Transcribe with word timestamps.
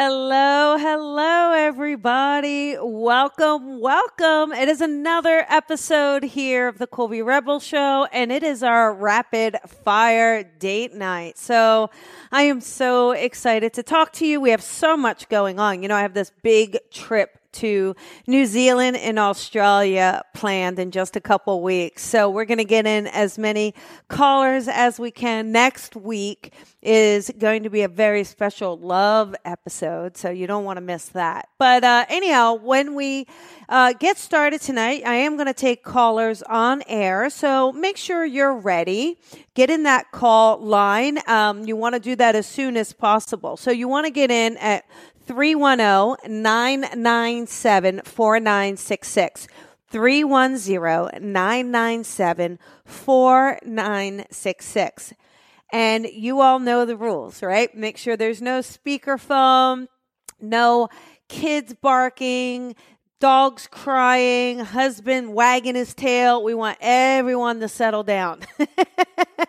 Hello, 0.00 0.76
hello, 0.78 1.50
everybody. 1.50 2.76
Welcome, 2.80 3.80
welcome. 3.80 4.52
It 4.52 4.68
is 4.68 4.80
another 4.80 5.44
episode 5.48 6.22
here 6.22 6.68
of 6.68 6.78
the 6.78 6.86
Colby 6.86 7.20
Rebel 7.20 7.58
Show, 7.58 8.06
and 8.12 8.30
it 8.30 8.44
is 8.44 8.62
our 8.62 8.94
rapid 8.94 9.56
fire 9.66 10.44
date 10.44 10.94
night. 10.94 11.36
So 11.36 11.90
I 12.30 12.42
am 12.42 12.60
so 12.60 13.10
excited 13.10 13.72
to 13.72 13.82
talk 13.82 14.12
to 14.12 14.24
you. 14.24 14.40
We 14.40 14.50
have 14.50 14.62
so 14.62 14.96
much 14.96 15.28
going 15.28 15.58
on. 15.58 15.82
You 15.82 15.88
know, 15.88 15.96
I 15.96 16.02
have 16.02 16.14
this 16.14 16.30
big 16.44 16.78
trip 16.92 17.47
to 17.58 17.94
New 18.26 18.46
Zealand 18.46 18.96
and 18.96 19.18
Australia 19.18 20.22
planned 20.34 20.78
in 20.78 20.90
just 20.90 21.16
a 21.16 21.20
couple 21.20 21.62
weeks. 21.62 22.04
So 22.04 22.30
we're 22.30 22.44
going 22.44 22.58
to 22.58 22.64
get 22.64 22.86
in 22.86 23.06
as 23.06 23.38
many 23.38 23.74
callers 24.08 24.68
as 24.68 24.98
we 24.98 25.10
can. 25.10 25.52
Next 25.52 25.96
week 25.96 26.52
is 26.80 27.30
going 27.38 27.64
to 27.64 27.70
be 27.70 27.82
a 27.82 27.88
very 27.88 28.22
special 28.22 28.78
love 28.78 29.34
episode. 29.44 30.16
So 30.16 30.30
you 30.30 30.46
don't 30.46 30.64
want 30.64 30.76
to 30.76 30.80
miss 30.80 31.06
that. 31.08 31.48
But 31.58 31.82
uh, 31.82 32.06
anyhow, 32.08 32.54
when 32.54 32.94
we 32.94 33.26
uh, 33.68 33.94
get 33.94 34.16
started 34.16 34.60
tonight, 34.60 35.02
I 35.04 35.14
am 35.14 35.36
going 35.36 35.46
to 35.46 35.54
take 35.54 35.82
callers 35.82 36.42
on 36.42 36.82
air. 36.86 37.28
So 37.30 37.72
make 37.72 37.96
sure 37.96 38.24
you're 38.24 38.54
ready. 38.54 39.18
Get 39.54 39.70
in 39.70 39.82
that 39.82 40.12
call 40.12 40.58
line. 40.58 41.18
Um, 41.26 41.64
you 41.64 41.74
want 41.74 41.96
to 41.96 42.00
do 42.00 42.14
that 42.16 42.36
as 42.36 42.46
soon 42.46 42.76
as 42.76 42.92
possible. 42.92 43.56
So 43.56 43.72
you 43.72 43.88
want 43.88 44.06
to 44.06 44.12
get 44.12 44.30
in 44.30 44.56
at 44.58 44.84
310 45.28 46.42
997 46.42 48.00
4966. 48.02 49.46
310 49.90 51.32
997 51.32 52.58
4966. 52.84 55.14
And 55.70 56.06
you 56.06 56.40
all 56.40 56.58
know 56.58 56.86
the 56.86 56.96
rules, 56.96 57.42
right? 57.42 57.74
Make 57.74 57.98
sure 57.98 58.16
there's 58.16 58.40
no 58.40 58.60
speakerphone, 58.60 59.88
no 60.40 60.88
kids 61.28 61.74
barking, 61.74 62.74
dogs 63.20 63.68
crying, 63.70 64.60
husband 64.60 65.34
wagging 65.34 65.74
his 65.74 65.92
tail. 65.92 66.42
We 66.42 66.54
want 66.54 66.78
everyone 66.80 67.60
to 67.60 67.68
settle 67.68 68.02
down. 68.02 68.40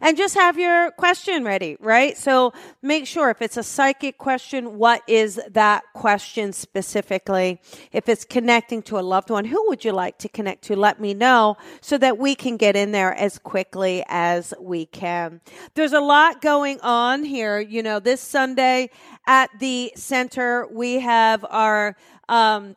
and 0.00 0.16
just 0.16 0.34
have 0.34 0.58
your 0.58 0.90
question 0.92 1.44
ready, 1.44 1.76
right? 1.80 2.16
So 2.16 2.52
make 2.82 3.06
sure 3.06 3.30
if 3.30 3.42
it's 3.42 3.56
a 3.56 3.62
psychic 3.62 4.18
question, 4.18 4.78
what 4.78 5.02
is 5.06 5.40
that 5.50 5.84
question 5.94 6.52
specifically? 6.52 7.60
If 7.92 8.08
it's 8.08 8.24
connecting 8.24 8.82
to 8.82 8.98
a 8.98 9.00
loved 9.00 9.30
one, 9.30 9.44
who 9.44 9.68
would 9.68 9.84
you 9.84 9.92
like 9.92 10.18
to 10.18 10.28
connect 10.28 10.64
to? 10.64 10.76
Let 10.76 11.00
me 11.00 11.14
know 11.14 11.56
so 11.80 11.98
that 11.98 12.18
we 12.18 12.34
can 12.34 12.56
get 12.56 12.76
in 12.76 12.92
there 12.92 13.14
as 13.14 13.38
quickly 13.38 14.04
as 14.08 14.54
we 14.60 14.86
can. 14.86 15.40
There's 15.74 15.92
a 15.92 16.00
lot 16.00 16.40
going 16.40 16.80
on 16.80 17.24
here. 17.24 17.60
You 17.60 17.82
know, 17.82 18.00
this 18.00 18.20
Sunday 18.20 18.90
at 19.26 19.50
the 19.58 19.92
center, 19.96 20.66
we 20.72 21.00
have 21.00 21.44
our, 21.48 21.96
um, 22.28 22.76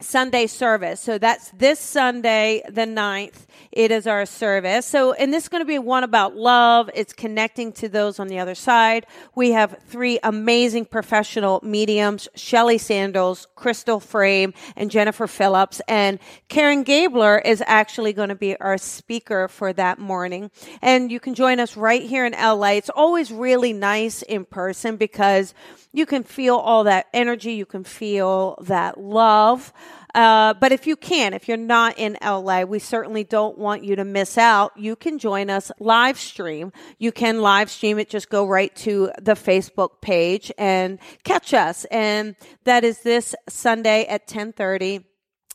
Sunday 0.00 0.46
service. 0.46 1.00
So 1.00 1.18
that's 1.18 1.50
this 1.50 1.78
Sunday, 1.78 2.62
the 2.68 2.82
9th. 2.82 3.46
It 3.72 3.92
is 3.92 4.06
our 4.06 4.26
service. 4.26 4.86
So, 4.86 5.12
and 5.12 5.32
this 5.32 5.44
is 5.44 5.48
going 5.48 5.60
to 5.60 5.66
be 5.66 5.78
one 5.78 6.02
about 6.02 6.34
love. 6.34 6.90
It's 6.94 7.12
connecting 7.12 7.72
to 7.74 7.88
those 7.88 8.18
on 8.18 8.26
the 8.26 8.38
other 8.38 8.54
side. 8.54 9.06
We 9.36 9.52
have 9.52 9.78
three 9.86 10.18
amazing 10.22 10.86
professional 10.86 11.60
mediums, 11.62 12.28
Shelly 12.34 12.78
Sandals, 12.78 13.46
Crystal 13.54 14.00
Frame, 14.00 14.54
and 14.76 14.90
Jennifer 14.90 15.26
Phillips. 15.26 15.80
And 15.86 16.18
Karen 16.48 16.82
Gabler 16.82 17.38
is 17.38 17.62
actually 17.66 18.12
going 18.12 18.30
to 18.30 18.34
be 18.34 18.58
our 18.60 18.78
speaker 18.78 19.46
for 19.46 19.72
that 19.74 19.98
morning. 19.98 20.50
And 20.82 21.12
you 21.12 21.20
can 21.20 21.34
join 21.34 21.60
us 21.60 21.76
right 21.76 22.02
here 22.02 22.26
in 22.26 22.32
LA. 22.32 22.70
It's 22.70 22.90
always 22.90 23.30
really 23.30 23.72
nice 23.72 24.22
in 24.22 24.46
person 24.46 24.96
because 24.96 25.54
you 25.92 26.06
can 26.06 26.22
feel 26.22 26.56
all 26.56 26.84
that 26.84 27.06
energy. 27.12 27.52
You 27.52 27.66
can 27.66 27.84
feel 27.84 28.58
that 28.62 29.00
love. 29.00 29.72
Uh, 30.14 30.54
but 30.54 30.72
if 30.72 30.86
you 30.86 30.96
can, 30.96 31.34
if 31.34 31.48
you're 31.48 31.56
not 31.56 31.98
in 31.98 32.16
LA, 32.22 32.62
we 32.62 32.78
certainly 32.78 33.24
don't 33.24 33.58
want 33.58 33.84
you 33.84 33.96
to 33.96 34.04
miss 34.04 34.38
out. 34.38 34.72
You 34.76 34.96
can 34.96 35.18
join 35.18 35.50
us 35.50 35.70
live 35.78 36.18
stream. 36.18 36.72
You 36.98 37.12
can 37.12 37.40
live 37.40 37.70
stream 37.70 37.98
it. 37.98 38.08
Just 38.08 38.30
go 38.30 38.46
right 38.46 38.74
to 38.76 39.10
the 39.20 39.34
Facebook 39.34 40.00
page 40.00 40.52
and 40.58 40.98
catch 41.24 41.54
us. 41.54 41.84
And 41.86 42.36
that 42.64 42.84
is 42.84 43.00
this 43.00 43.34
Sunday 43.48 44.04
at 44.06 44.22
1030 44.22 45.09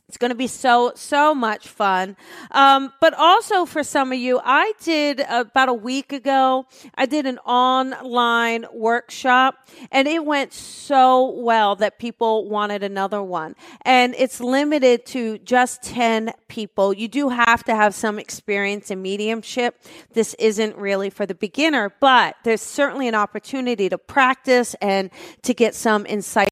it's 0.08 0.18
going 0.18 0.30
to 0.30 0.36
be 0.36 0.46
so, 0.46 0.92
so 0.94 1.34
much 1.34 1.66
fun. 1.66 2.16
Um, 2.52 2.92
but 3.00 3.12
also 3.14 3.66
for 3.66 3.82
some 3.82 4.12
of 4.12 4.18
you, 4.18 4.40
I 4.42 4.72
did 4.80 5.18
about 5.28 5.68
a 5.68 5.74
week 5.74 6.12
ago, 6.12 6.66
I 6.94 7.06
did 7.06 7.26
an 7.26 7.38
online 7.38 8.66
workshop 8.72 9.68
and 9.90 10.06
it 10.06 10.24
went 10.24 10.52
so 10.52 11.30
well 11.30 11.74
that 11.76 11.98
people 11.98 12.48
wanted 12.48 12.84
another 12.84 13.20
one. 13.20 13.56
And 13.82 14.14
it's 14.16 14.40
limited 14.40 15.06
to 15.06 15.38
just 15.38 15.82
10 15.82 16.32
people. 16.46 16.92
You 16.92 17.08
do 17.08 17.28
have 17.28 17.64
to 17.64 17.74
have 17.74 17.92
some 17.92 18.20
experience 18.20 18.92
in 18.92 19.02
mediumship. 19.02 19.76
This 20.12 20.34
isn't 20.34 20.76
really 20.76 21.10
for 21.10 21.26
the 21.26 21.34
beginner, 21.34 21.92
but 21.98 22.36
there's 22.44 22.62
certainly 22.62 23.08
an 23.08 23.16
opportunity 23.16 23.88
to 23.88 23.98
practice 23.98 24.76
and 24.80 25.10
to 25.42 25.52
get 25.52 25.74
some 25.74 26.06
insight 26.06 26.48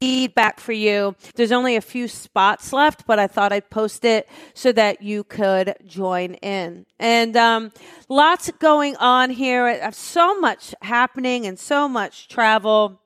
feedback 0.00 0.60
for 0.60 0.72
you. 0.72 1.14
There's 1.34 1.52
only 1.52 1.76
a 1.76 1.80
few 1.80 2.08
spots 2.08 2.72
left, 2.72 3.06
but 3.06 3.18
I 3.18 3.26
thought 3.26 3.52
I'd 3.52 3.70
post 3.70 4.04
it 4.04 4.28
so 4.54 4.72
that 4.72 5.02
you 5.02 5.24
could 5.24 5.74
join 5.86 6.34
in. 6.34 6.86
And 6.98 7.36
um, 7.36 7.72
lots 8.08 8.50
going 8.58 8.96
on 8.96 9.30
here. 9.30 9.90
So 9.92 10.38
much 10.40 10.74
happening 10.82 11.46
and 11.46 11.58
so 11.58 11.88
much 11.88 12.28
travel 12.28 13.00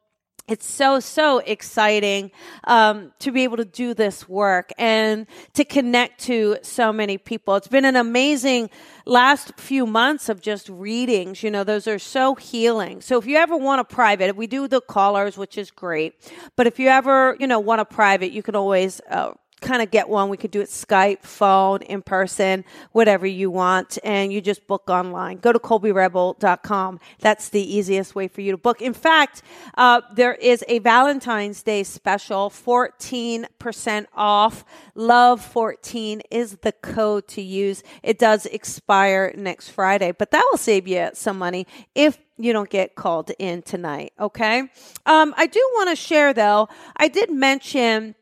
it's 0.47 0.67
so 0.67 1.01
so 1.01 1.39
exciting 1.39 2.31
um, 2.65 3.13
to 3.19 3.33
be 3.33 3.45
able 3.45 3.57
to 3.57 3.65
do 3.65 3.95
this 3.95 4.29
work 4.29 4.73
and 4.77 5.27
to 5.55 5.65
connect 5.65 6.21
to 6.25 6.59
so 6.61 6.93
many 6.93 7.17
people. 7.17 7.57
It's 7.57 7.69
been 7.69 7.87
an 7.87 7.97
amazing 7.97 8.69
last 9.07 9.59
few 9.59 9.87
months 9.87 10.29
of 10.29 10.43
just 10.43 10.69
readings. 10.69 11.43
You 11.43 11.51
know 11.51 11.65
those 11.65 11.89
are 11.89 11.99
so 11.99 12.35
healing. 12.35 13.01
So 13.01 13.19
if 13.19 13.27
you 13.27 13.37
ever 13.37 13.57
want 13.57 13.81
a 13.81 13.85
private 13.85 14.37
we 14.37 14.47
do 14.47 14.69
the 14.69 14.83
callers 14.83 15.39
which 15.39 15.57
is 15.57 15.71
great. 15.71 16.15
But 16.57 16.67
if 16.67 16.79
you 16.79 16.89
ever 16.89 17.37
you 17.41 17.47
know 17.47 17.61
want 17.61 17.81
a 17.81 17.87
private 17.87 18.33
you 18.33 18.43
can 18.43 18.55
always 18.55 19.01
uh, 19.11 19.33
kind 19.65 19.83
of 19.83 19.91
get 19.91 20.09
one. 20.09 20.29
We 20.29 20.37
could 20.37 20.51
do 20.51 20.61
it 20.61 20.69
Skype, 20.69 21.23
phone, 21.23 21.83
in 21.83 22.03
person, 22.03 22.65
whatever 22.93 23.27
you 23.27 23.51
want. 23.51 23.99
And 24.05 24.33
you 24.33 24.41
just 24.41 24.67
book 24.67 24.89
online. 24.89 25.39
Go 25.39 25.53
to 25.53 25.59
colbyrebel.com. 25.59 27.01
That's 27.21 27.49
the 27.49 27.77
easiest 27.77 28.15
way 28.15 28.29
for 28.29 28.43
you 28.43 28.53
to 28.53 28.59
book. 28.59 28.81
In 28.81 28.95
fact, 28.95 29.43
uh, 29.77 30.03
there 30.15 30.35
is 30.35 30.65
a 30.69 30.79
Valentine's 30.81 31.63
Day 31.63 31.83
special, 31.83 32.51
14% 32.51 34.07
off. 34.15 34.65
Love 34.95 35.41
14 35.41 36.23
is 36.31 36.59
the 36.59 36.73
code 36.73 37.27
to 37.29 37.43
use. 37.43 37.83
It 38.03 38.19
does 38.19 38.47
expire 38.47 39.33
next 39.37 39.71
Friday, 39.71 40.13
but 40.13 40.31
that 40.31 40.47
will 40.51 40.59
save 40.59 40.87
you 40.87 41.11
some 41.15 41.39
money 41.39 41.67
if 41.95 42.19
you 42.37 42.53
don't 42.53 42.71
get 42.71 42.95
called 42.95 43.31
in 43.39 43.63
tonight. 43.63 44.13
Okay. 44.19 44.61
Um, 45.07 45.35
I 45.37 45.47
do 45.47 45.61
want 45.75 45.91
to 45.91 45.97
share 45.97 46.33
though, 46.33 46.69
I 46.97 47.09
did 47.09 47.31
mention 47.31 48.15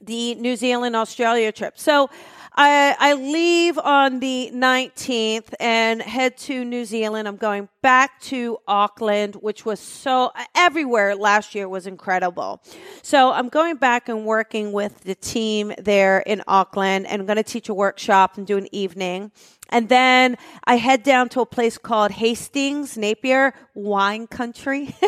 the 0.00 0.34
New 0.36 0.56
Zealand 0.56 0.96
Australia 0.96 1.52
trip. 1.52 1.78
So 1.78 2.10
I, 2.58 2.96
I 2.98 3.12
leave 3.12 3.76
on 3.76 4.18
the 4.20 4.50
19th 4.54 5.52
and 5.60 6.00
head 6.00 6.38
to 6.38 6.64
New 6.64 6.86
Zealand. 6.86 7.28
I'm 7.28 7.36
going 7.36 7.68
back 7.82 8.18
to 8.22 8.56
Auckland, 8.66 9.34
which 9.36 9.66
was 9.66 9.78
so 9.78 10.32
everywhere 10.54 11.14
last 11.16 11.54
year 11.54 11.68
was 11.68 11.86
incredible. 11.86 12.62
So 13.02 13.30
I'm 13.30 13.50
going 13.50 13.76
back 13.76 14.08
and 14.08 14.24
working 14.24 14.72
with 14.72 15.02
the 15.02 15.14
team 15.14 15.74
there 15.76 16.20
in 16.20 16.42
Auckland 16.48 17.06
and 17.06 17.20
I'm 17.20 17.26
going 17.26 17.36
to 17.36 17.42
teach 17.42 17.68
a 17.68 17.74
workshop 17.74 18.38
and 18.38 18.46
do 18.46 18.56
an 18.56 18.74
evening. 18.74 19.32
And 19.68 19.90
then 19.90 20.38
I 20.64 20.76
head 20.76 21.02
down 21.02 21.28
to 21.30 21.42
a 21.42 21.46
place 21.46 21.76
called 21.76 22.12
Hastings, 22.12 22.96
Napier, 22.96 23.52
wine 23.74 24.26
country. 24.28 24.96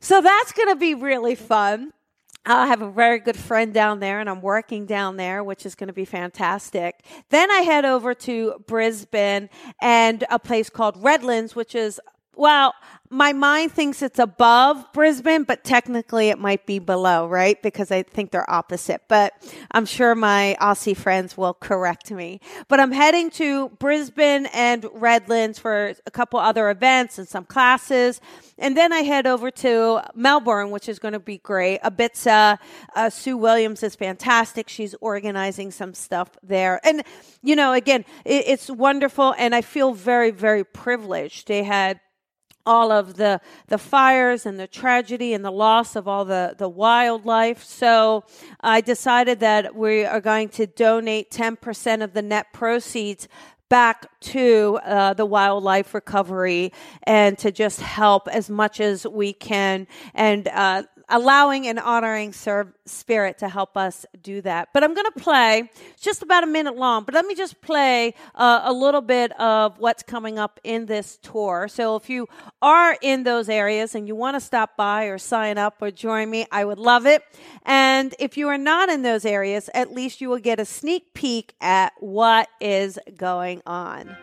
So 0.00 0.20
that's 0.20 0.52
going 0.52 0.68
to 0.68 0.76
be 0.76 0.94
really 0.94 1.34
fun. 1.34 1.92
I 2.46 2.66
have 2.68 2.80
a 2.80 2.90
very 2.90 3.18
good 3.18 3.36
friend 3.36 3.74
down 3.74 4.00
there 4.00 4.18
and 4.18 4.28
I'm 4.28 4.40
working 4.40 4.86
down 4.86 5.18
there, 5.18 5.44
which 5.44 5.66
is 5.66 5.74
going 5.74 5.88
to 5.88 5.94
be 5.94 6.06
fantastic. 6.06 7.04
Then 7.28 7.50
I 7.50 7.58
head 7.58 7.84
over 7.84 8.14
to 8.14 8.64
Brisbane 8.66 9.50
and 9.80 10.24
a 10.30 10.38
place 10.38 10.70
called 10.70 10.96
Redlands, 11.02 11.54
which 11.54 11.74
is 11.74 12.00
well, 12.40 12.74
my 13.10 13.34
mind 13.34 13.70
thinks 13.72 14.00
it's 14.00 14.18
above 14.18 14.92
Brisbane, 14.94 15.42
but 15.42 15.62
technically 15.62 16.30
it 16.30 16.38
might 16.38 16.64
be 16.64 16.78
below, 16.78 17.26
right? 17.26 17.60
Because 17.60 17.90
I 17.90 18.02
think 18.02 18.30
they're 18.30 18.48
opposite, 18.48 19.02
but 19.08 19.34
I'm 19.72 19.84
sure 19.84 20.14
my 20.14 20.56
Aussie 20.58 20.96
friends 20.96 21.36
will 21.36 21.52
correct 21.52 22.10
me. 22.10 22.40
But 22.68 22.80
I'm 22.80 22.92
heading 22.92 23.28
to 23.32 23.68
Brisbane 23.70 24.46
and 24.54 24.86
Redlands 24.94 25.58
for 25.58 25.92
a 26.06 26.10
couple 26.10 26.38
other 26.38 26.70
events 26.70 27.18
and 27.18 27.28
some 27.28 27.44
classes. 27.44 28.22
And 28.58 28.74
then 28.74 28.90
I 28.90 29.00
head 29.00 29.26
over 29.26 29.50
to 29.50 30.02
Melbourne, 30.14 30.70
which 30.70 30.88
is 30.88 30.98
going 30.98 31.12
to 31.12 31.20
be 31.20 31.38
great. 31.38 31.82
Ibiza, 31.82 32.58
uh, 32.94 33.10
Sue 33.10 33.36
Williams 33.36 33.82
is 33.82 33.96
fantastic. 33.96 34.70
She's 34.70 34.94
organizing 35.00 35.72
some 35.72 35.92
stuff 35.92 36.30
there. 36.42 36.80
And, 36.84 37.02
you 37.42 37.54
know, 37.54 37.74
again, 37.74 38.06
it, 38.24 38.44
it's 38.46 38.70
wonderful. 38.70 39.34
And 39.36 39.54
I 39.54 39.60
feel 39.60 39.92
very, 39.92 40.30
very 40.30 40.64
privileged. 40.64 41.48
They 41.48 41.64
had 41.64 42.00
all 42.66 42.92
of 42.92 43.16
the 43.16 43.40
the 43.68 43.78
fires 43.78 44.46
and 44.46 44.58
the 44.58 44.66
tragedy 44.66 45.34
and 45.34 45.44
the 45.44 45.50
loss 45.50 45.96
of 45.96 46.06
all 46.06 46.24
the 46.24 46.54
the 46.58 46.68
wildlife. 46.68 47.64
So 47.64 48.24
I 48.60 48.80
decided 48.80 49.40
that 49.40 49.74
we 49.74 50.04
are 50.04 50.20
going 50.20 50.48
to 50.50 50.66
donate 50.66 51.30
10% 51.30 52.02
of 52.02 52.12
the 52.12 52.22
net 52.22 52.52
proceeds 52.52 53.28
back 53.68 54.06
to 54.20 54.80
uh, 54.84 55.14
the 55.14 55.24
wildlife 55.24 55.94
recovery 55.94 56.72
and 57.04 57.38
to 57.38 57.52
just 57.52 57.80
help 57.80 58.26
as 58.28 58.50
much 58.50 58.80
as 58.80 59.06
we 59.06 59.32
can 59.32 59.86
and 60.12 60.48
uh, 60.48 60.82
allowing 61.10 61.66
and 61.66 61.78
honoring 61.78 62.32
serve 62.32 62.72
spirit 62.86 63.38
to 63.38 63.48
help 63.48 63.76
us 63.76 64.06
do 64.22 64.40
that. 64.42 64.68
But 64.72 64.84
I'm 64.84 64.94
going 64.94 65.10
to 65.12 65.20
play 65.20 65.70
just 66.00 66.22
about 66.22 66.44
a 66.44 66.46
minute 66.46 66.76
long, 66.76 67.04
but 67.04 67.14
let 67.14 67.26
me 67.26 67.34
just 67.34 67.60
play 67.60 68.14
uh, 68.34 68.62
a 68.64 68.72
little 68.72 69.00
bit 69.00 69.38
of 69.40 69.78
what's 69.78 70.02
coming 70.02 70.38
up 70.38 70.60
in 70.64 70.86
this 70.86 71.18
tour. 71.22 71.68
So 71.68 71.96
if 71.96 72.08
you 72.08 72.28
are 72.62 72.96
in 73.02 73.24
those 73.24 73.48
areas 73.48 73.94
and 73.94 74.06
you 74.06 74.14
want 74.14 74.36
to 74.36 74.40
stop 74.40 74.76
by 74.76 75.04
or 75.04 75.18
sign 75.18 75.58
up 75.58 75.78
or 75.80 75.90
join 75.90 76.30
me, 76.30 76.46
I 76.50 76.64
would 76.64 76.78
love 76.78 77.06
it. 77.06 77.22
And 77.64 78.14
if 78.18 78.36
you 78.36 78.48
are 78.48 78.58
not 78.58 78.88
in 78.88 79.02
those 79.02 79.24
areas, 79.24 79.68
at 79.74 79.92
least 79.92 80.20
you 80.20 80.28
will 80.28 80.38
get 80.38 80.60
a 80.60 80.64
sneak 80.64 81.12
peek 81.14 81.54
at 81.60 81.92
what 81.98 82.48
is 82.60 82.98
going 83.16 83.62
on. 83.66 84.16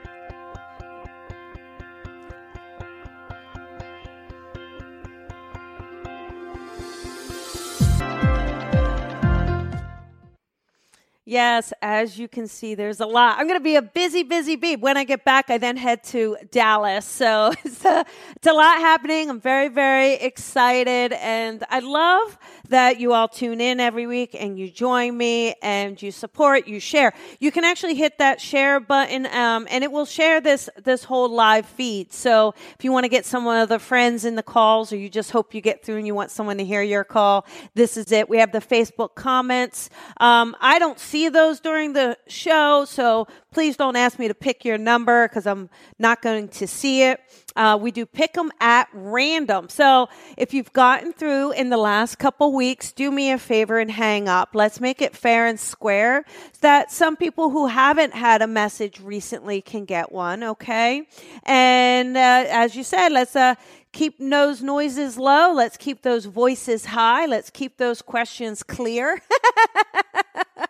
Yes, 11.29 11.74
as 11.81 12.18
you 12.18 12.29
can 12.29 12.47
see, 12.47 12.74
there's 12.74 13.01
a 13.01 13.06
lot. 13.06 13.38
I'm 13.38 13.47
going 13.47 13.59
to 13.59 13.63
be 13.63 13.75
a 13.75 13.81
busy, 13.81 14.24
busy 14.24 14.56
bee. 14.56 14.77
When 14.77 14.95
I 14.95 15.03
get 15.03 15.25
back, 15.25 15.50
I 15.50 15.57
then 15.57 15.75
head 15.75 16.01
to 16.06 16.38
Dallas. 16.51 17.06
So 17.27 17.51
it's 17.65 17.83
a, 17.83 18.06
it's 18.35 18.47
a 18.47 18.53
lot 18.53 18.77
happening. 18.77 19.29
I'm 19.29 19.41
very, 19.41 19.68
very 19.68 20.13
excited. 20.13 21.12
And 21.13 21.63
I 21.69 21.79
love 21.79 22.38
that 22.69 23.00
you 23.00 23.12
all 23.12 23.27
tune 23.27 23.59
in 23.59 23.79
every 23.79 24.06
week 24.07 24.35
and 24.39 24.57
you 24.57 24.69
join 24.69 25.18
me 25.18 25.56
and 25.62 26.01
you 26.01 26.12
support, 26.12 26.68
you 26.68 26.79
share. 26.79 27.13
You 27.39 27.51
can 27.51 27.65
actually 27.65 27.95
hit 27.95 28.19
that 28.19 28.39
share 28.39 28.80
button, 28.80 29.25
um, 29.27 29.68
and 29.69 29.83
it 29.83 29.91
will 29.91 30.06
share 30.06 30.39
this, 30.39 30.69
this 30.83 31.03
whole 31.03 31.30
live 31.30 31.65
feed. 31.65 32.13
So 32.13 32.53
if 32.77 32.83
you 32.85 32.91
want 32.91 33.06
to 33.06 33.09
get 33.09 33.25
some 33.25 33.47
of 33.47 33.68
the 33.68 33.80
friends 33.80 34.25
in 34.25 34.35
the 34.35 34.44
calls 34.44 34.94
or 34.94 34.97
you 34.97 35.09
just 35.09 35.31
hope 35.31 35.53
you 35.53 35.62
get 35.62 35.83
through 35.83 35.97
and 35.97 36.07
you 36.07 36.15
want 36.15 36.31
someone 36.31 36.57
to 36.59 36.65
hear 36.65 36.83
your 36.83 37.03
call, 37.03 37.45
this 37.73 37.97
is 37.97 38.12
it. 38.12 38.30
We 38.30 38.38
have 38.38 38.51
the 38.51 38.59
Facebook 38.62 39.15
comments. 39.15 39.89
Um, 40.18 40.56
I 40.62 40.77
don't 40.80 41.00
see 41.00 41.17
see 41.18 41.30
those 41.30 41.60
during 41.60 41.94
the 41.94 42.16
show, 42.28 42.86
so 42.86 43.28
please 43.52 43.75
don't 43.75 43.96
ask 43.96 44.19
me 44.19 44.28
to 44.28 44.36
pick 44.36 44.64
your 44.64 44.78
number 44.78 45.28
because 45.28 45.48
I'm 45.48 45.68
not 45.98 46.22
going 46.22 46.48
to 46.50 46.68
see 46.68 47.02
it. 47.02 47.19
Uh, 47.56 47.75
we 47.81 47.90
do 47.90 48.06
pick 48.06 48.34
them 48.34 48.52
at 48.60 48.88
random. 48.94 49.68
So 49.68 50.10
if 50.38 50.54
you've 50.54 50.72
gotten 50.74 51.12
through 51.14 51.54
in 51.54 51.69
the 51.69 51.78
last 51.78 52.19
couple 52.19 52.54
weeks, 52.54 52.92
do 52.92 53.10
me 53.10 53.31
a 53.31 53.40
favor 53.40 53.80
and 53.80 53.90
hang 53.90 54.28
up. 54.28 54.50
Let's 54.54 54.80
make 54.80 55.02
it 55.02 55.16
fair 55.16 55.48
and 55.48 55.60
square 55.60 56.24
so 56.54 56.60
that 56.62 56.92
some 56.92 57.16
people 57.16 57.50
who 57.50 57.66
haven't 57.66 58.14
had 58.14 58.44
a 58.44 58.48
message 58.48 59.00
recently 59.00 59.62
can 59.62 59.86
get 59.86 60.12
one, 60.12 60.44
okay? 60.44 61.08
And 61.44 62.16
uh, 62.16 62.46
as 62.48 62.75
you 62.75 62.84
said, 62.84 63.12
let's 63.12 63.36
uh, 63.36 63.56
keep 63.92 64.19
those 64.19 64.62
noises 64.62 65.18
low. 65.18 65.52
Let's 65.52 65.78
keep 65.78 66.04
those 66.04 66.25
voices 66.25 66.86
high. 66.86 67.25
Let's 67.25 67.50
keep 67.50 67.78
those 67.78 68.04
questions 68.04 68.62
clear. 68.62 69.19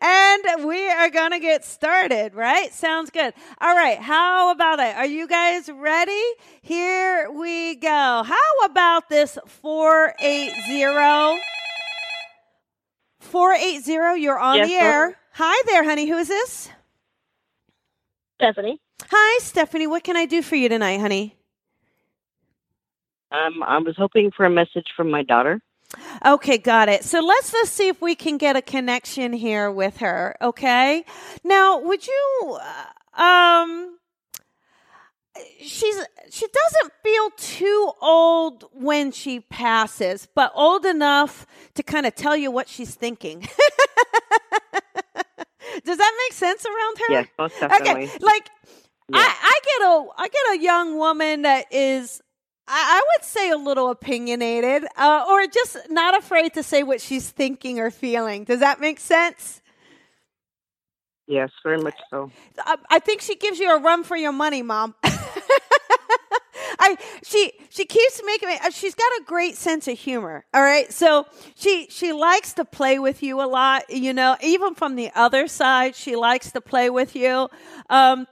and 0.00 0.66
we 0.66 0.88
are 0.88 1.10
going 1.10 1.32
to 1.32 1.38
get 1.38 1.64
started, 1.64 2.34
right? 2.34 2.72
Sounds 2.72 3.10
good. 3.10 3.34
All 3.60 3.74
right. 3.74 3.98
How 3.98 4.50
about 4.50 4.78
it? 4.80 4.96
Are 4.96 5.06
you 5.06 5.26
guys 5.26 5.68
ready? 5.68 6.22
Here 6.62 7.30
we 7.30 7.76
go. 7.76 7.88
How 8.26 8.64
about 8.64 9.08
this 9.08 9.38
480? 9.46 11.40
480, 13.20 14.20
you're 14.20 14.38
on 14.38 14.56
yes, 14.56 14.68
the 14.68 14.74
air. 14.74 15.16
Hi 15.34 15.62
there, 15.66 15.84
honey. 15.84 16.08
Who 16.08 16.16
is 16.16 16.28
this? 16.28 16.68
Stephanie. 18.36 18.80
Hi, 19.10 19.38
Stephanie. 19.38 19.86
What 19.86 20.02
can 20.02 20.16
I 20.16 20.26
do 20.26 20.42
for 20.42 20.56
you 20.56 20.68
tonight, 20.68 20.98
honey? 20.98 21.36
Um, 23.30 23.62
I 23.62 23.78
was 23.78 23.94
hoping 23.96 24.32
for 24.36 24.44
a 24.44 24.50
message 24.50 24.86
from 24.96 25.10
my 25.10 25.22
daughter. 25.22 25.60
Okay, 26.24 26.58
got 26.58 26.88
it. 26.88 27.04
So 27.04 27.20
let's 27.20 27.52
just 27.52 27.74
see 27.74 27.88
if 27.88 28.00
we 28.00 28.14
can 28.14 28.36
get 28.36 28.56
a 28.56 28.62
connection 28.62 29.32
here 29.32 29.70
with 29.70 29.98
her. 29.98 30.36
Okay. 30.40 31.04
Now, 31.44 31.78
would 31.78 32.06
you, 32.06 32.58
uh, 33.16 33.20
um, 33.20 33.98
she's 35.60 35.96
she 36.30 36.46
doesn't 36.46 36.92
feel 37.02 37.30
too 37.36 37.92
old 38.00 38.64
when 38.72 39.12
she 39.12 39.40
passes, 39.40 40.28
but 40.34 40.52
old 40.54 40.84
enough 40.84 41.46
to 41.74 41.82
kind 41.82 42.06
of 42.06 42.14
tell 42.14 42.36
you 42.36 42.50
what 42.50 42.68
she's 42.68 42.94
thinking. 42.94 43.40
Does 45.84 45.96
that 45.98 46.28
make 46.28 46.32
sense 46.36 46.66
around 46.66 46.98
her? 46.98 47.04
Yes, 47.10 47.28
most 47.38 47.58
definitely. 47.60 48.04
Okay, 48.04 48.18
like 48.20 48.50
I, 49.12 49.34
I 49.42 49.60
get 49.64 49.82
a 49.86 50.06
I 50.18 50.28
get 50.28 50.58
a 50.58 50.62
young 50.62 50.98
woman 50.98 51.42
that 51.42 51.72
is 51.72 52.20
I, 52.72 53.02
would 53.16 53.24
say 53.24 53.50
a 53.50 53.56
little 53.56 53.90
opinionated, 53.90 54.84
uh, 54.96 55.24
or 55.28 55.46
just 55.46 55.76
not 55.90 56.16
afraid 56.16 56.54
to 56.54 56.62
say 56.62 56.82
what 56.82 57.00
she's 57.00 57.28
thinking 57.28 57.80
or 57.80 57.90
feeling. 57.90 58.44
Does 58.44 58.60
that 58.60 58.80
make 58.80 59.00
sense? 59.00 59.60
Yes, 61.26 61.50
very 61.64 61.78
much 61.78 61.96
so. 62.10 62.30
I, 62.58 62.76
I 62.90 62.98
think 62.98 63.20
she 63.20 63.36
gives 63.36 63.58
you 63.58 63.76
a 63.76 63.80
run 63.80 64.04
for 64.04 64.16
your 64.16 64.32
money, 64.32 64.62
mom. 64.62 64.94
I 66.78 66.96
she 67.22 67.52
she 67.68 67.84
keeps 67.84 68.20
making 68.24 68.48
me. 68.48 68.58
Uh, 68.62 68.70
she's 68.70 68.94
got 68.94 69.10
a 69.20 69.22
great 69.26 69.56
sense 69.56 69.86
of 69.86 69.98
humor. 69.98 70.44
All 70.54 70.62
right, 70.62 70.92
so 70.92 71.26
she 71.54 71.86
she 71.90 72.12
likes 72.12 72.54
to 72.54 72.64
play 72.64 72.98
with 72.98 73.22
you 73.22 73.40
a 73.42 73.46
lot. 73.46 73.90
You 73.90 74.12
know, 74.12 74.36
even 74.42 74.74
from 74.74 74.96
the 74.96 75.10
other 75.14 75.46
side, 75.46 75.94
she 75.94 76.16
likes 76.16 76.52
to 76.52 76.60
play 76.60 76.90
with 76.90 77.14
you. 77.14 77.48
Um, 77.88 78.26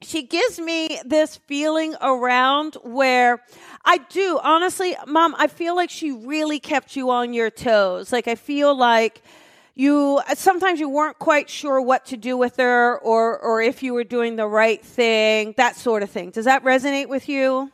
she 0.00 0.22
gives 0.22 0.58
me 0.60 1.00
this 1.04 1.36
feeling 1.36 1.94
around 2.00 2.76
where 2.82 3.42
I 3.84 3.98
do 3.98 4.38
honestly, 4.42 4.96
mom, 5.06 5.34
I 5.38 5.48
feel 5.48 5.74
like 5.74 5.90
she 5.90 6.12
really 6.12 6.60
kept 6.60 6.94
you 6.94 7.10
on 7.10 7.32
your 7.32 7.50
toes. 7.50 8.12
Like 8.12 8.28
I 8.28 8.36
feel 8.36 8.76
like 8.76 9.22
you 9.74 10.20
sometimes 10.34 10.80
you 10.80 10.88
weren't 10.88 11.18
quite 11.18 11.50
sure 11.50 11.80
what 11.80 12.06
to 12.06 12.16
do 12.16 12.36
with 12.36 12.56
her 12.56 12.98
or 12.98 13.38
or 13.38 13.60
if 13.60 13.82
you 13.82 13.94
were 13.94 14.04
doing 14.04 14.36
the 14.36 14.46
right 14.46 14.84
thing, 14.84 15.54
that 15.56 15.76
sort 15.76 16.02
of 16.02 16.10
thing. 16.10 16.30
Does 16.30 16.44
that 16.44 16.62
resonate 16.64 17.08
with 17.08 17.28
you? 17.28 17.72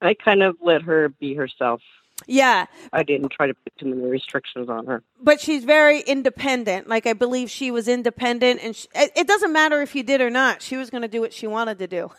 I 0.00 0.14
kind 0.14 0.42
of 0.42 0.56
let 0.60 0.82
her 0.82 1.08
be 1.08 1.34
herself. 1.34 1.82
Yeah. 2.26 2.66
I 2.92 3.02
didn't 3.02 3.30
try 3.30 3.46
to 3.46 3.54
put 3.54 3.76
too 3.78 3.86
many 3.86 4.02
restrictions 4.02 4.68
on 4.68 4.86
her. 4.86 5.02
But 5.20 5.40
she's 5.40 5.64
very 5.64 6.00
independent. 6.00 6.88
Like 6.88 7.06
I 7.06 7.12
believe 7.12 7.50
she 7.50 7.70
was 7.70 7.88
independent, 7.88 8.60
and 8.62 8.74
she, 8.74 8.88
it, 8.94 9.26
doesn't 9.26 9.52
matter 9.52 9.82
if 9.82 9.94
you 9.94 10.02
did 10.02 10.20
or 10.20 10.30
not. 10.30 10.62
She 10.62 10.76
was 10.76 10.90
going 10.90 11.02
to 11.02 11.08
do 11.08 11.20
what 11.20 11.32
she 11.32 11.46
wanted 11.46 11.78
to 11.78 11.86
do. 11.86 12.10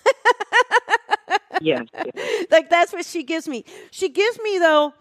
yes, 1.62 1.86
yes. 1.94 2.46
Like 2.52 2.70
that's 2.70 2.94
what 2.94 3.06
she 3.06 3.24
gives 3.24 3.48
me. 3.48 3.66
She 3.92 4.10
gives 4.10 4.40
me 4.40 4.60
though. 4.60 4.94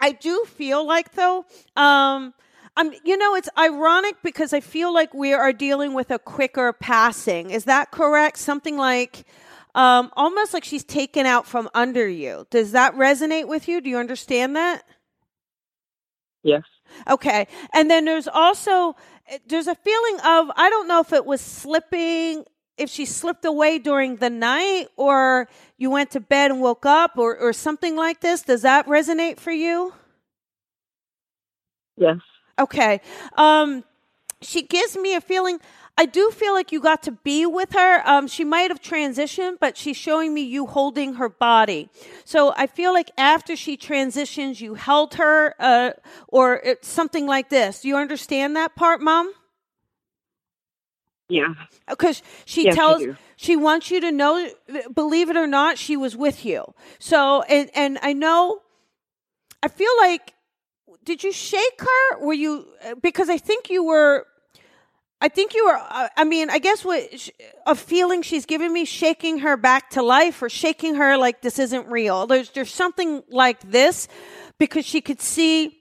I 0.00 0.12
do 0.12 0.44
feel 0.44 0.86
like 0.86 1.12
though. 1.12 1.44
Um, 1.74 2.34
I'm, 2.78 2.92
you 3.04 3.16
know, 3.16 3.34
it's 3.34 3.48
ironic 3.56 4.16
because 4.22 4.52
I 4.52 4.60
feel 4.60 4.92
like 4.92 5.14
we 5.14 5.32
are 5.32 5.52
dealing 5.52 5.94
with 5.94 6.10
a 6.10 6.18
quicker 6.18 6.74
passing. 6.74 7.50
Is 7.50 7.64
that 7.64 7.90
correct? 7.90 8.36
Something 8.36 8.76
like 8.76 9.24
um, 9.76 10.10
almost 10.16 10.54
like 10.54 10.64
she's 10.64 10.84
taken 10.84 11.26
out 11.26 11.46
from 11.46 11.68
under 11.74 12.08
you. 12.08 12.46
Does 12.50 12.72
that 12.72 12.96
resonate 12.96 13.46
with 13.46 13.68
you? 13.68 13.82
Do 13.82 13.90
you 13.90 13.98
understand 13.98 14.56
that? 14.56 14.82
Yes. 16.42 16.62
Okay. 17.06 17.46
And 17.74 17.90
then 17.90 18.06
there's 18.06 18.26
also 18.26 18.96
there's 19.46 19.66
a 19.66 19.74
feeling 19.74 20.16
of 20.24 20.50
I 20.56 20.70
don't 20.70 20.88
know 20.88 21.00
if 21.00 21.12
it 21.12 21.26
was 21.26 21.42
slipping 21.42 22.46
if 22.78 22.88
she 22.88 23.04
slipped 23.04 23.44
away 23.44 23.78
during 23.78 24.16
the 24.16 24.30
night 24.30 24.86
or 24.96 25.48
you 25.76 25.90
went 25.90 26.10
to 26.12 26.20
bed 26.20 26.50
and 26.52 26.60
woke 26.60 26.86
up 26.86 27.18
or, 27.18 27.36
or 27.36 27.52
something 27.52 27.96
like 27.96 28.20
this. 28.20 28.42
Does 28.42 28.62
that 28.62 28.86
resonate 28.86 29.38
for 29.38 29.50
you? 29.50 29.92
Yes. 31.98 32.18
Okay. 32.58 33.02
Um 33.36 33.84
she 34.40 34.62
gives 34.62 34.96
me 34.96 35.14
a 35.14 35.20
feeling 35.20 35.58
I 35.98 36.06
do 36.06 36.30
feel 36.30 36.52
like 36.52 36.72
you 36.72 36.80
got 36.80 37.02
to 37.04 37.12
be 37.12 37.46
with 37.46 37.72
her. 37.72 38.02
Um, 38.06 38.26
she 38.28 38.44
might 38.44 38.70
have 38.70 38.82
transitioned, 38.82 39.58
but 39.60 39.76
she's 39.76 39.96
showing 39.96 40.34
me 40.34 40.42
you 40.42 40.66
holding 40.66 41.14
her 41.14 41.28
body. 41.30 41.88
So 42.24 42.52
I 42.56 42.66
feel 42.66 42.92
like 42.92 43.10
after 43.16 43.56
she 43.56 43.76
transitions, 43.78 44.60
you 44.60 44.74
held 44.74 45.14
her, 45.14 45.54
uh, 45.58 45.92
or 46.28 46.56
it's 46.64 46.88
something 46.88 47.26
like 47.26 47.48
this. 47.48 47.80
Do 47.80 47.88
you 47.88 47.96
understand 47.96 48.56
that 48.56 48.76
part, 48.76 49.00
Mom? 49.00 49.32
Yeah. 51.28 51.54
Because 51.88 52.22
she 52.44 52.64
Yes, 52.64 52.76
tells, 52.76 53.02
she 53.36 53.56
wants 53.56 53.90
you 53.90 54.00
to 54.02 54.12
know, 54.12 54.50
believe 54.94 55.30
it 55.30 55.36
or 55.36 55.46
not, 55.46 55.78
she 55.78 55.96
was 55.96 56.16
with 56.16 56.44
you. 56.44 56.64
So, 56.98 57.42
and 57.42 57.70
and 57.74 57.98
I 58.02 58.12
know, 58.12 58.60
I 59.62 59.68
feel 59.68 59.90
like, 59.98 60.34
did 61.04 61.24
you 61.24 61.32
shake 61.32 61.80
her? 61.80 62.18
Were 62.24 62.34
you? 62.34 62.66
Because 63.02 63.28
I 63.30 63.38
think 63.38 63.70
you 63.70 63.84
were. 63.84 64.26
I 65.20 65.28
think 65.28 65.54
you 65.54 65.64
were. 65.66 65.76
uh, 65.78 66.08
I 66.16 66.24
mean, 66.24 66.50
I 66.50 66.58
guess 66.58 66.84
what 66.84 67.18
sh- 67.18 67.30
a 67.66 67.74
feeling 67.74 68.22
she's 68.22 68.44
giving 68.46 68.72
me, 68.72 68.84
shaking 68.84 69.38
her 69.38 69.56
back 69.56 69.90
to 69.90 70.02
life, 70.02 70.42
or 70.42 70.50
shaking 70.50 70.96
her 70.96 71.16
like 71.16 71.40
this 71.40 71.58
isn't 71.58 71.88
real. 71.88 72.26
There's 72.26 72.50
there's 72.50 72.72
something 72.72 73.22
like 73.30 73.60
this, 73.62 74.08
because 74.58 74.84
she 74.84 75.00
could 75.00 75.20
see 75.22 75.78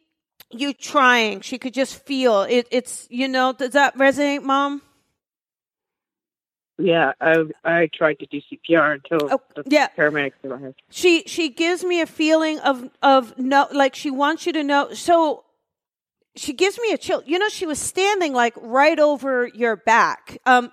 you 0.51 0.73
trying. 0.73 1.41
She 1.41 1.57
could 1.57 1.73
just 1.73 1.95
feel 2.05 2.43
it. 2.43 2.67
It's 2.71 3.07
you 3.09 3.27
know. 3.27 3.51
Does 3.51 3.71
that 3.71 3.97
resonate, 3.97 4.41
Mom? 4.43 4.81
Yeah. 6.77 7.13
I 7.21 7.43
I 7.63 7.89
tried 7.93 8.19
to 8.19 8.25
do 8.27 8.39
CPR 8.41 8.95
until 8.95 9.31
Oh, 9.33 9.41
the 9.55 9.63
yeah. 9.67 9.87
paramedics 9.97 10.33
arrived. 10.43 10.81
she 10.89 11.23
she 11.25 11.49
gives 11.49 11.83
me 11.83 12.01
a 12.01 12.05
feeling 12.05 12.59
of 12.59 12.89
of 13.01 13.37
no 13.37 13.67
like 13.71 13.95
she 13.95 14.11
wants 14.11 14.45
you 14.45 14.53
to 14.53 14.63
know 14.63 14.93
so 14.93 15.43
she 16.35 16.53
gives 16.53 16.79
me 16.79 16.91
a 16.91 16.97
chill. 16.97 17.23
You 17.25 17.39
know 17.39 17.49
she 17.49 17.65
was 17.65 17.79
standing 17.79 18.33
like 18.33 18.53
right 18.61 18.99
over 18.99 19.47
your 19.47 19.75
back. 19.75 20.37
Um 20.45 20.71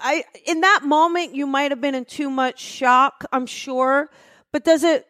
i 0.00 0.22
in 0.44 0.60
that 0.60 0.80
moment 0.84 1.34
you 1.34 1.46
might 1.46 1.70
have 1.70 1.80
been 1.80 1.94
in 1.94 2.04
too 2.04 2.28
much 2.28 2.60
shock 2.60 3.24
i'm 3.32 3.46
sure 3.46 4.10
but 4.52 4.64
does 4.64 4.84
it 4.84 5.06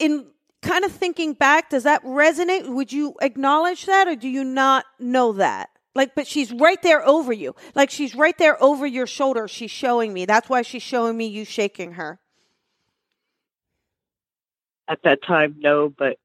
in 0.00 0.26
kind 0.62 0.84
of 0.84 0.92
thinking 0.92 1.32
back 1.32 1.70
does 1.70 1.84
that 1.84 2.02
resonate? 2.04 2.68
Would 2.68 2.92
you 2.92 3.14
acknowledge 3.20 3.86
that 3.86 4.08
or 4.08 4.16
do 4.16 4.28
you 4.28 4.44
not 4.44 4.84
know 4.98 5.32
that? 5.32 5.70
Like 5.94 6.14
but 6.14 6.26
she's 6.26 6.52
right 6.52 6.82
there 6.82 7.06
over 7.06 7.32
you. 7.32 7.54
Like 7.74 7.90
she's 7.90 8.14
right 8.14 8.36
there 8.36 8.62
over 8.62 8.86
your 8.86 9.06
shoulder. 9.06 9.48
She's 9.48 9.70
showing 9.70 10.12
me. 10.12 10.26
That's 10.26 10.48
why 10.48 10.62
she's 10.62 10.82
showing 10.82 11.16
me 11.16 11.26
you 11.26 11.44
shaking 11.44 11.92
her. 11.92 12.18
At 14.88 15.00
that 15.02 15.22
time, 15.26 15.56
no, 15.58 15.92
but 15.96 16.18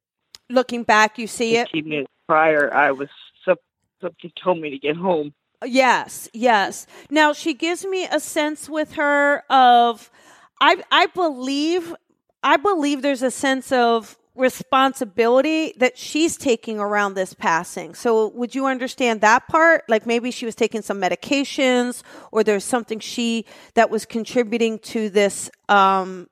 looking 0.50 0.84
back 0.84 1.18
you 1.18 1.28
see 1.28 1.56
it 1.56 1.68
15 1.68 1.90
minutes 1.90 2.12
prior, 2.28 2.74
I 2.74 2.92
was 2.92 3.10
something 4.02 4.32
told 4.42 4.60
me 4.60 4.72
to 4.72 4.80
get 4.80 4.96
home. 4.96 5.34
yes 5.66 6.30
yes. 6.34 6.88
Now 7.10 7.34
she 7.34 7.54
gives 7.54 7.86
me 7.86 8.08
a 8.12 8.20
sense 8.20 8.70
with 8.70 8.94
her 8.94 9.44
of 9.50 10.10
i 10.60 10.82
i 10.92 11.06
believe 11.08 11.94
i 12.44 12.58
believe 12.58 13.02
there's 13.02 13.22
a 13.22 13.32
sense 13.32 13.72
of 13.72 14.18
responsibility 14.34 15.74
that 15.78 15.98
she's 15.98 16.38
taking 16.38 16.80
around 16.80 17.14
this 17.14 17.34
passing. 17.34 17.94
So 17.94 18.30
would 18.30 18.56
you 18.56 18.66
understand 18.66 19.22
that 19.22 19.48
part? 19.48 19.84
Like 19.90 20.06
maybe 20.08 20.32
she 20.32 20.46
was 20.46 20.56
taking 20.56 20.82
some 20.82 21.02
medications 21.02 22.02
or 22.32 22.44
there's 22.44 22.64
something 22.64 23.00
she 23.00 23.46
that 23.76 23.90
was 23.90 24.06
contributing 24.06 24.80
to 24.80 25.10
this 25.10 25.52
um 25.70 26.28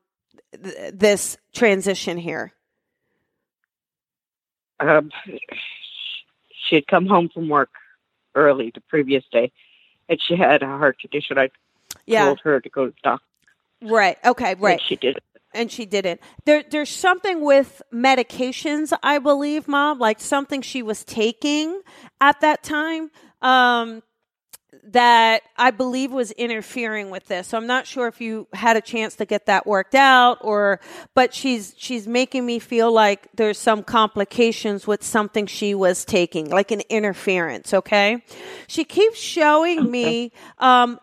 th- 0.63 0.93
this 0.93 1.38
transition 1.53 2.17
here. 2.17 2.53
Um, 4.79 5.12
she 6.69 6.75
had 6.75 6.88
come 6.88 7.07
home 7.07 7.29
from 7.33 7.49
work 7.49 7.69
early 8.35 8.71
the 8.73 8.81
previous 8.81 9.23
day, 9.31 9.51
and 10.07 10.21
she 10.21 10.35
had 10.35 10.61
a 10.63 10.67
heart 10.67 10.99
condition. 10.99 11.38
I 11.39 11.49
yeah 12.05 12.25
told 12.25 12.39
her 12.43 12.59
to 12.61 12.69
go 12.69 12.85
to 12.85 12.91
the 12.91 12.97
doctor. 13.03 13.25
right 13.81 14.17
okay 14.25 14.55
right 14.55 14.79
And 14.79 14.81
she 14.81 14.95
did 14.95 15.17
it. 15.17 15.23
and 15.53 15.71
she 15.71 15.85
didn't. 15.85 16.21
There, 16.45 16.63
there's 16.69 16.89
something 16.91 17.41
with 17.43 17.81
medications, 17.93 18.93
I 19.03 19.17
believe, 19.19 19.67
mom, 19.67 19.97
like 19.99 20.19
something 20.19 20.61
she 20.61 20.83
was 20.83 21.03
taking 21.03 21.81
at 22.21 22.39
that 22.41 22.61
time 22.63 23.09
um, 23.41 24.03
that 24.83 25.43
I 25.57 25.71
believe 25.71 26.12
was 26.12 26.31
interfering 26.31 27.09
with 27.09 27.27
this. 27.27 27.48
So 27.48 27.57
I'm 27.57 27.67
not 27.67 27.86
sure 27.86 28.07
if 28.07 28.21
you 28.21 28.48
had 28.53 28.77
a 28.77 28.81
chance 28.81 29.15
to 29.15 29.25
get 29.25 29.45
that 29.45 29.67
worked 29.67 29.95
out, 29.95 30.38
or 30.41 30.79
but 31.13 31.33
she's 31.33 31.74
she's 31.77 32.07
making 32.07 32.45
me 32.45 32.59
feel 32.59 32.91
like 32.91 33.27
there's 33.36 33.57
some 33.57 33.83
complications 33.83 34.88
with 34.88 35.03
something 35.03 35.45
she 35.45 35.75
was 35.75 36.05
taking, 36.05 36.50
like 36.50 36.71
an 36.71 36.81
interference. 36.89 37.74
Okay, 37.74 38.24
she 38.67 38.83
keeps 38.83 39.19
showing 39.19 39.89
me. 39.89 40.31
Um, 40.57 41.00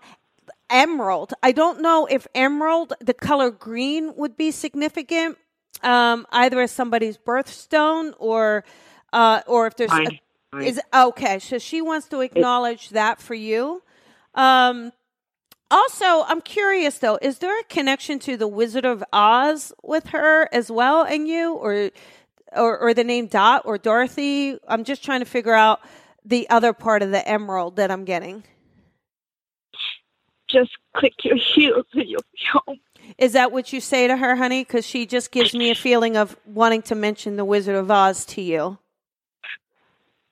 emerald. 0.69 1.33
I 1.45 1.53
don't 1.53 1.81
know 1.81 2.07
if 2.07 2.27
emerald, 2.35 2.93
the 3.01 3.15
color 3.15 3.53
green, 3.53 4.13
would 4.17 4.37
be 4.37 4.51
significant, 4.51 5.39
um, 5.85 6.27
either 6.33 6.61
as 6.61 6.73
somebody's 6.73 7.17
birthstone 7.17 8.15
or, 8.19 8.65
uh, 9.13 9.43
or 9.47 9.69
if 9.69 9.77
there's 9.77 9.93
a, 9.93 10.21
Is 10.65 10.81
okay. 10.95 11.39
So 11.39 11.59
she 11.59 11.81
wants 11.81 12.09
to 12.09 12.21
acknowledge 12.21 12.91
that 12.91 13.21
for 13.21 13.35
you. 13.35 13.83
Um, 14.35 14.93
also, 15.71 16.25
I'm 16.27 16.41
curious 16.41 16.99
though, 16.99 17.19
is 17.21 17.39
there 17.39 17.59
a 17.59 17.65
connection 17.65 18.19
to 18.21 18.37
the 18.37 18.47
Wizard 18.47 18.85
of 18.85 19.03
Oz 19.13 19.73
with 19.83 20.09
her 20.09 20.49
as 20.53 20.71
well 20.71 21.03
and 21.03 21.27
you, 21.27 21.55
or, 21.55 21.91
or, 22.53 22.79
or 22.79 22.95
the 22.95 23.03
name 23.03 23.27
Dot 23.27 23.63
or 23.65 23.77
Dorothy? 23.77 24.59
I'm 24.69 24.85
just 24.85 25.03
trying 25.03 25.21
to 25.21 25.27
figure 25.27 25.55
out 25.55 25.81
the 26.25 26.49
other 26.51 26.73
part 26.73 27.03
of 27.03 27.11
the 27.11 27.27
emerald 27.27 27.77
that 27.77 27.91
I'm 27.91 28.05
getting. 28.05 28.45
Just 30.49 30.71
click 30.95 31.15
your 31.25 31.37
heels 31.37 31.87
and 31.95 32.09
you'll 32.09 32.23
be 32.33 32.41
home. 32.53 32.79
Is 33.19 33.33
that 33.33 33.51
what 33.51 33.73
you 33.73 33.81
say 33.81 34.07
to 34.07 34.17
her, 34.17 34.37
honey? 34.37 34.63
Because 34.63 34.87
she 34.87 35.07
just 35.07 35.31
gives 35.33 35.55
me 35.55 35.71
a 35.71 35.75
feeling 35.87 36.17
of 36.17 36.37
wanting 36.47 36.83
to 36.83 36.95
mention 36.95 37.37
the 37.37 37.45
Wizard 37.45 37.75
of 37.75 37.91
Oz 37.91 38.25
to 38.27 38.43
you. 38.43 38.79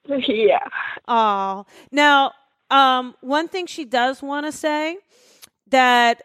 Yeah. 0.29 0.67
Oh, 1.09 1.65
now, 1.91 2.33
um, 2.71 3.15
one 3.21 3.49
thing 3.49 3.67
she 3.67 3.85
does 3.85 4.23
want 4.23 4.47
to 4.47 4.53
say 4.53 4.99
that 5.69 6.23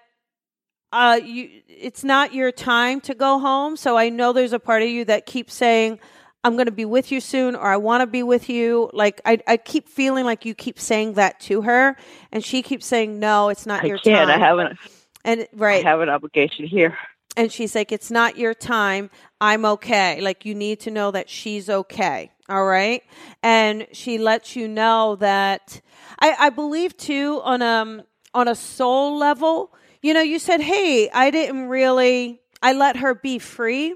uh, 0.92 1.20
you 1.24 1.50
it's 1.68 2.04
not 2.04 2.34
your 2.34 2.52
time 2.52 3.00
to 3.02 3.14
go 3.14 3.40
home. 3.40 3.78
So 3.78 3.98
I 3.98 4.10
know 4.10 4.34
there's 4.34 4.54
a 4.54 4.60
part 4.60 4.82
of 4.82 4.90
you 4.90 5.06
that 5.06 5.26
keeps 5.26 5.54
saying, 5.54 6.00
"I'm 6.44 6.54
going 6.54 6.66
to 6.66 6.72
be 6.72 6.86
with 6.86 7.12
you 7.12 7.20
soon," 7.22 7.56
or 7.56 7.68
"I 7.68 7.78
want 7.78 8.02
to 8.02 8.08
be 8.08 8.24
with 8.24 8.50
you." 8.50 8.90
Like 8.94 9.22
I, 9.26 9.40
I 9.48 9.58
keep 9.58 9.88
feeling 9.88 10.26
like 10.26 10.46
you 10.46 10.56
keep 10.56 10.80
saying 10.80 11.14
that 11.14 11.40
to 11.42 11.62
her, 11.62 11.96
and 12.32 12.44
she 12.44 12.62
keeps 12.62 12.86
saying, 12.86 13.20
"No, 13.20 13.50
it's 13.50 13.66
not 13.66 13.84
I 13.84 13.88
your 13.88 13.98
can't. 14.00 14.30
time." 14.30 14.42
I 14.42 14.46
have 14.46 14.58
an 14.58 14.78
and 15.24 15.48
right, 15.54 15.86
I 15.86 15.90
have 15.90 16.02
an 16.02 16.10
obligation 16.10 16.66
here. 16.66 16.98
And 17.36 17.52
she's 17.52 17.76
like, 17.76 17.92
"It's 17.92 18.12
not 18.12 18.38
your 18.38 18.54
time. 18.54 19.10
I'm 19.40 19.66
okay." 19.66 20.22
Like 20.22 20.46
you 20.46 20.56
need 20.56 20.80
to 20.82 20.92
know 20.92 21.12
that 21.12 21.30
she's 21.30 21.70
okay. 21.70 22.32
All 22.50 22.66
right, 22.66 23.04
and 23.44 23.88
she 23.92 24.18
lets 24.18 24.56
you 24.56 24.68
know 24.68 25.16
that 25.18 25.82
I, 26.20 26.36
I 26.40 26.50
believe 26.50 26.98
too 26.98 27.42
on 27.44 27.62
um 27.62 28.04
on 28.34 28.48
a 28.48 28.56
soul 28.56 29.18
level. 29.18 29.74
You 30.02 30.14
know, 30.14 30.22
you 30.22 30.40
said, 30.40 30.62
"Hey, 30.62 31.10
I 31.10 31.32
didn't 31.32 31.70
really. 31.70 32.42
I 32.62 32.74
let 32.74 32.98
her 32.98 33.16
be 33.16 33.40
free." 33.40 33.96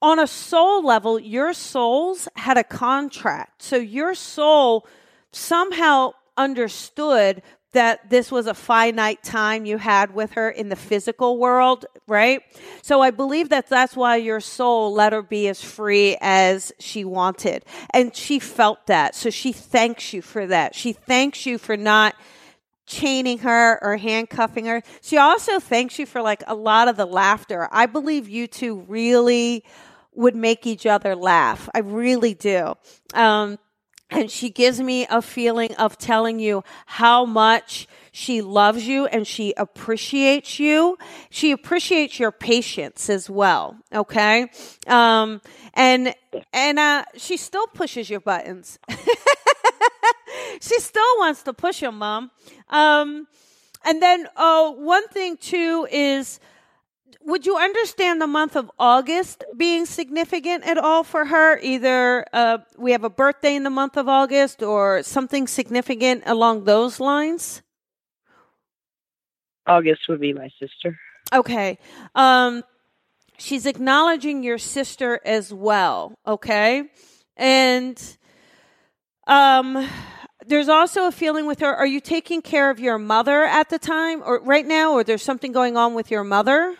On 0.00 0.18
a 0.18 0.26
soul 0.26 0.84
level, 0.84 1.20
your 1.20 1.52
souls 1.52 2.28
had 2.34 2.58
a 2.58 2.64
contract, 2.64 3.62
so 3.62 3.76
your 3.76 4.14
soul 4.16 4.86
somehow 5.30 6.12
understood 6.36 7.42
that 7.72 8.10
this 8.10 8.30
was 8.30 8.46
a 8.46 8.54
finite 8.54 9.22
time 9.22 9.64
you 9.64 9.78
had 9.78 10.14
with 10.14 10.32
her 10.32 10.50
in 10.50 10.68
the 10.68 10.76
physical 10.76 11.38
world, 11.38 11.86
right? 12.06 12.42
So 12.82 13.00
I 13.00 13.10
believe 13.10 13.48
that 13.48 13.68
that's 13.68 13.96
why 13.96 14.16
your 14.16 14.40
soul 14.40 14.92
let 14.92 15.12
her 15.12 15.22
be 15.22 15.48
as 15.48 15.62
free 15.62 16.16
as 16.20 16.72
she 16.78 17.04
wanted. 17.04 17.64
And 17.90 18.14
she 18.14 18.38
felt 18.38 18.86
that. 18.86 19.14
So 19.14 19.30
she 19.30 19.52
thanks 19.52 20.12
you 20.12 20.22
for 20.22 20.46
that. 20.46 20.74
She 20.74 20.92
thanks 20.92 21.46
you 21.46 21.58
for 21.58 21.76
not 21.76 22.14
chaining 22.86 23.38
her 23.38 23.82
or 23.82 23.96
handcuffing 23.96 24.66
her. 24.66 24.82
She 25.00 25.16
also 25.16 25.58
thanks 25.58 25.98
you 25.98 26.04
for 26.04 26.20
like 26.20 26.42
a 26.46 26.54
lot 26.54 26.88
of 26.88 26.96
the 26.96 27.06
laughter. 27.06 27.68
I 27.72 27.86
believe 27.86 28.28
you 28.28 28.46
two 28.46 28.80
really 28.88 29.64
would 30.14 30.36
make 30.36 30.66
each 30.66 30.84
other 30.84 31.16
laugh. 31.16 31.70
I 31.74 31.78
really 31.78 32.34
do. 32.34 32.74
Um, 33.14 33.58
and 34.12 34.30
she 34.30 34.50
gives 34.50 34.80
me 34.80 35.06
a 35.08 35.22
feeling 35.22 35.74
of 35.76 35.98
telling 35.98 36.38
you 36.38 36.62
how 36.86 37.24
much 37.24 37.88
she 38.12 38.42
loves 38.42 38.86
you 38.86 39.06
and 39.06 39.26
she 39.26 39.54
appreciates 39.56 40.60
you. 40.60 40.98
She 41.30 41.50
appreciates 41.50 42.20
your 42.20 42.30
patience 42.30 43.08
as 43.08 43.30
well. 43.30 43.76
Okay. 43.92 44.50
Um, 44.86 45.40
and, 45.74 46.14
and, 46.52 46.78
uh, 46.78 47.04
she 47.16 47.38
still 47.38 47.66
pushes 47.68 48.10
your 48.10 48.20
buttons. 48.20 48.78
she 50.60 50.78
still 50.78 51.02
wants 51.18 51.42
to 51.44 51.54
push 51.54 51.80
them, 51.80 51.98
mom. 51.98 52.30
Um, 52.68 53.26
and 53.84 54.02
then, 54.02 54.28
uh, 54.36 54.70
one 54.72 55.08
thing 55.08 55.38
too 55.38 55.88
is, 55.90 56.38
would 57.24 57.46
you 57.46 57.56
understand 57.56 58.20
the 58.20 58.26
month 58.26 58.56
of 58.56 58.70
August 58.78 59.44
being 59.56 59.86
significant 59.86 60.64
at 60.64 60.78
all 60.78 61.04
for 61.04 61.24
her? 61.24 61.58
Either 61.60 62.24
uh, 62.32 62.58
we 62.78 62.92
have 62.92 63.04
a 63.04 63.10
birthday 63.10 63.54
in 63.54 63.62
the 63.62 63.70
month 63.70 63.96
of 63.96 64.08
August 64.08 64.62
or 64.62 65.02
something 65.02 65.46
significant 65.46 66.22
along 66.26 66.64
those 66.64 67.00
lines? 67.00 67.62
August 69.66 70.02
would 70.08 70.20
be 70.20 70.32
my 70.32 70.50
sister. 70.58 70.98
Okay. 71.32 71.78
Um, 72.14 72.62
she's 73.38 73.66
acknowledging 73.66 74.42
your 74.42 74.58
sister 74.58 75.20
as 75.24 75.52
well. 75.52 76.14
Okay. 76.26 76.90
And 77.36 78.00
um, 79.26 79.88
there's 80.46 80.68
also 80.68 81.06
a 81.06 81.12
feeling 81.12 81.46
with 81.46 81.60
her. 81.60 81.74
Are 81.74 81.86
you 81.86 82.00
taking 82.00 82.42
care 82.42 82.70
of 82.70 82.80
your 82.80 82.98
mother 82.98 83.44
at 83.44 83.70
the 83.70 83.78
time 83.78 84.22
or 84.24 84.40
right 84.42 84.66
now, 84.66 84.92
or 84.92 85.04
there's 85.04 85.22
something 85.22 85.52
going 85.52 85.76
on 85.76 85.94
with 85.94 86.10
your 86.10 86.24
mother? 86.24 86.76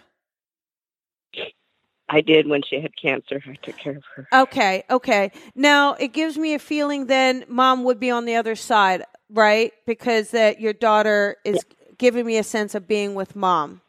I 2.12 2.20
did 2.20 2.46
when 2.46 2.62
she 2.62 2.78
had 2.80 2.94
cancer. 2.94 3.42
I 3.48 3.54
took 3.62 3.78
care 3.78 3.96
of 3.96 4.04
her. 4.14 4.28
Okay. 4.32 4.84
Okay. 4.90 5.32
Now 5.54 5.94
it 5.94 6.12
gives 6.12 6.36
me 6.36 6.52
a 6.52 6.58
feeling 6.58 7.06
then 7.06 7.44
mom 7.48 7.84
would 7.84 7.98
be 7.98 8.10
on 8.10 8.26
the 8.26 8.34
other 8.34 8.54
side, 8.54 9.02
right? 9.30 9.72
Because 9.86 10.30
that 10.32 10.60
your 10.60 10.74
daughter 10.74 11.36
is 11.44 11.64
giving 11.96 12.26
me 12.26 12.36
a 12.36 12.44
sense 12.44 12.74
of 12.74 12.86
being 12.86 13.14
with 13.14 13.34
mom 13.34 13.80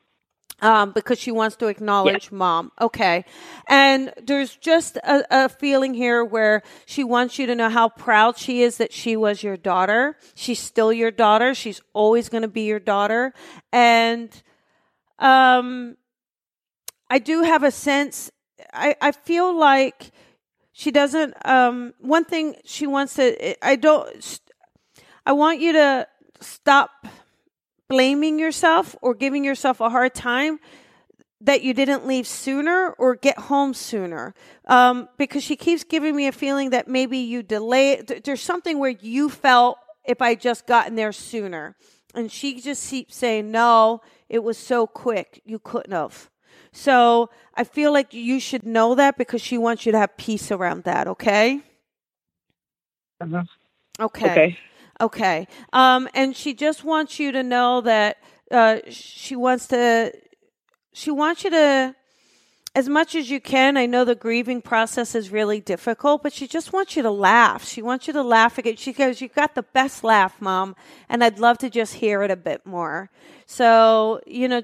um, 0.62 0.92
because 0.92 1.20
she 1.20 1.32
wants 1.32 1.58
to 1.58 1.68
acknowledge 1.68 2.30
yeah. 2.32 2.38
mom. 2.38 2.72
Okay. 2.80 3.26
And 3.68 4.14
there's 4.24 4.56
just 4.56 4.96
a, 4.98 5.26
a, 5.30 5.50
feeling 5.50 5.94
here 5.94 6.24
where 6.24 6.64
she 6.86 7.04
wants 7.04 7.38
you 7.38 7.46
to 7.48 7.56
know 7.56 7.70
how 7.70 7.90
proud 7.90 8.38
she 8.38 8.62
is 8.62 8.78
that 8.78 8.94
she 8.94 9.18
was 9.18 9.44
your 9.44 9.58
daughter. 9.58 10.16
She's 10.34 10.60
still 10.60 10.94
your 10.94 11.12
daughter. 11.12 11.54
She's 11.54 11.82
always 11.92 12.30
going 12.30 12.44
to 12.44 12.48
be 12.48 12.62
your 12.62 12.80
daughter. 12.80 13.34
And 13.74 14.30
um, 15.20 15.98
I 17.10 17.20
do 17.20 17.44
have 17.44 17.64
a 17.64 17.72
sense, 17.72 18.32
I, 18.74 18.96
I 19.02 19.12
feel 19.12 19.56
like 19.56 20.12
she 20.72 20.92
doesn't, 20.92 21.34
um, 21.46 21.94
one 22.00 22.26
thing 22.26 22.56
she 22.66 22.88
wants 22.88 23.16
to, 23.16 23.66
I 23.66 23.76
don't, 23.76 24.40
I 25.26 25.34
want 25.34 25.60
you 25.60 25.74
to 25.74 26.08
stop 26.42 27.08
blaming 27.88 28.40
yourself 28.40 28.96
or 29.02 29.14
giving 29.14 29.44
yourself 29.44 29.80
a 29.80 29.90
hard 29.90 30.14
time 30.14 30.60
that 31.42 31.62
you 31.62 31.74
didn't 31.74 32.08
leave 32.08 32.26
sooner 32.26 32.92
or 32.98 33.16
get 33.16 33.38
home 33.38 33.74
sooner. 33.74 34.34
Um, 34.68 35.10
because 35.18 35.44
she 35.44 35.56
keeps 35.56 35.84
giving 35.84 36.16
me 36.16 36.28
a 36.28 36.32
feeling 36.32 36.70
that 36.72 36.88
maybe 36.88 37.18
you 37.18 37.44
delay 37.44 38.02
there's 38.02 38.42
something 38.42 38.80
where 38.80 38.96
you 39.02 39.30
felt 39.30 39.78
if 40.06 40.22
i 40.22 40.36
just 40.36 40.66
gotten 40.66 40.96
there 40.96 41.12
sooner. 41.12 41.76
And 42.16 42.32
she 42.32 42.62
just 42.62 42.90
keeps 42.90 43.16
saying 43.16 43.52
no 43.52 44.02
it 44.30 44.44
was 44.44 44.58
so 44.58 44.88
quick. 44.88 45.42
You 45.46 45.60
couldn't 45.60 45.92
have 45.92 46.30
so 46.74 47.30
i 47.56 47.64
feel 47.64 47.94
like 47.94 48.14
you 48.14 48.38
should 48.42 48.66
know 48.66 48.94
that 48.96 49.18
because 49.18 49.42
she 49.42 49.58
wants 49.58 49.86
you 49.86 49.94
to 49.94 49.98
have 49.98 50.18
peace 50.18 50.52
around 50.52 50.84
that 50.84 51.08
okay 51.08 51.62
uh-huh. 53.22 53.44
okay 54.02 54.32
okay 54.32 54.58
Okay. 55.02 55.48
Um, 55.74 56.08
and 56.14 56.36
she 56.36 56.54
just 56.54 56.84
wants 56.84 57.20
you 57.20 57.32
to 57.32 57.44
know 57.44 57.82
that 57.82 58.18
uh, 58.52 58.78
she 58.90 59.36
wants 59.36 59.68
to, 59.68 60.14
she 60.94 61.12
wants 61.12 61.44
you 61.44 61.50
to, 61.50 61.96
as 62.76 62.90
much 62.90 63.14
as 63.14 63.30
you 63.30 63.40
can, 63.40 63.76
I 63.78 63.86
know 63.86 64.06
the 64.06 64.16
grieving 64.16 64.62
process 64.62 65.14
is 65.14 65.30
really 65.30 65.60
difficult, 65.60 66.24
but 66.24 66.34
she 66.34 66.48
just 66.48 66.74
wants 66.74 66.96
you 66.96 67.04
to 67.04 67.12
laugh. 67.12 67.66
She 67.66 67.82
wants 67.82 68.08
you 68.08 68.14
to 68.14 68.24
laugh 68.24 68.58
again. 68.58 68.78
She 68.78 68.94
goes, 68.94 69.22
"You've 69.22 69.36
got 69.36 69.54
the 69.54 69.62
best 69.62 70.04
laugh, 70.04 70.42
mom, 70.42 70.76
and 71.08 71.24
I'd 71.24 71.38
love 71.38 71.60
to 71.60 71.70
just 71.70 71.96
hear 71.96 72.24
it 72.24 72.32
a 72.32 72.36
bit 72.36 72.66
more. 72.66 73.12
So, 73.46 74.22
you 74.26 74.48
know, 74.48 74.64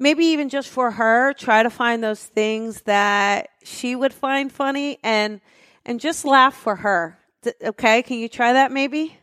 maybe 0.00 0.24
even 0.24 0.48
just 0.48 0.68
for 0.68 0.90
her, 0.90 1.32
try 1.34 1.62
to 1.62 1.70
find 1.70 2.02
those 2.02 2.24
things 2.24 2.80
that 2.82 3.50
she 3.62 3.94
would 3.94 4.12
find 4.12 4.50
funny 4.50 4.98
and 5.04 5.40
and 5.84 6.00
just 6.00 6.24
laugh 6.24 6.54
for 6.54 6.74
her. 6.76 7.18
Okay, 7.62 8.02
can 8.02 8.18
you 8.18 8.28
try 8.28 8.54
that 8.54 8.72
maybe? 8.72 9.16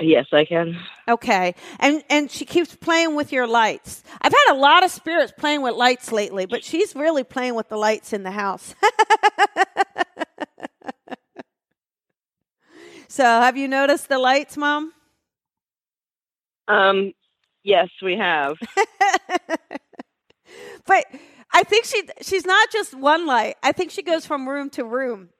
Yes, 0.00 0.26
I 0.32 0.44
can. 0.44 0.78
Okay. 1.08 1.54
And 1.78 2.02
and 2.08 2.30
she 2.30 2.44
keeps 2.44 2.74
playing 2.74 3.14
with 3.16 3.32
your 3.32 3.46
lights. 3.46 4.02
I've 4.20 4.32
had 4.32 4.52
a 4.52 4.56
lot 4.56 4.84
of 4.84 4.90
spirits 4.90 5.32
playing 5.36 5.62
with 5.62 5.74
lights 5.74 6.12
lately, 6.12 6.46
but 6.46 6.64
she's 6.64 6.94
really 6.94 7.24
playing 7.24 7.54
with 7.54 7.68
the 7.68 7.76
lights 7.76 8.12
in 8.12 8.22
the 8.22 8.30
house. 8.30 8.74
so, 13.08 13.24
have 13.24 13.56
you 13.56 13.66
noticed 13.66 14.08
the 14.08 14.18
lights, 14.18 14.56
mom? 14.56 14.92
Um, 16.68 17.12
yes, 17.68 17.88
we 18.02 18.16
have. 18.16 18.56
but 20.86 21.04
I 21.52 21.62
think 21.64 21.84
she 21.84 22.02
she's 22.22 22.46
not 22.46 22.70
just 22.72 22.94
one 22.94 23.26
light. 23.26 23.56
I 23.62 23.72
think 23.72 23.90
she 23.90 24.02
goes 24.02 24.26
from 24.26 24.48
room 24.48 24.70
to 24.70 24.84
room. 24.84 25.30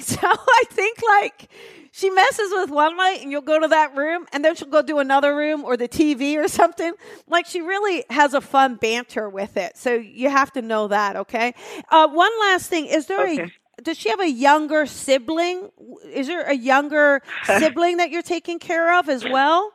So 0.00 0.16
I 0.22 0.62
think 0.70 1.00
like 1.04 1.50
she 1.90 2.08
messes 2.08 2.52
with 2.52 2.70
one 2.70 2.96
light 2.96 3.20
and 3.20 3.32
you'll 3.32 3.42
go 3.42 3.58
to 3.58 3.66
that 3.66 3.96
room 3.96 4.26
and 4.32 4.44
then 4.44 4.54
she'll 4.54 4.68
go 4.68 4.80
do 4.80 5.00
another 5.00 5.34
room 5.34 5.64
or 5.64 5.76
the 5.76 5.88
TV 5.88 6.36
or 6.36 6.46
something. 6.60 6.92
Like 7.26 7.46
she 7.46 7.60
really 7.60 8.04
has 8.08 8.32
a 8.32 8.40
fun 8.40 8.76
banter 8.76 9.28
with 9.28 9.56
it. 9.56 9.76
So 9.76 9.94
you 9.94 10.30
have 10.30 10.52
to 10.52 10.62
know 10.62 10.86
that, 10.86 11.16
okay? 11.16 11.52
Uh, 11.88 12.06
one 12.06 12.30
last 12.40 12.70
thing. 12.70 12.86
Is 12.86 13.06
there 13.06 13.24
okay. 13.24 13.50
a, 13.78 13.82
does 13.82 13.98
she 13.98 14.08
have 14.10 14.20
a 14.20 14.30
younger 14.30 14.86
sibling? 14.86 15.70
Is 16.12 16.28
there 16.28 16.42
a 16.42 16.54
younger 16.54 17.20
sibling 17.58 17.96
that 17.96 18.10
you're 18.10 18.22
taking 18.22 18.60
care 18.60 18.96
of 19.00 19.08
as 19.08 19.24
well? 19.24 19.72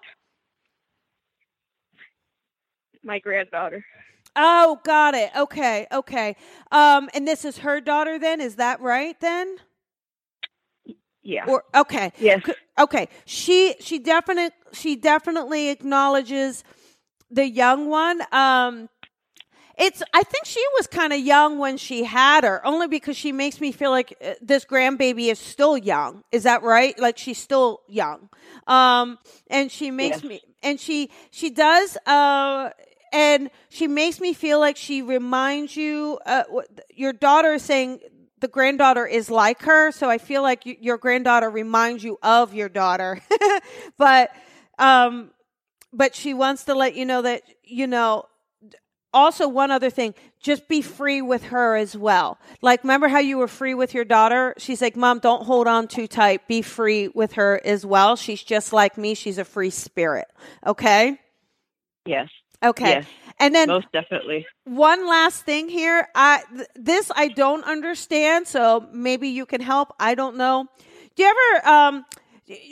My 3.03 3.19
granddaughter. 3.19 3.85
Oh, 4.35 4.79
got 4.83 5.13
it. 5.13 5.29
Okay, 5.35 5.85
okay. 5.91 6.35
Um, 6.71 7.09
and 7.13 7.27
this 7.27 7.45
is 7.45 7.59
her 7.59 7.79
daughter 7.79 8.17
then? 8.17 8.41
Is 8.41 8.55
that 8.55 8.81
right 8.81 9.19
then? 9.19 9.57
Yeah. 11.23 11.45
Or 11.47 11.63
okay. 11.73 12.11
Yes. 12.19 12.41
Okay. 12.77 13.07
She 13.25 13.75
she 13.79 13.99
definitely 13.99 14.51
she 14.73 14.95
definitely 14.95 15.69
acknowledges 15.69 16.63
the 17.31 17.47
young 17.47 17.89
one. 17.89 18.21
Um 18.31 18.89
it's 19.77 20.03
I 20.13 20.23
think 20.23 20.45
she 20.45 20.63
was 20.77 20.87
kind 20.87 21.13
of 21.13 21.19
young 21.19 21.57
when 21.59 21.77
she 21.77 22.03
had 22.03 22.43
her, 22.43 22.65
only 22.65 22.87
because 22.87 23.15
she 23.17 23.31
makes 23.31 23.59
me 23.61 23.71
feel 23.71 23.89
like 23.91 24.15
uh, 24.23 24.33
this 24.41 24.65
grandbaby 24.65 25.31
is 25.31 25.39
still 25.39 25.77
young. 25.77 26.23
Is 26.31 26.43
that 26.43 26.61
right? 26.61 26.97
Like 26.99 27.17
she's 27.17 27.37
still 27.37 27.81
young. 27.87 28.29
Um 28.67 29.17
and 29.49 29.71
she 29.71 29.91
makes 29.91 30.23
me 30.23 30.41
and 30.61 30.79
she 30.79 31.09
she 31.31 31.49
does 31.49 31.97
uh 32.05 32.71
and 33.13 33.51
she 33.69 33.87
makes 33.87 34.19
me 34.19 34.33
feel 34.33 34.59
like 34.59 34.75
she 34.75 35.01
reminds 35.01 35.77
you 35.77 36.19
uh, 36.25 36.43
your 36.93 37.13
daughter 37.13 37.53
is 37.53 37.61
saying 37.61 37.99
the 38.39 38.47
granddaughter 38.49 39.05
is 39.05 39.31
like 39.31 39.61
her, 39.61 39.91
so 39.91 40.09
I 40.09 40.17
feel 40.17 40.41
like 40.41 40.65
you, 40.65 40.75
your 40.81 40.97
granddaughter 40.97 41.49
reminds 41.49 42.03
you 42.03 42.19
of 42.21 42.53
your 42.53 42.67
daughter. 42.67 43.21
but 43.97 44.31
um 44.79 45.29
but 45.93 46.15
she 46.15 46.33
wants 46.33 46.65
to 46.65 46.73
let 46.73 46.95
you 46.95 47.05
know 47.05 47.21
that 47.21 47.43
you 47.63 47.87
know 47.87 48.25
also 49.13 49.47
one 49.47 49.69
other 49.69 49.91
thing 49.91 50.15
just 50.41 50.67
be 50.67 50.81
free 50.81 51.21
with 51.21 51.43
her 51.43 51.77
as 51.77 51.95
well. 51.95 52.37
Like 52.61 52.83
remember 52.83 53.07
how 53.07 53.19
you 53.19 53.37
were 53.37 53.47
free 53.47 53.75
with 53.75 53.93
your 53.93 54.05
daughter? 54.05 54.55
She's 54.57 54.81
like 54.81 54.97
mom 54.97 55.19
don't 55.19 55.45
hold 55.45 55.67
on 55.67 55.87
too 55.87 56.07
tight. 56.07 56.47
Be 56.47 56.63
free 56.63 57.09
with 57.09 57.33
her 57.33 57.61
as 57.63 57.85
well. 57.85 58.15
She's 58.15 58.43
just 58.43 58.73
like 58.73 58.97
me. 58.97 59.13
She's 59.13 59.37
a 59.37 59.45
free 59.45 59.69
spirit. 59.69 60.27
Okay? 60.65 61.17
Yes 62.05 62.27
okay 62.63 62.89
yes. 62.89 63.05
And 63.39 63.53
then 63.53 63.67
most 63.67 63.91
definitely. 63.91 64.45
One 64.65 65.07
last 65.07 65.43
thing 65.43 65.67
here. 65.67 66.07
I 66.15 66.43
th- 66.55 66.67
this 66.75 67.11
I 67.15 67.29
don't 67.29 67.63
understand, 67.63 68.47
so 68.47 68.87
maybe 68.93 69.29
you 69.29 69.45
can 69.45 69.59
help. 69.59 69.93
I 69.99 70.15
don't 70.15 70.37
know. 70.37 70.67
Do 71.15 71.23
you 71.23 71.29
ever 71.29 71.67
um 71.67 72.05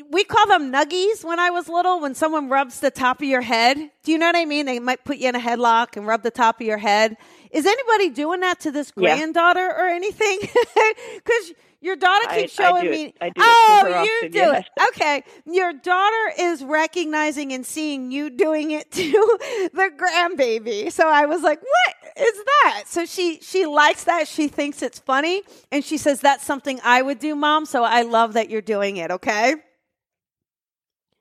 we 0.10 0.24
call 0.26 0.48
them 0.48 0.72
nuggies 0.72 1.24
when 1.24 1.40
I 1.40 1.50
was 1.50 1.70
little 1.70 2.02
when 2.02 2.14
someone 2.14 2.50
rubs 2.50 2.82
the 2.82 2.92
top 2.92 3.22
of 3.22 3.28
your 3.28 3.42
head. 3.42 3.78
Do 4.04 4.12
you 4.12 4.18
know 4.18 4.26
what 4.26 4.36
I 4.36 4.44
mean? 4.44 4.66
They 4.66 4.80
might 4.80 5.06
put 5.06 5.18
you 5.18 5.30
in 5.30 5.36
a 5.36 5.40
headlock 5.40 5.96
and 5.96 6.06
rub 6.06 6.24
the 6.24 6.32
top 6.32 6.60
of 6.60 6.68
your 6.68 6.78
head. 6.78 7.16
Is 7.52 7.66
anybody 7.66 8.10
doing 8.10 8.42
that 8.42 8.60
to 8.62 8.72
this 8.72 8.92
granddaughter 8.92 9.60
yeah. 9.60 9.82
or 9.82 9.88
anything? 9.88 10.40
Cuz 11.24 11.54
your 11.82 11.96
daughter 11.96 12.28
keeps 12.36 12.60
I, 12.60 12.64
showing 12.64 12.88
I 12.88 12.92
me. 12.92 13.14
oh, 13.40 13.84
you 13.88 13.94
often, 13.94 14.32
do 14.32 14.52
it. 14.52 14.66
Okay. 14.90 15.24
Your 15.46 15.74
daughter 15.74 16.34
is 16.40 16.64
recognizing 16.64 17.52
and 17.54 17.66
seeing 17.66 18.12
you 18.12 18.30
doing 18.30 18.72
it 18.72 18.92
to 18.92 19.40
the 19.74 19.90
grandbaby. 19.98 20.92
So 20.92 21.08
I 21.08 21.26
was 21.26 21.42
like, 21.42 21.60
what 21.60 21.96
is 22.18 22.44
that? 22.46 22.84
So 22.86 23.06
she, 23.06 23.40
she 23.42 23.66
likes 23.66 24.04
that. 24.04 24.28
She 24.28 24.48
thinks 24.48 24.84
it's 24.84 25.00
funny. 25.00 25.42
And 25.72 25.84
she 25.84 25.98
says, 25.98 26.22
that's 26.22 26.46
something 26.46 26.80
I 26.84 27.02
would 27.02 27.18
do, 27.18 27.36
mom. 27.36 27.66
So 27.66 27.84
I 27.84 28.04
love 28.04 28.34
that 28.34 28.52
you're 28.52 28.62
doing 28.62 28.98
it. 28.98 29.10
Okay. 29.10 29.56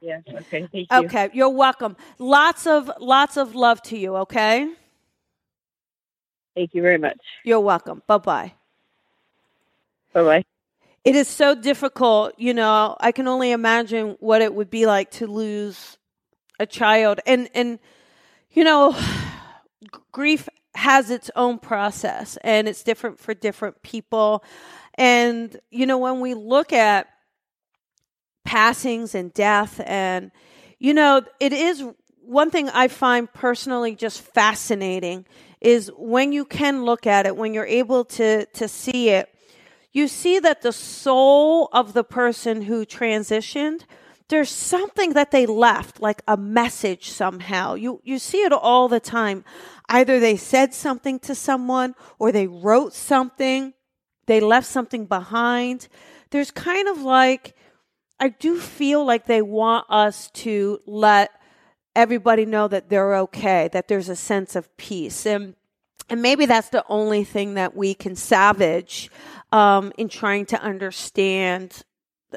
Yes. 0.03 0.23
Okay. 0.29 0.68
Thank 0.70 0.75
you. 0.75 0.87
Okay. 0.92 1.31
You're 1.33 1.49
welcome. 1.49 1.96
Lots 2.18 2.66
of, 2.66 2.90
lots 3.01 3.38
of 3.38 3.55
love 3.55 3.81
to 3.83 3.96
you. 3.96 4.16
Okay. 4.16 4.70
Thank 6.55 6.75
you 6.75 6.83
very 6.83 6.99
much. 6.99 7.18
You're 7.44 7.61
welcome. 7.61 8.03
Bye 8.07 8.18
bye. 8.18 8.53
Bye 10.12 10.23
bye. 10.23 10.44
It 11.05 11.17
is 11.17 11.29
so 11.29 11.55
difficult, 11.55 12.35
you 12.37 12.53
know. 12.53 12.97
I 13.01 13.13
can 13.13 13.27
only 13.27 13.53
imagine 13.53 14.17
what 14.21 14.43
it 14.43 14.55
would 14.55 14.69
be 14.69 14.85
like 14.85 15.11
to 15.13 15.27
lose 15.27 15.97
a 16.59 16.67
child, 16.67 17.21
and 17.27 17.49
and 17.55 17.79
you 18.51 18.65
know, 18.65 18.95
grief 20.13 20.49
has 20.75 21.11
its 21.11 21.31
own 21.35 21.59
process, 21.59 22.37
and 22.45 22.69
it's 22.69 22.83
different 22.83 23.19
for 23.19 23.33
different 23.33 23.83
people. 23.83 24.45
And 24.97 25.59
you 25.71 25.87
know, 25.87 25.97
when 25.97 26.21
we 26.21 26.35
look 26.35 26.73
at 26.73 27.09
passings 28.45 29.15
and 29.15 29.33
death, 29.33 29.81
and 29.87 30.31
you 30.79 30.93
know, 30.93 31.23
it 31.41 31.55
is 31.55 31.83
one 32.21 32.51
thing 32.51 32.69
I 32.69 32.89
find 32.89 33.33
personally 33.33 33.97
just 33.97 34.21
fascinating 34.21 35.25
is 35.63 35.91
when 35.97 36.33
you 36.33 36.45
can 36.45 36.85
look 36.85 37.07
at 37.07 37.25
it, 37.25 37.37
when 37.37 37.55
you're 37.55 37.65
able 37.65 38.05
to, 38.05 38.45
to 38.47 38.69
see 38.69 39.09
it, 39.09 39.30
you 39.92 40.07
see 40.09 40.38
that 40.38 40.62
the 40.62 40.72
soul 40.72 41.68
of 41.72 41.92
the 41.92 42.05
person 42.05 42.62
who 42.62 42.87
transitioned, 42.87 43.83
there's 44.29 44.50
something 44.50 45.14
that 45.14 45.33
they 45.33 45.46
left, 45.46 46.00
like 46.00 46.22
a 46.29 46.37
message 46.37 47.11
somehow. 47.11 47.74
You, 47.74 48.00
you 48.05 48.18
see 48.18 48.42
it 48.42 48.53
all 48.53 48.88
the 48.88 49.00
time. 49.00 49.44
Either 49.88 50.20
they 50.20 50.37
said 50.37 50.72
something 50.72 51.18
to 51.20 51.35
someone 51.35 51.94
or 52.18 52.31
they 52.31 52.46
wrote 52.46 52.94
something, 52.94 53.74
they 54.26 54.38
left 54.38 54.68
something 54.68 55.07
behind. 55.07 55.88
There's 56.31 56.53
kind 56.53 56.88
of 56.88 57.03
like, 57.03 57.57
I 58.20 58.29
do 58.29 58.61
feel 58.61 59.05
like 59.05 59.26
they 59.26 59.42
want 59.42 59.87
us 59.90 60.31
to 60.31 60.79
let 60.87 61.33
everybody 61.96 62.46
know 62.46 62.68
that 62.68 62.88
they're 62.88 63.16
okay, 63.16 63.68
that 63.72 63.88
there's 63.88 64.09
a 64.09 64.14
sense 64.14 64.55
of 64.55 64.76
peace. 64.76 65.26
And 65.26 65.57
and 66.11 66.22
maybe 66.22 66.44
that's 66.44 66.70
the 66.70 66.85
only 66.88 67.22
thing 67.22 67.55
that 67.55 67.76
we 67.76 67.94
can 67.94 68.16
savage 68.16 69.11
um, 69.53 69.93
in 69.99 70.09
trying 70.09 70.47
to 70.47 70.61
understand 70.61 71.83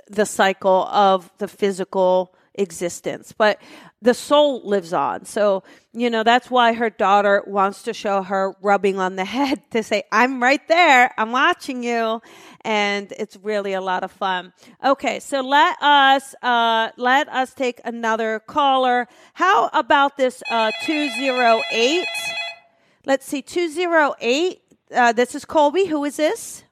the 0.07 0.25
cycle 0.25 0.85
of 0.87 1.31
the 1.37 1.47
physical 1.47 2.33
existence. 2.55 3.33
But 3.35 3.61
the 4.01 4.13
soul 4.13 4.61
lives 4.67 4.93
on. 4.93 5.25
So, 5.25 5.63
you 5.93 6.09
know, 6.09 6.23
that's 6.23 6.51
why 6.51 6.73
her 6.73 6.89
daughter 6.89 7.43
wants 7.47 7.83
to 7.83 7.93
show 7.93 8.21
her 8.21 8.53
rubbing 8.61 8.99
on 8.99 9.15
the 9.15 9.25
head 9.37 9.61
to 9.71 9.83
say, 9.83 10.03
I'm 10.11 10.41
right 10.41 10.65
there. 10.67 11.13
I'm 11.17 11.31
watching 11.31 11.83
you. 11.83 12.21
And 12.61 13.11
it's 13.17 13.37
really 13.37 13.73
a 13.73 13.81
lot 13.81 14.03
of 14.03 14.11
fun. 14.11 14.53
Okay. 14.83 15.19
So 15.19 15.41
let 15.41 15.81
us, 15.81 16.35
uh, 16.41 16.89
let 16.97 17.29
us 17.29 17.53
take 17.53 17.81
another 17.85 18.39
caller. 18.39 19.07
How 19.33 19.69
about 19.73 20.17
this, 20.17 20.43
uh, 20.49 20.71
208? 20.83 22.05
Let's 23.05 23.25
see, 23.25 23.41
208. 23.41 24.61
Uh, 24.93 25.11
this 25.11 25.35
is 25.35 25.43
Colby. 25.43 25.85
Who 25.85 26.03
is 26.05 26.17
this? 26.17 26.63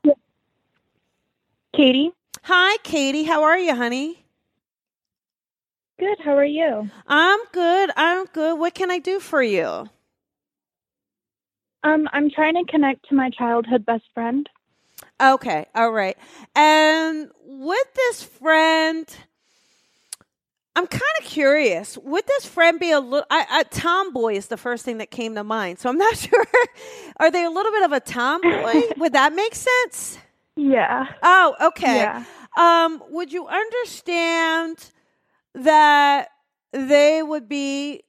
Katie. 1.75 2.11
Hi, 2.43 2.77
Katie. 2.83 3.23
How 3.23 3.43
are 3.43 3.57
you, 3.57 3.75
honey? 3.75 4.25
Good. 5.99 6.17
How 6.23 6.35
are 6.35 6.45
you? 6.45 6.89
I'm 7.07 7.39
good. 7.53 7.91
I'm 7.95 8.25
good. 8.25 8.59
What 8.59 8.73
can 8.73 8.91
I 8.91 8.99
do 8.99 9.19
for 9.19 9.41
you? 9.41 9.87
Um, 11.83 12.09
I'm 12.11 12.29
trying 12.29 12.55
to 12.55 12.69
connect 12.69 13.07
to 13.09 13.15
my 13.15 13.29
childhood 13.29 13.85
best 13.85 14.03
friend. 14.13 14.49
Okay. 15.21 15.65
All 15.73 15.91
right. 15.91 16.17
And 16.55 17.29
with 17.45 17.93
this 17.95 18.23
friend, 18.23 19.07
I'm 20.75 20.87
kind 20.87 21.01
of 21.19 21.25
curious. 21.25 21.97
Would 21.97 22.25
this 22.27 22.45
friend 22.45 22.79
be 22.79 22.91
a 22.91 22.99
little? 22.99 23.25
I, 23.29 23.45
I, 23.49 23.63
tomboy 23.63 24.33
is 24.35 24.47
the 24.47 24.57
first 24.57 24.83
thing 24.83 24.97
that 24.97 25.11
came 25.11 25.35
to 25.35 25.43
mind. 25.43 25.79
So 25.79 25.89
I'm 25.89 25.97
not 25.97 26.17
sure. 26.17 26.45
Are 27.17 27.31
they 27.31 27.45
a 27.45 27.49
little 27.49 27.71
bit 27.71 27.83
of 27.83 27.91
a 27.93 27.99
tomboy? 27.99 28.81
would 28.97 29.13
that 29.13 29.33
make 29.33 29.55
sense? 29.55 30.17
Yeah. 30.61 31.05
Oh, 31.23 31.55
okay. 31.69 31.95
Yeah. 31.95 32.23
Um, 32.57 33.01
would 33.09 33.31
you 33.33 33.47
understand 33.47 34.91
that 35.55 36.29
they 36.71 37.23
would 37.23 37.47
be? 37.49 38.03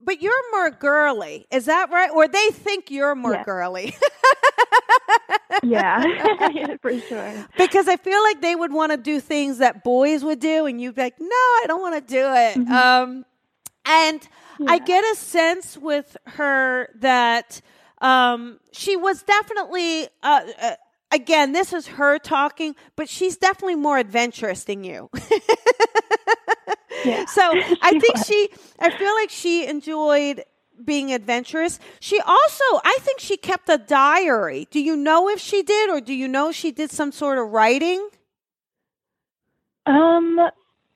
But 0.00 0.20
you're 0.22 0.50
more 0.52 0.70
girly, 0.70 1.46
is 1.50 1.64
that 1.66 1.90
right? 1.90 2.10
Or 2.10 2.28
they 2.28 2.48
think 2.50 2.90
you're 2.90 3.14
more 3.14 3.32
Yeah. 3.32 3.44
girly? 3.44 3.94
Yeah. 5.62 6.02
For 6.82 7.00
sure. 7.00 7.46
because 7.56 7.88
I 7.88 7.96
feel 7.96 8.22
like 8.22 8.40
they 8.42 8.54
would 8.54 8.72
want 8.72 8.92
to 8.92 8.98
do 8.98 9.20
things 9.20 9.58
that 9.58 9.82
boys 9.82 10.22
would 10.22 10.38
do, 10.38 10.66
and 10.66 10.80
you'd 10.80 10.94
be 10.94 11.02
like, 11.02 11.18
"No, 11.18 11.26
I 11.28 11.64
don't 11.66 11.80
want 11.80 11.94
to 12.06 12.12
do 12.12 12.24
it." 12.26 12.58
Mhm. 12.58 12.70
Um, 12.70 13.24
and 13.86 14.28
I 14.68 14.78
get 14.78 15.02
a 15.04 15.16
sense 15.16 15.76
with 15.78 16.16
her 16.26 16.88
that 16.96 17.60
um, 17.98 18.58
she 18.72 18.96
was 18.96 19.22
definitely. 19.22 20.08
Uh, 20.22 20.40
uh, 20.60 20.74
again, 21.12 21.52
this 21.52 21.72
is 21.72 21.86
her 21.86 22.18
talking, 22.18 22.74
but 22.96 23.08
she's 23.08 23.36
definitely 23.36 23.76
more 23.76 23.98
adventurous 23.98 24.64
than 24.64 24.84
you. 24.84 25.10
Yeah. 27.04 27.24
So 27.28 27.42
I 27.82 27.90
think 28.00 28.16
was. 28.16 28.26
she, 28.26 28.48
I 28.80 28.90
feel 28.90 29.14
like 29.14 29.30
she 29.30 29.66
enjoyed 29.66 30.42
being 30.84 31.12
adventurous. 31.12 31.78
She 32.00 32.18
also, 32.20 32.64
I 32.84 32.96
think 33.00 33.20
she 33.20 33.36
kept 33.36 33.68
a 33.68 33.78
diary. 33.78 34.66
Do 34.70 34.80
you 34.80 34.96
know 34.96 35.28
if 35.28 35.38
she 35.38 35.62
did, 35.62 35.90
or 35.90 36.00
do 36.00 36.12
you 36.12 36.26
know 36.26 36.50
she 36.50 36.72
did 36.72 36.90
some 36.90 37.12
sort 37.12 37.38
of 37.38 37.48
writing? 37.50 38.08
Um, 39.86 40.40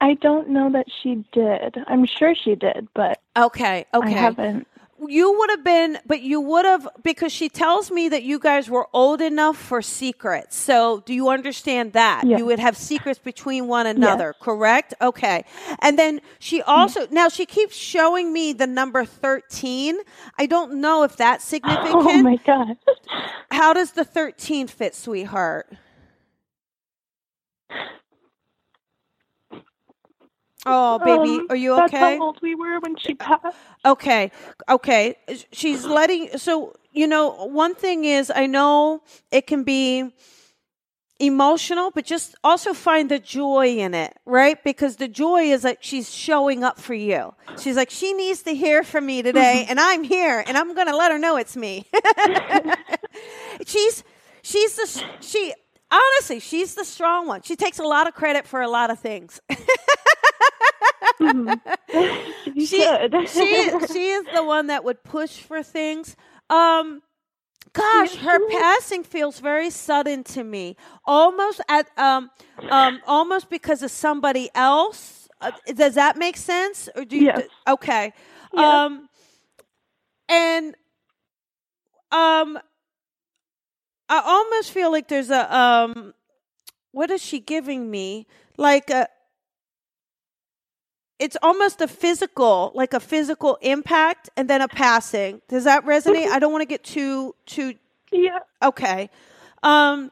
I 0.00 0.14
don't 0.14 0.48
know 0.48 0.70
that 0.72 0.86
she 1.02 1.24
did. 1.32 1.76
I'm 1.86 2.06
sure 2.06 2.34
she 2.34 2.54
did, 2.54 2.88
but 2.94 3.20
Okay, 3.36 3.86
okay. 3.94 4.08
I 4.08 4.10
haven't. 4.10 4.66
You 5.08 5.38
would 5.38 5.50
have 5.50 5.64
been, 5.64 5.98
but 6.06 6.20
you 6.20 6.40
would 6.40 6.64
have, 6.64 6.88
because 7.02 7.32
she 7.32 7.48
tells 7.48 7.90
me 7.90 8.08
that 8.08 8.22
you 8.22 8.38
guys 8.38 8.68
were 8.68 8.88
old 8.92 9.20
enough 9.20 9.56
for 9.56 9.80
secrets. 9.80 10.56
So 10.56 11.02
do 11.06 11.14
you 11.14 11.28
understand 11.28 11.94
that? 11.94 12.26
Yeah. 12.26 12.38
You 12.38 12.46
would 12.46 12.58
have 12.58 12.76
secrets 12.76 13.18
between 13.18 13.66
one 13.66 13.86
another, 13.86 14.34
correct? 14.40 14.94
Okay. 15.00 15.44
And 15.80 15.98
then 15.98 16.20
she 16.38 16.60
mm-hmm. 16.60 16.70
also, 16.70 17.06
now 17.10 17.28
she 17.28 17.46
keeps 17.46 17.76
showing 17.76 18.32
me 18.32 18.52
the 18.52 18.66
number 18.66 19.04
13. 19.04 19.98
I 20.38 20.46
don't 20.46 20.80
know 20.80 21.02
if 21.02 21.16
that's 21.16 21.44
significant. 21.44 21.90
Oh 22.10 22.22
my 22.22 22.36
god. 22.36 22.76
How 23.50 23.72
does 23.72 23.92
the 23.92 24.04
13 24.04 24.66
fit, 24.66 24.94
sweetheart? 24.94 25.68
Oh, 30.66 30.98
baby, 30.98 31.40
Um, 31.40 31.46
are 31.50 31.56
you 31.56 31.72
okay? 31.74 31.88
That's 31.90 32.18
how 32.18 32.22
old 32.22 32.38
we 32.42 32.54
were 32.54 32.78
when 32.80 32.96
she 32.96 33.14
passed. 33.14 33.56
Okay. 33.84 34.30
Okay. 34.68 35.16
She's 35.52 35.84
letting, 35.84 36.36
so, 36.38 36.74
you 36.92 37.06
know, 37.06 37.30
one 37.46 37.74
thing 37.74 38.04
is 38.04 38.30
I 38.34 38.46
know 38.46 39.02
it 39.30 39.46
can 39.46 39.64
be 39.64 40.12
emotional, 41.18 41.90
but 41.90 42.04
just 42.04 42.34
also 42.42 42.72
find 42.72 43.10
the 43.10 43.18
joy 43.18 43.76
in 43.78 43.94
it, 43.94 44.16
right? 44.24 44.62
Because 44.64 44.96
the 44.96 45.08
joy 45.08 45.42
is 45.44 45.62
that 45.62 45.84
she's 45.84 46.12
showing 46.14 46.64
up 46.64 46.78
for 46.78 46.94
you. 46.94 47.34
She's 47.58 47.76
like, 47.76 47.90
she 47.90 48.12
needs 48.14 48.42
to 48.42 48.54
hear 48.54 48.82
from 48.82 49.06
me 49.06 49.22
today, 49.22 49.66
and 49.68 49.78
I'm 49.78 50.02
here, 50.02 50.42
and 50.46 50.56
I'm 50.56 50.74
going 50.74 50.86
to 50.86 50.96
let 50.96 51.12
her 51.12 51.18
know 51.18 51.36
it's 51.36 51.56
me. 51.56 51.86
she's, 53.66 54.02
she's 54.42 54.76
the, 54.76 55.04
she, 55.20 55.52
honestly, 55.90 56.40
she's 56.40 56.74
the 56.74 56.84
strong 56.84 57.26
one. 57.26 57.42
She 57.42 57.54
takes 57.56 57.78
a 57.78 57.84
lot 57.84 58.06
of 58.08 58.14
credit 58.14 58.46
for 58.46 58.60
a 58.62 58.68
lot 58.68 58.90
of 58.90 58.98
things. 58.98 59.40
Mhm. 61.22 61.60
she, 62.58 62.88
she, 63.24 63.70
she 63.86 64.08
is 64.10 64.26
the 64.32 64.44
one 64.44 64.66
that 64.68 64.84
would 64.84 65.02
push 65.04 65.40
for 65.40 65.62
things. 65.62 66.16
Um, 66.50 67.02
gosh, 67.72 68.16
her 68.16 68.40
passing 68.40 69.04
feels 69.04 69.40
very 69.40 69.70
sudden 69.70 70.24
to 70.24 70.44
me. 70.44 70.76
Almost 71.04 71.60
at 71.68 71.88
um 71.98 72.30
um 72.70 73.00
almost 73.06 73.50
because 73.50 73.82
of 73.82 73.90
somebody 73.90 74.50
else. 74.54 75.28
Uh, 75.40 75.52
does 75.74 75.94
that 75.94 76.16
make 76.16 76.36
sense? 76.36 76.88
Or 76.94 77.04
do 77.04 77.16
you? 77.16 77.30
Yes. 77.30 77.44
okay. 77.68 78.12
Yeah. 78.52 78.78
Um, 78.86 79.08
and 80.28 80.74
um, 82.12 82.58
I 84.08 84.20
almost 84.24 84.72
feel 84.72 84.90
like 84.90 85.08
there's 85.08 85.30
a 85.30 85.54
um, 85.56 86.14
what 86.92 87.10
is 87.10 87.22
she 87.22 87.40
giving 87.40 87.90
me? 87.90 88.26
Like 88.56 88.90
a 88.90 89.08
it's 91.20 91.36
almost 91.42 91.82
a 91.82 91.86
physical, 91.86 92.72
like 92.74 92.94
a 92.94 92.98
physical 92.98 93.58
impact 93.60 94.30
and 94.36 94.48
then 94.48 94.62
a 94.62 94.68
passing. 94.68 95.42
Does 95.48 95.64
that 95.64 95.84
resonate? 95.84 96.26
I 96.26 96.38
don't 96.38 96.50
want 96.50 96.62
to 96.62 96.66
get 96.66 96.82
too 96.82 97.34
too 97.44 97.74
yeah. 98.10 98.38
okay. 98.62 99.10
Um 99.62 100.10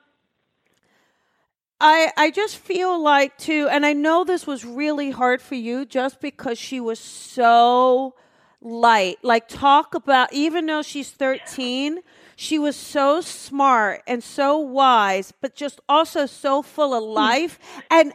I 1.80 2.12
I 2.16 2.30
just 2.30 2.58
feel 2.58 3.02
like 3.02 3.38
too 3.38 3.68
and 3.70 3.86
I 3.86 3.94
know 3.94 4.22
this 4.22 4.46
was 4.46 4.66
really 4.66 5.10
hard 5.10 5.40
for 5.40 5.54
you 5.54 5.86
just 5.86 6.20
because 6.20 6.58
she 6.58 6.78
was 6.78 7.00
so 7.00 8.14
light. 8.60 9.16
Like 9.22 9.48
talk 9.48 9.94
about 9.94 10.34
even 10.34 10.66
though 10.66 10.82
she's 10.82 11.10
13, 11.10 12.00
she 12.36 12.58
was 12.58 12.76
so 12.76 13.22
smart 13.22 14.02
and 14.06 14.22
so 14.22 14.58
wise, 14.58 15.32
but 15.40 15.54
just 15.54 15.80
also 15.88 16.26
so 16.26 16.60
full 16.60 16.92
of 16.92 17.02
life 17.02 17.58
and 17.90 18.12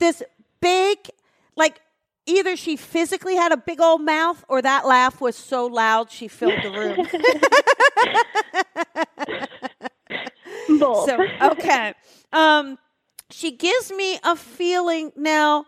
this 0.00 0.20
big 0.60 0.98
like 1.54 1.80
either 2.28 2.56
she 2.56 2.76
physically 2.76 3.36
had 3.36 3.50
a 3.52 3.56
big 3.56 3.80
old 3.80 4.02
mouth 4.02 4.44
or 4.48 4.62
that 4.62 4.86
laugh 4.86 5.20
was 5.20 5.36
so 5.36 5.66
loud 5.66 6.10
she 6.10 6.28
filled 6.28 6.62
the 6.62 6.70
room. 6.70 7.06
Both. 10.78 11.06
So 11.06 11.26
okay. 11.52 11.94
Um 12.32 12.78
she 13.30 13.50
gives 13.50 13.90
me 13.90 14.18
a 14.22 14.36
feeling 14.36 15.12
now 15.16 15.66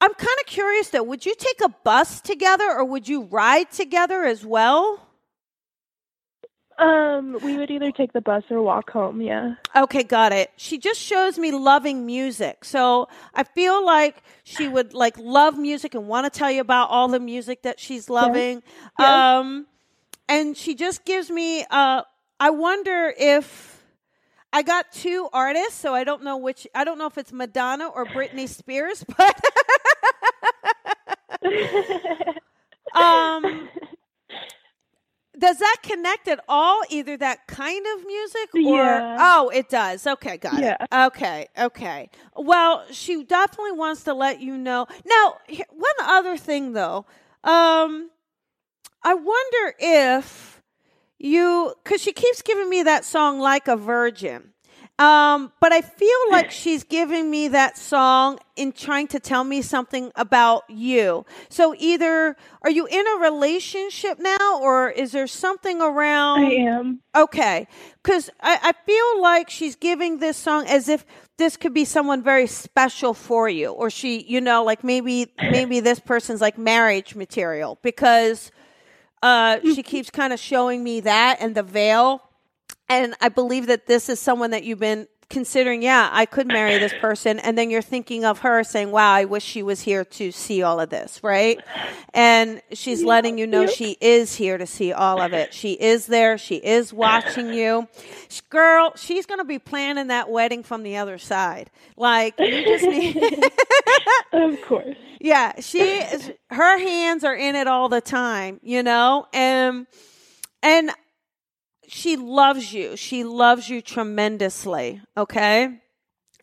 I'm 0.00 0.14
kind 0.14 0.38
of 0.40 0.46
curious 0.46 0.90
though. 0.90 1.02
Would 1.02 1.24
you 1.24 1.34
take 1.36 1.60
a 1.64 1.68
bus 1.68 2.20
together 2.20 2.64
or 2.64 2.84
would 2.84 3.08
you 3.08 3.22
ride 3.24 3.70
together 3.70 4.24
as 4.24 4.44
well? 4.44 5.08
Um, 6.78 7.38
we 7.42 7.56
would 7.56 7.70
either 7.70 7.92
take 7.92 8.12
the 8.12 8.20
bus 8.20 8.42
or 8.50 8.62
walk 8.62 8.90
home. 8.90 9.20
Yeah. 9.20 9.54
Okay, 9.76 10.02
got 10.02 10.32
it. 10.32 10.50
She 10.56 10.78
just 10.78 11.00
shows 11.00 11.38
me 11.38 11.52
loving 11.52 12.06
music. 12.06 12.64
So 12.64 13.08
I 13.34 13.44
feel 13.44 13.84
like 13.84 14.22
she 14.44 14.68
would 14.68 14.94
like 14.94 15.18
love 15.18 15.58
music 15.58 15.94
and 15.94 16.08
want 16.08 16.32
to 16.32 16.38
tell 16.38 16.50
you 16.50 16.60
about 16.60 16.90
all 16.90 17.08
the 17.08 17.20
music 17.20 17.62
that 17.62 17.78
she's 17.78 18.10
loving. 18.10 18.62
Um 18.98 19.66
and 20.28 20.56
she 20.56 20.74
just 20.74 21.04
gives 21.04 21.30
me 21.30 21.64
uh 21.70 22.02
I 22.40 22.50
wonder 22.50 23.14
if 23.16 23.84
I 24.52 24.62
got 24.62 24.92
two 24.92 25.28
artists, 25.32 25.74
so 25.74 25.94
I 25.94 26.04
don't 26.04 26.24
know 26.24 26.36
which 26.36 26.66
I 26.74 26.84
don't 26.84 26.98
know 26.98 27.06
if 27.06 27.16
it's 27.18 27.32
Madonna 27.32 27.86
or 27.88 28.04
Britney 28.06 28.48
Spears, 28.48 29.04
but 29.16 29.40
um 32.94 33.68
does 35.42 35.58
that 35.58 35.76
connect 35.82 36.28
at 36.28 36.38
all 36.48 36.80
either 36.88 37.16
that 37.16 37.48
kind 37.48 37.84
of 37.96 38.06
music 38.06 38.54
or 38.54 38.60
Yeah. 38.60 39.16
oh 39.20 39.50
it 39.52 39.68
does. 39.68 40.06
Okay 40.06 40.36
got 40.36 40.60
Yeah. 40.60 40.76
it 40.80 40.94
okay 40.94 41.48
okay. 41.58 42.10
Well 42.36 42.84
she 42.92 43.24
definitely 43.24 43.72
wants 43.72 44.04
to 44.04 44.14
let 44.14 44.40
you 44.40 44.56
know. 44.56 44.86
Now 45.04 45.36
one 45.70 45.98
other 46.00 46.36
thing 46.36 46.72
though. 46.74 47.06
Um 47.44 48.10
i 49.02 49.14
wonder 49.14 49.74
if 49.80 50.62
you 51.18 51.74
because 51.82 52.00
she 52.00 52.12
keeps 52.12 52.40
giving 52.42 52.70
me 52.70 52.84
that 52.84 53.04
song 53.04 53.40
like 53.40 53.66
a 53.66 53.76
virgin 53.76 54.51
um, 54.98 55.52
but 55.60 55.72
I 55.72 55.80
feel 55.80 56.18
like 56.30 56.50
she's 56.50 56.84
giving 56.84 57.30
me 57.30 57.48
that 57.48 57.78
song 57.78 58.38
in 58.56 58.72
trying 58.72 59.08
to 59.08 59.20
tell 59.20 59.44
me 59.44 59.62
something 59.62 60.12
about 60.14 60.64
you. 60.68 61.24
So 61.48 61.74
either 61.78 62.36
are 62.62 62.70
you 62.70 62.86
in 62.86 63.06
a 63.06 63.20
relationship 63.20 64.18
now, 64.18 64.60
or 64.60 64.90
is 64.90 65.12
there 65.12 65.26
something 65.26 65.80
around? 65.80 66.44
I 66.44 66.50
am. 66.52 67.00
Okay, 67.16 67.66
because 68.02 68.30
I, 68.40 68.58
I 68.62 68.72
feel 68.86 69.22
like 69.22 69.50
she's 69.50 69.76
giving 69.76 70.18
this 70.18 70.36
song 70.36 70.66
as 70.66 70.88
if 70.88 71.04
this 71.38 71.56
could 71.56 71.74
be 71.74 71.84
someone 71.84 72.22
very 72.22 72.46
special 72.46 73.14
for 73.14 73.48
you, 73.48 73.72
or 73.72 73.90
she, 73.90 74.22
you 74.22 74.40
know, 74.40 74.64
like 74.64 74.84
maybe 74.84 75.32
maybe 75.38 75.80
this 75.80 75.98
person's 75.98 76.40
like 76.40 76.58
marriage 76.58 77.14
material 77.14 77.78
because 77.82 78.52
uh, 79.22 79.60
she 79.62 79.82
keeps 79.82 80.10
kind 80.10 80.32
of 80.32 80.40
showing 80.40 80.82
me 80.84 81.00
that 81.00 81.38
and 81.40 81.54
the 81.54 81.62
veil, 81.62 82.22
and 82.88 83.14
I 83.20 83.28
believe 83.28 83.66
that 83.66 83.86
this 83.86 84.08
is 84.08 84.20
someone 84.20 84.50
that 84.50 84.64
you've 84.64 84.80
been 84.80 85.08
considering. 85.30 85.82
Yeah, 85.82 86.10
I 86.12 86.26
could 86.26 86.46
marry 86.46 86.78
this 86.78 86.92
person, 87.00 87.38
and 87.38 87.56
then 87.56 87.70
you're 87.70 87.80
thinking 87.80 88.24
of 88.24 88.40
her 88.40 88.62
saying, 88.64 88.90
"Wow, 88.90 89.12
I 89.12 89.24
wish 89.24 89.42
she 89.42 89.62
was 89.62 89.80
here 89.80 90.04
to 90.04 90.30
see 90.30 90.62
all 90.62 90.78
of 90.78 90.90
this," 90.90 91.20
right? 91.22 91.58
And 92.12 92.60
she's 92.72 93.02
letting 93.02 93.38
you 93.38 93.46
know 93.46 93.66
she 93.66 93.96
is 94.00 94.34
here 94.36 94.58
to 94.58 94.66
see 94.66 94.92
all 94.92 95.20
of 95.22 95.32
it. 95.32 95.54
She 95.54 95.72
is 95.72 96.06
there. 96.06 96.36
She 96.36 96.56
is 96.56 96.92
watching 96.92 97.54
you. 97.54 97.88
Girl, 98.50 98.92
she's 98.96 99.24
going 99.24 99.38
to 99.38 99.44
be 99.44 99.58
planning 99.58 100.08
that 100.08 100.28
wedding 100.30 100.62
from 100.62 100.82
the 100.82 100.98
other 100.98 101.16
side. 101.16 101.70
Like, 101.96 102.34
you 102.38 102.64
just 102.64 102.84
need. 102.84 103.44
Of 104.32 104.60
course. 104.62 104.96
yeah, 105.20 105.60
she 105.60 105.80
is, 105.82 106.32
her 106.50 106.78
hands 106.78 107.22
are 107.22 107.34
in 107.34 107.54
it 107.54 107.66
all 107.66 107.90
the 107.90 108.00
time, 108.00 108.60
you 108.62 108.82
know? 108.82 109.26
And, 109.34 109.86
and 110.62 110.90
she 111.92 112.16
loves 112.16 112.72
you. 112.72 112.96
She 112.96 113.22
loves 113.22 113.68
you 113.68 113.82
tremendously, 113.82 115.02
okay? 115.16 115.78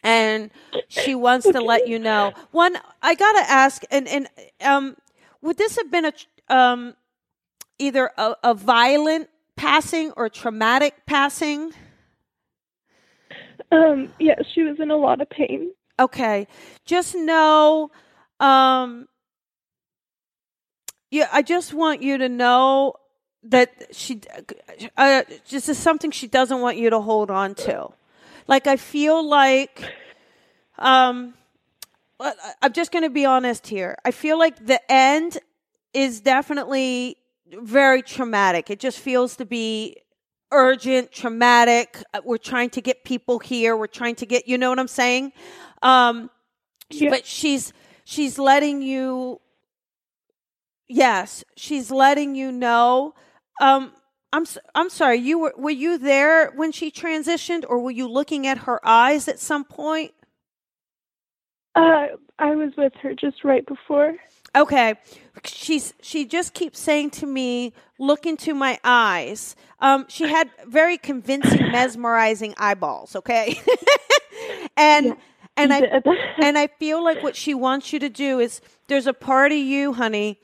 And 0.04 0.52
she 0.88 1.16
wants 1.16 1.48
to 1.48 1.60
let 1.60 1.88
you 1.88 1.98
know. 1.98 2.34
One, 2.52 2.78
I 3.02 3.16
got 3.16 3.32
to 3.34 3.52
ask 3.52 3.84
and 3.92 4.08
and 4.08 4.28
um 4.64 4.96
would 5.42 5.58
this 5.58 5.76
have 5.78 5.90
been 5.90 6.06
a 6.06 6.14
um 6.50 6.96
either 7.80 8.12
a, 8.18 8.36
a 8.44 8.54
violent 8.54 9.30
passing 9.56 10.12
or 10.16 10.30
traumatic 10.30 11.06
passing? 11.06 11.74
Um, 13.72 14.14
yeah, 14.20 14.36
she 14.54 14.64
was 14.64 14.80
in 14.80 14.92
a 14.92 14.98
lot 14.98 15.22
of 15.22 15.30
pain. 15.30 15.72
Okay. 16.00 16.48
Just 16.86 17.16
know 17.16 17.92
um 18.40 19.08
yeah, 21.12 21.28
I 21.34 21.42
just 21.42 21.74
want 21.74 22.04
you 22.04 22.20
to 22.20 22.30
know 22.30 22.94
that 23.44 23.88
she 23.92 24.22
uh, 24.98 25.24
this 25.50 25.70
is 25.70 25.78
something 25.78 26.12
she 26.12 26.28
doesn't 26.28 26.60
want 26.62 26.78
you 26.78 26.90
to 26.90 27.00
hold 27.00 27.32
on 27.32 27.56
to. 27.56 27.90
Like 28.48 28.68
I 28.68 28.76
feel 28.78 29.28
like 29.28 29.84
um 30.78 31.34
I'm 32.62 32.74
just 32.74 32.92
going 32.92 33.04
to 33.04 33.10
be 33.10 33.26
honest 33.26 33.68
here. 33.68 33.96
I 34.04 34.12
feel 34.12 34.38
like 34.38 34.66
the 34.66 34.80
end 34.92 35.38
is 35.94 36.20
definitely 36.20 37.16
very 37.50 38.02
traumatic. 38.02 38.70
It 38.70 38.80
just 38.82 39.00
feels 39.00 39.38
to 39.38 39.46
be 39.46 39.96
urgent, 40.52 41.14
traumatic. 41.14 42.04
Uh, 42.14 42.20
We're 42.26 42.38
trying 42.38 42.72
to 42.72 42.82
get 42.82 43.06
people 43.06 43.40
here. 43.40 43.78
We're 43.78 43.88
trying 43.88 44.16
to 44.16 44.26
get, 44.26 44.50
you 44.50 44.58
know 44.58 44.70
what 44.70 44.80
I'm 44.80 44.90
saying? 44.90 45.32
Um, 45.82 46.30
Yeah. 46.90 47.10
but 47.12 47.26
she's 47.26 47.72
she's 48.04 48.38
letting 48.38 48.82
you 48.82 49.40
yes 50.88 51.44
she's 51.56 51.92
letting 51.92 52.36
you 52.36 52.52
know 52.52 53.14
um 53.60 53.94
i'm 54.34 54.46
i'm 54.76 54.90
sorry 54.90 55.18
you 55.18 55.40
were 55.40 55.54
were 55.58 55.72
you 55.72 55.98
there 55.98 56.52
when 56.52 56.72
she 56.72 56.92
transitioned 56.92 57.64
or 57.70 57.80
were 57.80 57.92
you 57.92 58.08
looking 58.10 58.48
at 58.48 58.60
her 58.60 58.80
eyes 58.88 59.28
at 59.28 59.40
some 59.40 59.64
point 59.66 60.14
Uh, 61.76 62.08
I 62.40 62.56
was 62.56 62.74
with 62.78 62.94
her 63.04 63.14
just 63.16 63.44
right 63.44 63.66
before. 63.66 64.16
Okay. 64.56 64.96
She's 65.46 65.94
she 66.02 66.26
just 66.26 66.54
keeps 66.54 66.80
saying 66.80 67.12
to 67.12 67.26
me, 67.28 67.74
look 68.00 68.26
into 68.26 68.54
my 68.54 68.80
eyes. 68.84 69.56
Um, 69.80 70.06
she 70.10 70.28
had 70.28 70.50
very 70.68 70.98
convincing, 70.98 71.68
mesmerizing 71.72 72.54
eyeballs, 72.58 73.16
okay? 73.16 73.60
and 74.78 75.06
Yeah, 75.06 75.16
and 75.58 75.74
I 75.74 75.84
and 76.42 76.58
I 76.58 76.68
feel 76.68 77.04
like 77.04 77.24
what 77.24 77.36
she 77.36 77.54
wants 77.54 77.94
you 77.94 78.00
to 78.00 78.10
do 78.10 78.40
is 78.40 78.62
there's 78.88 79.08
a 79.08 79.14
part 79.14 79.52
of 79.52 79.58
you, 79.60 79.94
honey, 79.94 80.40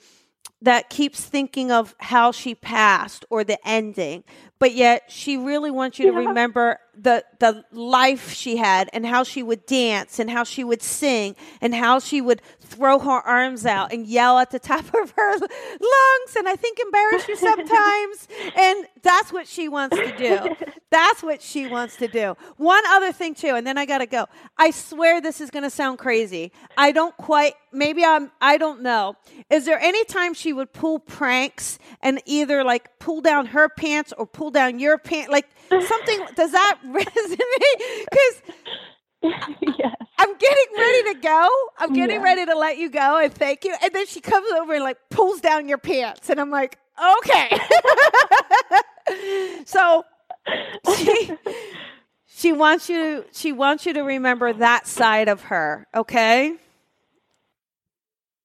that 0.65 0.89
keeps 0.89 1.23
thinking 1.23 1.71
of 1.71 1.93
how 1.99 2.31
she 2.31 2.55
passed 2.55 3.23
or 3.29 3.43
the 3.43 3.57
ending, 3.67 4.23
but 4.57 4.73
yet 4.73 5.03
she 5.11 5.37
really 5.37 5.69
wants 5.69 5.99
you 5.99 6.11
to 6.11 6.17
remember 6.17 6.79
the 6.97 7.23
the 7.39 7.63
life 7.71 8.31
she 8.31 8.57
had 8.57 8.89
and 8.93 9.05
how 9.05 9.23
she 9.23 9.43
would 9.43 9.65
dance 9.65 10.17
and 10.19 10.29
how 10.29 10.43
she 10.43 10.63
would 10.63 10.81
sing 10.81 11.35
and 11.61 11.75
how 11.75 11.99
she 11.99 12.21
would 12.21 12.41
throw 12.61 12.99
her 12.99 13.19
arms 13.21 13.65
out 13.65 13.91
and 13.91 14.07
yell 14.07 14.39
at 14.39 14.51
the 14.51 14.59
top 14.59 14.85
of 14.93 15.11
her 15.11 15.31
lungs 15.31 16.35
and 16.37 16.47
I 16.47 16.55
think 16.55 16.79
embarrass 16.79 17.27
you 17.27 17.35
sometimes 17.35 18.27
and 18.55 18.87
that's 19.01 19.31
what 19.31 19.47
she 19.47 19.67
wants 19.67 19.95
to 19.97 20.17
do. 20.17 20.55
That's 20.89 21.21
what 21.21 21.41
she 21.41 21.67
wants 21.67 21.97
to 21.97 22.07
do. 22.07 22.35
One 22.57 22.83
other 22.87 23.11
thing 23.11 23.35
too 23.35 23.55
and 23.55 23.67
then 23.67 23.77
I 23.77 23.85
got 23.85 23.99
to 23.99 24.05
go. 24.05 24.27
I 24.57 24.71
swear 24.71 25.21
this 25.21 25.41
is 25.41 25.51
going 25.51 25.63
to 25.63 25.69
sound 25.69 25.99
crazy. 25.99 26.51
I 26.77 26.91
don't 26.91 27.15
quite 27.17 27.55
maybe 27.73 28.03
I'm 28.05 28.31
I 28.39 28.57
don't 28.57 28.81
know. 28.81 29.15
Is 29.49 29.65
there 29.65 29.79
any 29.79 30.03
time 30.05 30.33
she 30.33 30.53
would 30.55 30.73
pull 30.73 30.99
pranks 30.99 31.77
and 32.01 32.21
either 32.25 32.63
like 32.63 32.97
pull 32.99 33.21
down 33.21 33.47
her 33.47 33.69
pants 33.69 34.13
or 34.17 34.25
pull 34.25 34.51
down 34.51 34.79
your 34.79 34.97
pants 34.97 35.29
like 35.31 35.47
something 35.69 36.25
does 36.35 36.51
that 36.51 36.79
resonate 36.85 38.05
cuz 38.11 38.41
yes. 39.23 39.95
I'm 40.17 40.37
getting 40.37 40.77
ready 40.77 41.13
to 41.13 41.19
go. 41.21 41.49
I'm 41.79 41.93
getting 41.93 42.17
Yeah. 42.17 42.23
ready 42.23 42.45
to 42.45 42.55
let 42.57 42.77
you 42.77 42.89
go 42.89 43.17
and 43.17 43.33
thank 43.33 43.65
you. 43.65 43.75
And 43.83 43.91
then 43.93 44.05
she 44.05 44.21
comes 44.21 44.47
over 44.51 44.73
and 44.75 44.83
like 44.83 44.97
pulls 45.09 45.41
down 45.41 45.67
your 45.67 45.77
pants. 45.79 46.29
And 46.29 46.39
I'm 46.39 46.51
like, 46.51 46.77
okay. 47.21 47.57
so 49.65 50.03
she 50.95 51.31
she 52.25 52.53
wants 52.53 52.87
you 52.89 52.97
to 53.23 53.25
she 53.33 53.51
wants 53.51 53.85
you 53.85 53.93
to 53.93 54.01
remember 54.01 54.53
that 54.53 54.87
side 54.87 55.27
of 55.27 55.43
her, 55.43 55.87
okay? 55.95 56.53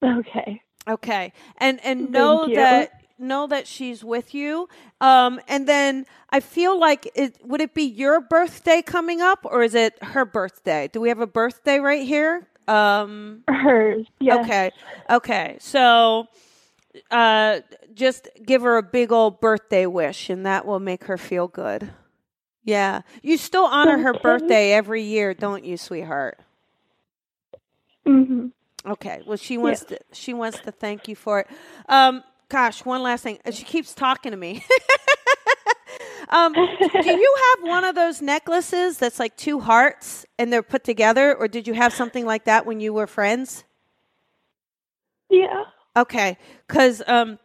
Okay. 0.05 0.63
Okay. 0.91 1.33
And 1.59 1.81
and 1.85 2.11
know 2.11 2.49
that 2.55 3.03
know 3.19 3.47
that 3.47 3.67
she's 3.67 4.03
with 4.03 4.35
you. 4.35 4.69
Um 5.01 5.41
and 5.49 5.67
then 5.69 6.07
I 6.31 6.41
feel 6.41 6.79
like 6.79 7.11
it 7.15 7.39
would 7.45 7.61
it 7.61 7.75
be 7.75 7.85
your 7.85 8.21
birthday 8.21 8.83
coming 8.83 9.21
up 9.21 9.41
or 9.45 9.63
is 9.63 9.75
it 9.75 10.03
her 10.03 10.25
birthday? 10.25 10.89
Do 10.93 11.01
we 11.01 11.09
have 11.09 11.21
a 11.21 11.27
birthday 11.27 11.79
right 11.79 12.07
here? 12.07 12.49
Um 12.67 13.45
Hers. 13.49 14.07
Yes. 14.21 14.45
Okay. 14.45 14.71
Okay. 15.11 15.57
So 15.61 16.27
uh 17.11 17.61
just 17.95 18.29
give 18.45 18.63
her 18.63 18.77
a 18.79 18.83
big 18.83 19.13
old 19.13 19.41
birthday 19.41 19.87
wish 19.87 20.29
and 20.31 20.45
that 20.47 20.67
will 20.67 20.81
make 20.81 21.05
her 21.05 21.17
feel 21.19 21.47
good. 21.47 21.91
Yeah. 22.65 23.03
You 23.23 23.37
still 23.37 23.65
honor 23.65 23.99
her 23.99 24.13
birthday 24.15 24.73
every 24.73 25.03
year, 25.03 25.35
don't 25.35 25.65
you, 25.65 25.77
sweetheart? 25.77 26.39
hmm 28.07 28.47
Okay. 28.87 29.23
Well, 29.27 29.37
she 29.37 29.59
wants 29.59 29.85
to 29.87 29.99
she 30.13 30.33
wants 30.35 30.61
to 30.61 30.73
thank 30.73 31.09
you 31.09 31.17
for 31.17 31.41
it. 31.41 31.47
Um 31.89 32.23
gosh, 32.49 32.85
one 32.85 33.03
last 33.03 33.23
thing. 33.23 33.39
She 33.51 33.65
keeps 33.65 33.95
talking 33.95 34.33
to 34.33 34.37
me. 34.37 34.65
um 36.31 36.55
do 37.01 37.11
you 37.11 37.37
have 37.55 37.69
one 37.69 37.85
of 37.85 37.95
those 37.95 38.23
necklaces 38.23 38.99
that's 38.99 39.19
like 39.19 39.37
two 39.37 39.61
hearts 39.61 40.25
and 40.39 40.53
they're 40.53 40.63
put 40.63 40.85
together 40.85 41.35
or 41.35 41.49
did 41.49 41.67
you 41.67 41.75
have 41.75 41.93
something 41.93 42.25
like 42.25 42.45
that 42.45 42.67
when 42.67 42.81
you 42.81 42.93
were 42.93 43.07
friends? 43.07 43.65
Yeah. 45.31 45.65
Okay, 45.97 46.39
because 46.67 47.03
um, 47.07 47.39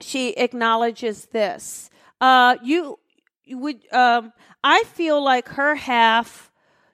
she 0.00 0.30
acknowledges 0.30 1.26
this. 1.26 1.90
Uh, 2.20 2.56
you, 2.62 2.98
you 3.44 3.58
would 3.58 3.80
um 3.92 4.32
I 4.64 4.84
feel 4.84 5.22
like 5.22 5.48
her 5.50 5.74
half 5.76 6.50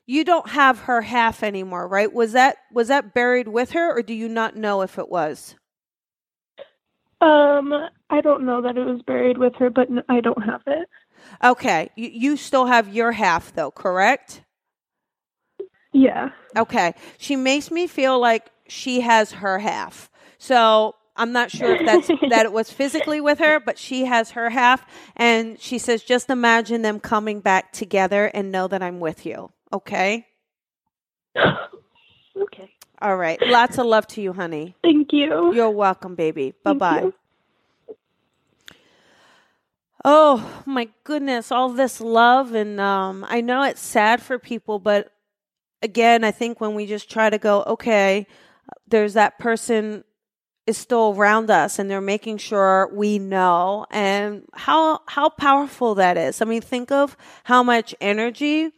you 0.06 0.24
don't 0.24 0.48
have 0.50 0.80
her 0.80 1.02
half 1.02 1.42
anymore, 1.42 1.86
right? 1.86 2.12
Was 2.12 2.32
that 2.32 2.56
was 2.72 2.88
that 2.88 3.14
buried 3.14 3.48
with 3.48 3.72
her 3.72 3.96
or 3.96 4.02
do 4.02 4.14
you 4.14 4.28
not 4.28 4.56
know 4.56 4.82
if 4.82 4.98
it 4.98 5.08
was? 5.08 5.54
Um, 7.20 7.72
I 8.10 8.20
don't 8.20 8.44
know 8.44 8.62
that 8.62 8.76
it 8.76 8.84
was 8.84 9.00
buried 9.06 9.38
with 9.38 9.54
her, 9.56 9.70
but 9.70 9.86
I 10.08 10.20
don't 10.20 10.42
have 10.42 10.62
it. 10.66 10.88
Okay. 11.44 11.90
You, 11.94 12.10
you 12.12 12.36
still 12.36 12.66
have 12.66 12.92
your 12.92 13.12
half 13.12 13.54
though, 13.54 13.70
correct? 13.70 14.42
Yeah. 15.92 16.30
Okay. 16.56 16.94
She 17.18 17.36
makes 17.36 17.70
me 17.70 17.86
feel 17.86 18.18
like 18.18 18.50
she 18.66 19.02
has 19.02 19.32
her 19.32 19.60
half. 19.60 20.10
So 20.38 20.96
I'm 21.14 21.30
not 21.30 21.50
sure 21.52 21.76
if 21.76 21.86
that's 21.86 22.08
that 22.30 22.46
it 22.46 22.52
was 22.52 22.70
physically 22.70 23.20
with 23.20 23.38
her, 23.38 23.60
but 23.60 23.78
she 23.78 24.06
has 24.06 24.32
her 24.32 24.50
half 24.50 24.84
and 25.14 25.60
she 25.60 25.78
says 25.78 26.02
just 26.02 26.28
imagine 26.28 26.82
them 26.82 26.98
coming 26.98 27.40
back 27.40 27.72
together 27.72 28.32
and 28.34 28.50
know 28.50 28.66
that 28.66 28.82
I'm 28.82 28.98
with 28.98 29.24
you. 29.24 29.50
Okay? 29.72 30.26
Okay. 31.36 32.70
All 33.00 33.16
right. 33.16 33.40
Lots 33.46 33.78
of 33.78 33.86
love 33.86 34.06
to 34.08 34.22
you, 34.22 34.32
honey. 34.32 34.76
Thank 34.82 35.12
you. 35.12 35.52
You're 35.54 35.70
welcome, 35.70 36.14
baby. 36.14 36.54
Bye 36.62 36.74
bye. 36.74 37.12
Oh 40.04 40.62
my 40.66 40.88
goodness, 41.04 41.52
all 41.52 41.68
this 41.68 42.00
love 42.00 42.54
and 42.54 42.80
um 42.80 43.24
I 43.28 43.40
know 43.40 43.62
it's 43.62 43.80
sad 43.80 44.20
for 44.20 44.38
people, 44.38 44.78
but 44.78 45.12
again, 45.80 46.24
I 46.24 46.30
think 46.30 46.60
when 46.60 46.74
we 46.74 46.86
just 46.86 47.10
try 47.10 47.30
to 47.30 47.38
go, 47.38 47.62
okay, 47.64 48.26
there's 48.88 49.14
that 49.14 49.38
person 49.38 50.04
is 50.66 50.78
still 50.78 51.14
around 51.16 51.50
us 51.50 51.78
and 51.78 51.90
they're 51.90 52.00
making 52.00 52.38
sure 52.38 52.88
we 52.92 53.18
know 53.18 53.84
and 53.90 54.44
how 54.54 55.00
how 55.06 55.28
powerful 55.28 55.96
that 55.96 56.16
is. 56.16 56.40
I 56.40 56.44
mean, 56.44 56.62
think 56.62 56.90
of 56.92 57.16
how 57.44 57.62
much 57.62 57.94
energy 58.00 58.70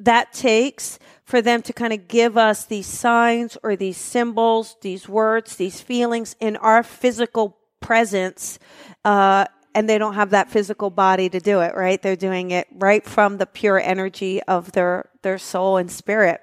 that 0.00 0.32
takes 0.32 0.98
for 1.24 1.42
them 1.42 1.62
to 1.62 1.72
kind 1.72 1.92
of 1.92 2.08
give 2.08 2.36
us 2.38 2.64
these 2.64 2.86
signs 2.86 3.58
or 3.62 3.76
these 3.76 3.96
symbols, 3.96 4.76
these 4.80 5.08
words, 5.08 5.56
these 5.56 5.80
feelings 5.80 6.36
in 6.40 6.56
our 6.56 6.82
physical 6.82 7.58
presence 7.80 8.58
uh, 9.04 9.44
and 9.74 9.88
they 9.88 9.98
don't 9.98 10.14
have 10.14 10.30
that 10.30 10.50
physical 10.50 10.90
body 10.90 11.28
to 11.28 11.38
do 11.38 11.60
it, 11.60 11.74
right? 11.74 12.02
They're 12.02 12.16
doing 12.16 12.50
it 12.50 12.66
right 12.72 13.04
from 13.04 13.38
the 13.38 13.46
pure 13.46 13.78
energy 13.78 14.42
of 14.42 14.72
their 14.72 15.08
their 15.22 15.38
soul 15.38 15.76
and 15.76 15.90
spirit. 15.90 16.40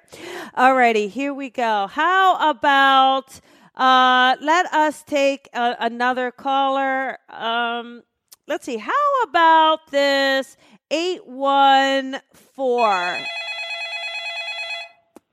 Alrighty, 0.56 1.10
here 1.10 1.34
we 1.34 1.50
go. 1.50 1.86
How 1.86 2.50
about 2.50 3.40
uh, 3.74 4.36
let 4.40 4.72
us 4.72 5.02
take 5.02 5.50
a, 5.52 5.76
another 5.80 6.30
caller. 6.30 7.18
Um, 7.28 8.02
let's 8.48 8.64
see. 8.64 8.78
How 8.78 9.22
about 9.24 9.90
this 9.90 10.56
eight 10.90 11.26
one 11.26 12.20
four? 12.32 13.18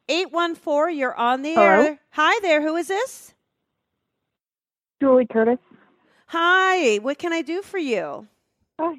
Eight 0.09 0.31
one 0.31 0.55
four. 0.55 0.89
You're 0.89 1.15
on 1.15 1.41
the 1.43 1.53
Hello? 1.55 1.87
air. 1.87 1.99
Hi 2.11 2.39
there. 2.41 2.61
Who 2.61 2.75
is 2.75 2.87
this? 2.87 3.33
Julie 5.01 5.27
Curtis. 5.31 5.59
Hi. 6.27 6.97
What 6.97 7.17
can 7.19 7.33
I 7.33 7.41
do 7.41 7.61
for 7.61 7.77
you? 7.77 8.27
Hi. 8.79 8.95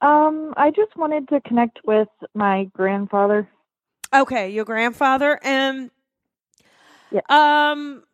Um, 0.00 0.54
I 0.56 0.70
just 0.70 0.96
wanted 0.96 1.28
to 1.28 1.40
connect 1.42 1.80
with 1.84 2.08
my 2.34 2.64
grandfather. 2.74 3.48
Okay, 4.12 4.50
your 4.50 4.64
grandfather 4.64 5.38
and 5.42 5.90
Yeah. 7.10 7.20
um 7.28 8.04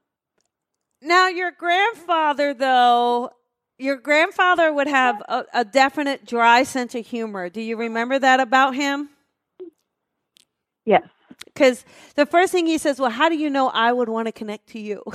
now 1.02 1.28
your 1.28 1.50
grandfather 1.52 2.52
though 2.54 3.30
your 3.78 3.96
grandfather 3.96 4.72
would 4.72 4.88
have 4.88 5.22
a, 5.28 5.44
a 5.54 5.64
definite 5.64 6.26
dry 6.26 6.62
sense 6.64 6.94
of 6.94 7.06
humor. 7.06 7.48
Do 7.48 7.60
you 7.60 7.76
remember 7.76 8.18
that 8.18 8.40
about 8.40 8.74
him? 8.74 9.10
Yes. 10.84 11.02
Because 11.56 11.86
the 12.16 12.26
first 12.26 12.52
thing 12.52 12.66
he 12.66 12.76
says, 12.76 13.00
Well, 13.00 13.08
how 13.10 13.30
do 13.30 13.36
you 13.36 13.48
know 13.48 13.68
I 13.68 13.90
would 13.90 14.10
want 14.10 14.26
to 14.26 14.32
connect 14.32 14.66
to 14.68 14.78
you? 14.78 15.02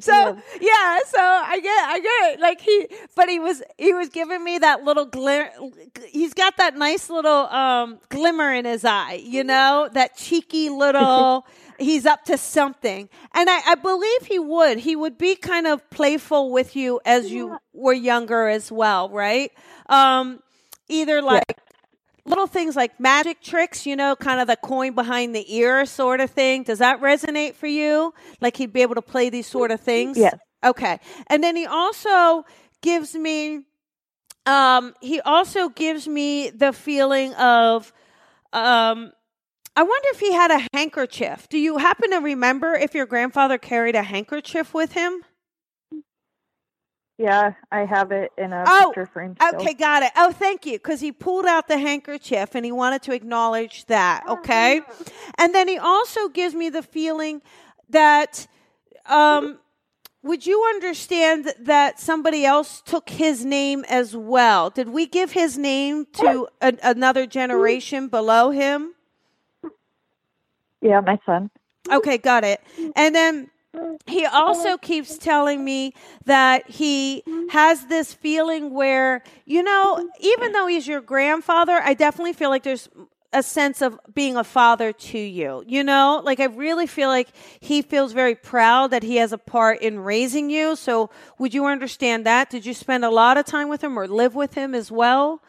so 0.00 0.38
yeah, 0.60 0.98
so 1.04 1.20
I 1.20 1.60
get, 1.62 1.84
I 1.84 2.00
get 2.00 2.32
it. 2.32 2.40
Like 2.40 2.62
he, 2.62 2.88
but 3.14 3.28
he 3.28 3.38
was, 3.38 3.62
he 3.76 3.92
was 3.92 4.08
giving 4.08 4.42
me 4.42 4.56
that 4.58 4.82
little 4.82 5.04
glimmer. 5.04 5.50
He's 6.08 6.32
got 6.32 6.56
that 6.56 6.78
nice 6.78 7.10
little 7.10 7.46
um, 7.48 7.98
glimmer 8.08 8.50
in 8.54 8.64
his 8.64 8.82
eye, 8.86 9.20
you 9.22 9.44
know, 9.44 9.90
that 9.92 10.16
cheeky 10.16 10.70
little. 10.70 11.46
he's 11.78 12.06
up 12.06 12.24
to 12.24 12.38
something, 12.38 13.10
and 13.34 13.50
I, 13.50 13.72
I 13.72 13.74
believe 13.74 14.24
he 14.24 14.38
would. 14.38 14.78
He 14.78 14.96
would 14.96 15.18
be 15.18 15.36
kind 15.36 15.66
of 15.66 15.88
playful 15.90 16.50
with 16.50 16.74
you 16.74 16.98
as 17.04 17.30
you 17.30 17.58
were 17.74 17.92
younger 17.92 18.48
as 18.48 18.72
well, 18.72 19.10
right? 19.10 19.52
Um, 19.90 20.40
either 20.88 21.20
like 21.20 21.58
little 22.26 22.46
things 22.46 22.76
like 22.76 22.98
magic 23.00 23.40
tricks, 23.40 23.86
you 23.86 23.96
know, 23.96 24.16
kind 24.16 24.40
of 24.40 24.46
the 24.46 24.56
coin 24.56 24.94
behind 24.94 25.34
the 25.34 25.54
ear 25.54 25.86
sort 25.86 26.20
of 26.20 26.30
thing. 26.30 26.64
Does 26.64 26.78
that 26.78 27.00
resonate 27.00 27.54
for 27.54 27.66
you? 27.66 28.12
Like 28.40 28.56
he'd 28.56 28.72
be 28.72 28.82
able 28.82 28.96
to 28.96 29.02
play 29.02 29.30
these 29.30 29.46
sort 29.46 29.70
of 29.70 29.80
things? 29.80 30.18
Yeah. 30.18 30.34
Okay. 30.64 30.98
And 31.28 31.42
then 31.42 31.56
he 31.56 31.66
also 31.66 32.44
gives 32.82 33.14
me 33.14 33.62
um 34.44 34.94
he 35.00 35.20
also 35.20 35.68
gives 35.68 36.06
me 36.06 36.50
the 36.50 36.72
feeling 36.72 37.34
of 37.34 37.92
um 38.52 39.12
I 39.78 39.82
wonder 39.82 40.08
if 40.12 40.20
he 40.20 40.32
had 40.32 40.50
a 40.50 40.66
handkerchief. 40.72 41.48
Do 41.50 41.58
you 41.58 41.76
happen 41.76 42.10
to 42.12 42.18
remember 42.18 42.74
if 42.74 42.94
your 42.94 43.04
grandfather 43.04 43.58
carried 43.58 43.94
a 43.94 44.02
handkerchief 44.02 44.72
with 44.72 44.92
him? 44.92 45.22
Yeah, 47.18 47.54
I 47.72 47.86
have 47.86 48.12
it 48.12 48.32
in 48.36 48.52
a 48.52 48.64
Oh, 48.66 48.92
picture 48.94 49.06
frame. 49.06 49.36
Still. 49.40 49.60
Okay, 49.60 49.72
got 49.72 50.02
it. 50.02 50.12
Oh, 50.16 50.32
thank 50.32 50.66
you. 50.66 50.74
Because 50.74 51.00
he 51.00 51.12
pulled 51.12 51.46
out 51.46 51.66
the 51.66 51.78
handkerchief 51.78 52.54
and 52.54 52.64
he 52.64 52.72
wanted 52.72 53.02
to 53.02 53.12
acknowledge 53.12 53.86
that. 53.86 54.22
Okay. 54.28 54.82
And 55.38 55.54
then 55.54 55.66
he 55.66 55.78
also 55.78 56.28
gives 56.28 56.54
me 56.54 56.68
the 56.68 56.82
feeling 56.82 57.40
that, 57.88 58.46
um, 59.06 59.58
would 60.22 60.44
you 60.44 60.62
understand 60.64 61.54
that 61.60 61.98
somebody 62.00 62.44
else 62.44 62.82
took 62.84 63.08
his 63.08 63.44
name 63.46 63.86
as 63.88 64.14
well? 64.14 64.68
Did 64.68 64.90
we 64.90 65.06
give 65.06 65.32
his 65.32 65.56
name 65.56 66.06
to 66.14 66.48
a, 66.60 66.74
another 66.82 67.26
generation 67.26 68.08
below 68.08 68.50
him? 68.50 68.92
Yeah, 70.82 71.00
my 71.00 71.18
son. 71.24 71.50
Okay, 71.90 72.18
got 72.18 72.44
it. 72.44 72.60
And 72.94 73.14
then 73.14 73.50
he 74.06 74.24
also 74.26 74.78
keeps 74.78 75.18
telling 75.18 75.64
me 75.64 75.92
that 76.24 76.70
he 76.70 77.22
has 77.50 77.86
this 77.86 78.12
feeling 78.12 78.72
where, 78.72 79.22
you 79.44 79.62
know, 79.62 80.08
even 80.20 80.52
though 80.52 80.66
he's 80.66 80.86
your 80.86 81.00
grandfather, 81.00 81.80
I 81.82 81.94
definitely 81.94 82.32
feel 82.32 82.50
like 82.50 82.62
there's 82.62 82.88
a 83.32 83.42
sense 83.42 83.82
of 83.82 83.98
being 84.14 84.36
a 84.36 84.44
father 84.44 84.92
to 84.92 85.18
you. 85.18 85.62
You 85.66 85.84
know, 85.84 86.22
like 86.24 86.40
I 86.40 86.46
really 86.46 86.86
feel 86.86 87.08
like 87.08 87.28
he 87.60 87.82
feels 87.82 88.12
very 88.12 88.34
proud 88.34 88.92
that 88.92 89.02
he 89.02 89.16
has 89.16 89.32
a 89.32 89.38
part 89.38 89.80
in 89.82 89.98
raising 89.98 90.48
you. 90.50 90.76
So, 90.76 91.10
would 91.38 91.52
you 91.52 91.66
understand 91.66 92.24
that? 92.26 92.50
Did 92.50 92.64
you 92.64 92.74
spend 92.74 93.04
a 93.04 93.10
lot 93.10 93.36
of 93.36 93.44
time 93.44 93.68
with 93.68 93.82
him 93.82 93.98
or 93.98 94.06
live 94.06 94.34
with 94.34 94.54
him 94.54 94.74
as 94.74 94.90
well? 94.90 95.42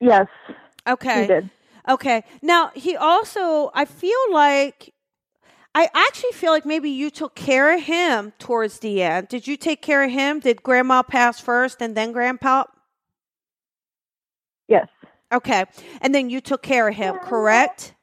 Yes, 0.00 0.26
Okay. 0.86 1.42
Okay. 1.88 2.24
Now, 2.42 2.70
he 2.74 2.96
also, 2.96 3.70
I 3.74 3.84
feel 3.84 4.18
like, 4.32 4.92
I 5.74 5.88
actually 5.94 6.32
feel 6.32 6.50
like 6.50 6.66
maybe 6.66 6.90
you 6.90 7.10
took 7.10 7.34
care 7.34 7.74
of 7.74 7.82
him 7.82 8.32
towards 8.38 8.80
the 8.80 9.02
end. 9.02 9.28
Did 9.28 9.46
you 9.46 9.56
take 9.56 9.82
care 9.82 10.02
of 10.02 10.10
him? 10.10 10.40
Did 10.40 10.62
grandma 10.62 11.02
pass 11.02 11.40
first 11.40 11.80
and 11.80 11.94
then 11.96 12.12
grandpa? 12.12 12.64
Yes. 14.66 14.88
Okay. 15.32 15.64
And 16.00 16.14
then 16.14 16.30
you 16.30 16.40
took 16.40 16.62
care 16.62 16.88
of 16.88 16.94
him, 16.94 17.16
correct? 17.18 17.94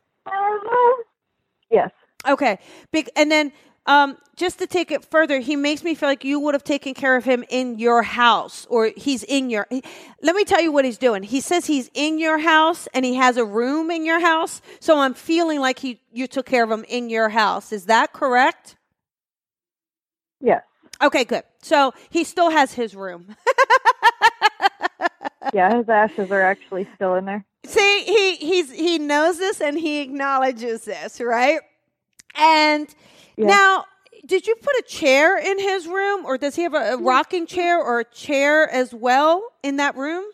Yes. 1.69 1.91
Okay. 2.27 2.59
Big, 2.91 3.09
and 3.15 3.31
then, 3.31 3.51
um, 3.87 4.17
just 4.35 4.59
to 4.59 4.67
take 4.67 4.91
it 4.91 5.05
further, 5.05 5.39
he 5.39 5.55
makes 5.55 5.83
me 5.83 5.95
feel 5.95 6.09
like 6.09 6.23
you 6.23 6.39
would 6.39 6.55
have 6.55 6.63
taken 6.63 6.93
care 6.93 7.15
of 7.15 7.23
him 7.23 7.43
in 7.49 7.77
your 7.77 8.01
house 8.01 8.65
or 8.69 8.91
he's 8.97 9.23
in 9.23 9.49
your. 9.49 9.67
he- 9.69 9.83
let 10.21 10.35
me 10.35 10.43
tell 10.43 10.61
you 10.61 10.71
what 10.71 10.85
he's 10.85 10.97
doing. 10.97 11.21
He 11.23 11.39
says 11.39 11.65
he's 11.67 11.89
in 11.93 12.17
your 12.17 12.39
house 12.39 12.87
and 12.93 13.05
he 13.05 13.15
has 13.15 13.37
a 13.37 13.45
room 13.45 13.91
in 13.91 14.05
your 14.05 14.19
house. 14.19 14.61
So 14.79 14.99
I'm 14.99 15.13
feeling 15.13 15.59
like 15.59 15.79
he 15.79 15.99
you 16.11 16.27
took 16.27 16.45
care 16.47 16.63
of 16.63 16.71
him 16.71 16.83
in 16.87 17.09
your 17.09 17.29
house. 17.29 17.71
Is 17.71 17.85
that 17.85 18.11
correct? 18.13 18.75
Yes. 20.41 20.63
Okay, 21.01 21.23
good. 21.23 21.43
So 21.61 21.93
he 22.09 22.23
still 22.23 22.49
has 22.49 22.73
his 22.73 22.95
room. 22.95 23.35
Yeah, 25.53 25.77
his 25.77 25.87
ashes 25.87 26.31
are 26.31 26.41
actually 26.41 26.87
still 26.95 27.15
in 27.15 27.25
there. 27.25 27.45
See, 27.65 28.03
he 28.03 28.35
he's 28.35 28.71
he 28.71 28.97
knows 28.97 29.37
this 29.37 29.61
and 29.61 29.77
he 29.79 30.01
acknowledges 30.01 30.83
this, 30.85 31.21
right? 31.21 31.59
And 32.35 32.93
Yeah. 33.37 33.47
now, 33.47 33.85
did 34.25 34.47
you 34.47 34.55
put 34.55 34.75
a 34.77 34.83
chair 34.87 35.37
in 35.37 35.59
his 35.59 35.87
room, 35.87 36.25
or 36.25 36.37
does 36.37 36.55
he 36.55 36.63
have 36.63 36.73
a, 36.73 36.93
a 36.93 36.97
rocking 36.97 37.45
chair 37.45 37.79
or 37.81 37.99
a 37.99 38.05
chair 38.05 38.69
as 38.69 38.93
well 38.93 39.43
in 39.63 39.77
that 39.77 39.95
room? 39.95 40.25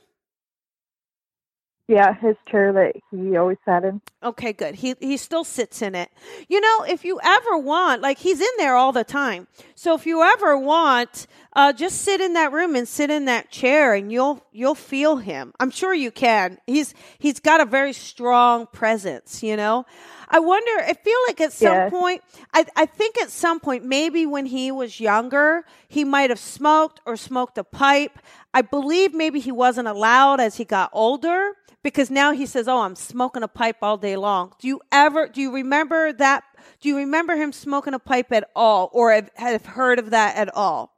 Yeah, 1.92 2.14
his 2.14 2.38
chair 2.50 2.72
that 2.72 2.94
he 3.12 3.36
always 3.36 3.58
sat 3.66 3.84
in. 3.84 4.00
Okay, 4.24 4.54
good. 4.54 4.76
He 4.76 4.96
he 5.02 5.18
still 5.18 5.44
sits 5.44 5.82
in 5.82 5.94
it. 5.94 6.10
You 6.48 6.62
know, 6.62 6.86
if 6.88 7.04
you 7.04 7.20
ever 7.22 7.58
want, 7.58 8.02
like 8.02 8.18
he's 8.18 8.40
in 8.40 8.48
there 8.58 8.78
all 8.78 8.94
the 8.94 9.04
time. 9.04 9.48
So 9.76 9.94
if 9.94 10.06
you 10.06 10.24
ever 10.24 10.58
want, 10.58 11.28
uh, 11.52 11.74
just 11.74 12.04
sit 12.04 12.22
in 12.22 12.32
that 12.34 12.54
room 12.54 12.78
and 12.78 12.88
sit 12.88 13.10
in 13.10 13.26
that 13.26 13.52
chair, 13.52 13.94
and 13.94 14.10
you'll 14.10 14.46
you'll 14.54 14.74
feel 14.74 15.18
him. 15.18 15.52
I'm 15.60 15.70
sure 15.70 15.94
you 15.94 16.12
can. 16.12 16.60
He's 16.66 16.94
he's 17.20 17.42
got 17.42 17.60
a 17.60 17.66
very 17.66 17.92
strong 17.92 18.68
presence. 18.68 19.44
You 19.44 19.58
know. 19.58 19.86
I 20.32 20.40
wonder. 20.40 20.72
I 20.84 20.96
feel 20.96 21.18
like 21.28 21.42
at 21.42 21.54
some 21.54 21.82
Yeah. 21.82 21.84
point, 21.84 22.24
I 22.54 22.66
I 22.78 22.88
think 22.88 23.22
at 23.22 23.32
some 23.32 23.62
point, 23.62 23.86
maybe 23.86 24.26
when 24.28 24.48
he 24.48 24.72
was 24.72 25.00
younger, 25.02 25.66
he 25.90 26.06
might 26.06 26.32
have 26.32 26.40
smoked 26.40 27.02
or 27.08 27.18
smoked 27.18 27.60
a 27.60 27.66
pipe. 27.66 28.20
I 28.54 28.64
believe 28.64 29.14
maybe 29.16 29.42
he 29.42 29.54
wasn't 29.54 29.90
allowed 29.90 30.42
as 30.42 30.58
he 30.58 30.66
got 30.66 30.92
older 30.94 31.54
because 31.84 32.12
now 32.12 32.34
he 32.34 32.48
says, 32.48 32.68
"Oh, 32.70 32.82
I'm 32.82 32.98
smoking 32.98 33.44
a 33.44 33.50
pipe 33.50 33.78
all 33.84 33.98
day 33.98 34.18
long." 34.18 34.54
Do 34.60 34.68
you 34.70 34.82
ever 34.92 35.28
do 35.30 35.42
you 35.42 35.54
remember 35.54 36.14
that? 36.14 36.46
Do 36.82 36.90
you 36.90 36.98
remember 36.98 37.36
him 37.38 37.54
smoking 37.54 37.96
a 37.96 38.00
pipe 38.00 38.34
at 38.34 38.50
all, 38.56 38.92
or 38.94 39.14
have, 39.14 39.32
have 39.36 39.66
heard 39.66 40.00
of 40.00 40.12
that 40.12 40.38
at 40.38 40.56
all? 40.56 40.94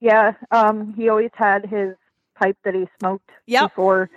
Yeah, 0.00 0.32
um, 0.50 0.94
he 0.96 1.08
always 1.08 1.30
had 1.34 1.66
his 1.66 1.94
pipe 2.38 2.58
that 2.64 2.74
he 2.74 2.86
smoked 3.00 3.30
Yep. 3.46 3.72
before 3.72 4.10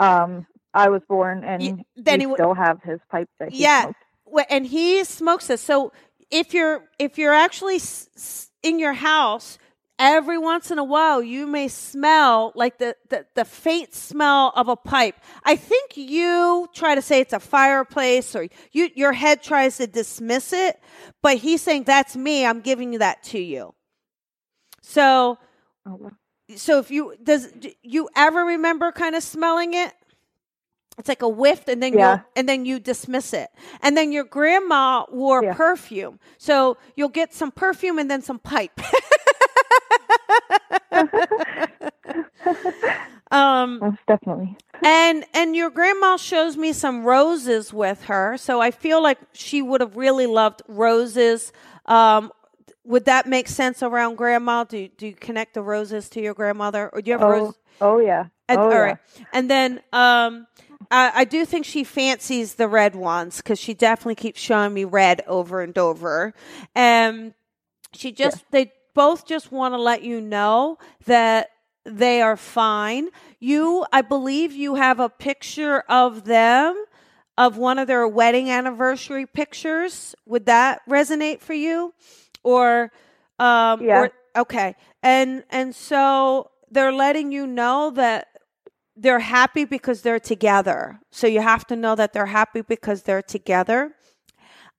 um, 0.00 0.46
I 0.76 0.88
was 0.90 1.02
born, 1.08 1.44
and 1.44 1.84
then 1.96 2.20
he 2.20 2.26
still 2.34 2.54
have 2.54 2.82
his 2.82 3.00
pipe 3.10 3.28
that 3.40 3.50
he 3.50 3.58
Yeah. 3.58 3.82
smoked. 3.82 4.04
And 4.50 4.66
he 4.66 5.04
smokes 5.04 5.46
this. 5.48 5.62
So 5.62 5.92
if 6.30 6.54
you're 6.54 6.84
if 6.98 7.18
you're 7.18 7.32
actually 7.34 7.76
s- 7.76 8.08
s- 8.16 8.50
in 8.62 8.78
your 8.78 8.92
house, 8.92 9.58
every 9.98 10.36
once 10.38 10.70
in 10.70 10.78
a 10.78 10.84
while 10.84 11.22
you 11.22 11.46
may 11.46 11.68
smell 11.68 12.52
like 12.54 12.78
the, 12.78 12.96
the 13.08 13.26
the 13.34 13.44
faint 13.44 13.94
smell 13.94 14.52
of 14.56 14.68
a 14.68 14.76
pipe. 14.76 15.16
I 15.44 15.56
think 15.56 15.96
you 15.96 16.68
try 16.74 16.94
to 16.94 17.02
say 17.02 17.20
it's 17.20 17.32
a 17.32 17.40
fireplace, 17.40 18.36
or 18.36 18.48
you 18.72 18.90
your 18.94 19.12
head 19.12 19.42
tries 19.42 19.78
to 19.78 19.86
dismiss 19.86 20.52
it, 20.52 20.78
but 21.22 21.38
he's 21.38 21.62
saying 21.62 21.84
that's 21.84 22.16
me. 22.16 22.44
I'm 22.44 22.60
giving 22.60 22.92
you 22.92 22.98
that 22.98 23.22
to 23.24 23.38
you. 23.38 23.74
So 24.82 25.38
Oh, 25.86 26.10
so 26.56 26.78
if 26.78 26.90
you 26.90 27.14
does 27.22 27.50
do 27.52 27.70
you 27.82 28.08
ever 28.16 28.44
remember 28.44 28.92
kind 28.92 29.14
of 29.14 29.22
smelling 29.22 29.74
it 29.74 29.92
it's 30.98 31.08
like 31.08 31.22
a 31.22 31.28
whiff 31.28 31.68
and 31.68 31.82
then 31.82 31.92
Yeah. 31.94 32.16
you 32.16 32.22
and 32.36 32.48
then 32.48 32.64
you 32.64 32.78
dismiss 32.80 33.32
it 33.32 33.50
and 33.82 33.96
then 33.96 34.12
your 34.12 34.24
grandma 34.24 35.04
wore 35.10 35.42
Yeah. 35.44 35.54
perfume 35.54 36.18
so 36.38 36.76
you'll 36.96 37.08
get 37.08 37.34
some 37.34 37.50
perfume 37.50 37.98
and 37.98 38.10
then 38.10 38.22
some 38.22 38.38
pipe 38.38 38.80
um 43.30 43.80
Most 43.80 43.98
definitely. 44.06 44.56
and 44.84 45.24
and 45.34 45.56
your 45.56 45.70
grandma 45.70 46.16
shows 46.16 46.56
me 46.56 46.72
some 46.72 47.04
roses 47.04 47.72
with 47.72 48.04
her 48.04 48.36
so 48.36 48.60
i 48.60 48.70
feel 48.70 49.02
like 49.02 49.18
she 49.32 49.62
would 49.62 49.80
have 49.80 49.96
really 49.96 50.26
loved 50.26 50.62
roses 50.68 51.52
um 51.86 52.30
would 52.84 53.04
that 53.06 53.26
make 53.26 53.48
sense 53.48 53.82
around 53.82 54.14
grandma 54.16 54.62
do 54.64 54.88
do 54.96 55.08
you 55.08 55.14
connect 55.14 55.54
the 55.54 55.62
roses 55.62 56.08
to 56.08 56.20
your 56.20 56.34
grandmother 56.34 56.88
or 56.92 57.02
do 57.02 57.10
you 57.10 57.18
have 57.18 57.22
Oh, 57.26 57.30
roses 57.30 57.54
oh 57.80 57.98
yeah. 57.98 58.26
and, 58.48 58.60
oh, 58.60 58.64
all 58.64 58.70
yeah. 58.70 58.78
right. 58.78 58.96
And 59.32 59.50
then 59.50 59.80
um, 59.92 60.46
I, 60.90 61.12
I 61.14 61.24
do 61.24 61.44
think 61.44 61.64
she 61.64 61.84
fancies 61.84 62.54
the 62.54 62.68
red 62.68 62.94
ones 62.94 63.38
because 63.38 63.58
she 63.58 63.74
definitely 63.74 64.16
keeps 64.16 64.40
showing 64.40 64.74
me 64.74 64.84
red 64.84 65.22
over 65.26 65.60
and 65.60 65.76
over. 65.76 66.34
And 66.74 67.34
she 67.92 68.12
just, 68.12 68.44
they 68.50 68.72
both 68.94 69.26
just 69.26 69.52
want 69.52 69.74
to 69.74 69.78
let 69.78 70.02
you 70.02 70.20
know 70.20 70.78
that 71.06 71.50
they 71.84 72.22
are 72.22 72.36
fine. 72.36 73.08
You, 73.40 73.86
I 73.92 74.02
believe 74.02 74.52
you 74.52 74.74
have 74.76 75.00
a 75.00 75.08
picture 75.08 75.80
of 75.88 76.24
them. 76.24 76.84
Of 77.38 77.58
one 77.58 77.78
of 77.78 77.86
their 77.86 78.08
wedding 78.08 78.48
anniversary 78.48 79.26
pictures, 79.26 80.14
would 80.24 80.46
that 80.46 80.80
resonate 80.88 81.40
for 81.40 81.52
you? 81.52 81.92
Or, 82.42 82.90
um, 83.38 83.82
Yeah. 83.82 83.98
or 83.98 84.10
okay, 84.34 84.74
and 85.02 85.44
and 85.50 85.74
so 85.74 86.50
they're 86.70 86.94
letting 86.94 87.32
you 87.32 87.46
know 87.46 87.90
that 87.90 88.28
they're 88.96 89.20
happy 89.20 89.64
because 89.64 90.02
they're 90.02 90.20
together. 90.20 91.00
So 91.10 91.26
you 91.26 91.42
have 91.42 91.66
to 91.66 91.76
know 91.76 91.94
that 91.94 92.12
they're 92.12 92.26
happy 92.26 92.62
because 92.62 93.02
they're 93.02 93.22
together. 93.22 93.94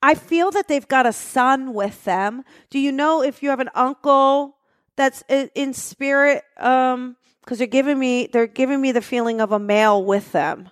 I 0.02 0.16
feel 0.16 0.52
that 0.52 0.68
they've 0.68 0.88
got 0.88 1.06
a 1.06 1.14
son 1.14 1.74
with 1.74 2.04
them. 2.04 2.44
Do 2.70 2.80
you 2.80 2.92
know 2.92 3.24
if 3.24 3.42
you 3.42 3.50
have 3.50 3.60
an 3.60 3.70
uncle 3.76 4.58
that's 4.96 5.24
in 5.30 5.74
spirit? 5.74 6.44
Um, 6.58 7.16
because 7.48 7.60
they're 7.60 7.68
giving 7.68 7.98
me 7.98 8.28
they're 8.28 8.46
giving 8.46 8.82
me 8.82 8.92
the 8.92 9.02
feeling 9.02 9.40
of 9.40 9.54
a 9.54 9.60
male 9.60 10.04
with 10.04 10.34
them. 10.34 10.70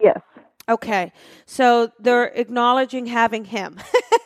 Yes. 0.00 0.20
Okay, 0.68 1.12
so 1.46 1.92
they're 2.00 2.26
acknowledging 2.26 3.06
having 3.06 3.44
him. 3.44 3.78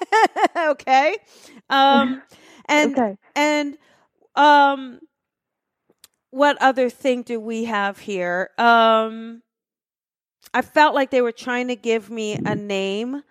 okay, 0.57 1.19
um, 1.69 2.23
and 2.67 2.99
okay. 2.99 3.17
and 3.35 3.79
um 4.35 5.01
what 6.37 6.61
other 6.61 6.91
thing 6.91 7.23
do 7.23 7.41
we 7.41 7.65
have 7.65 7.99
here? 7.99 8.51
Um 8.59 9.43
I 10.53 10.63
felt 10.63 10.95
like 10.95 11.11
they 11.11 11.23
were 11.23 11.33
trying 11.33 11.69
to 11.69 11.77
give 11.77 12.11
me 12.11 12.39
a 12.45 12.55
name. 12.55 13.23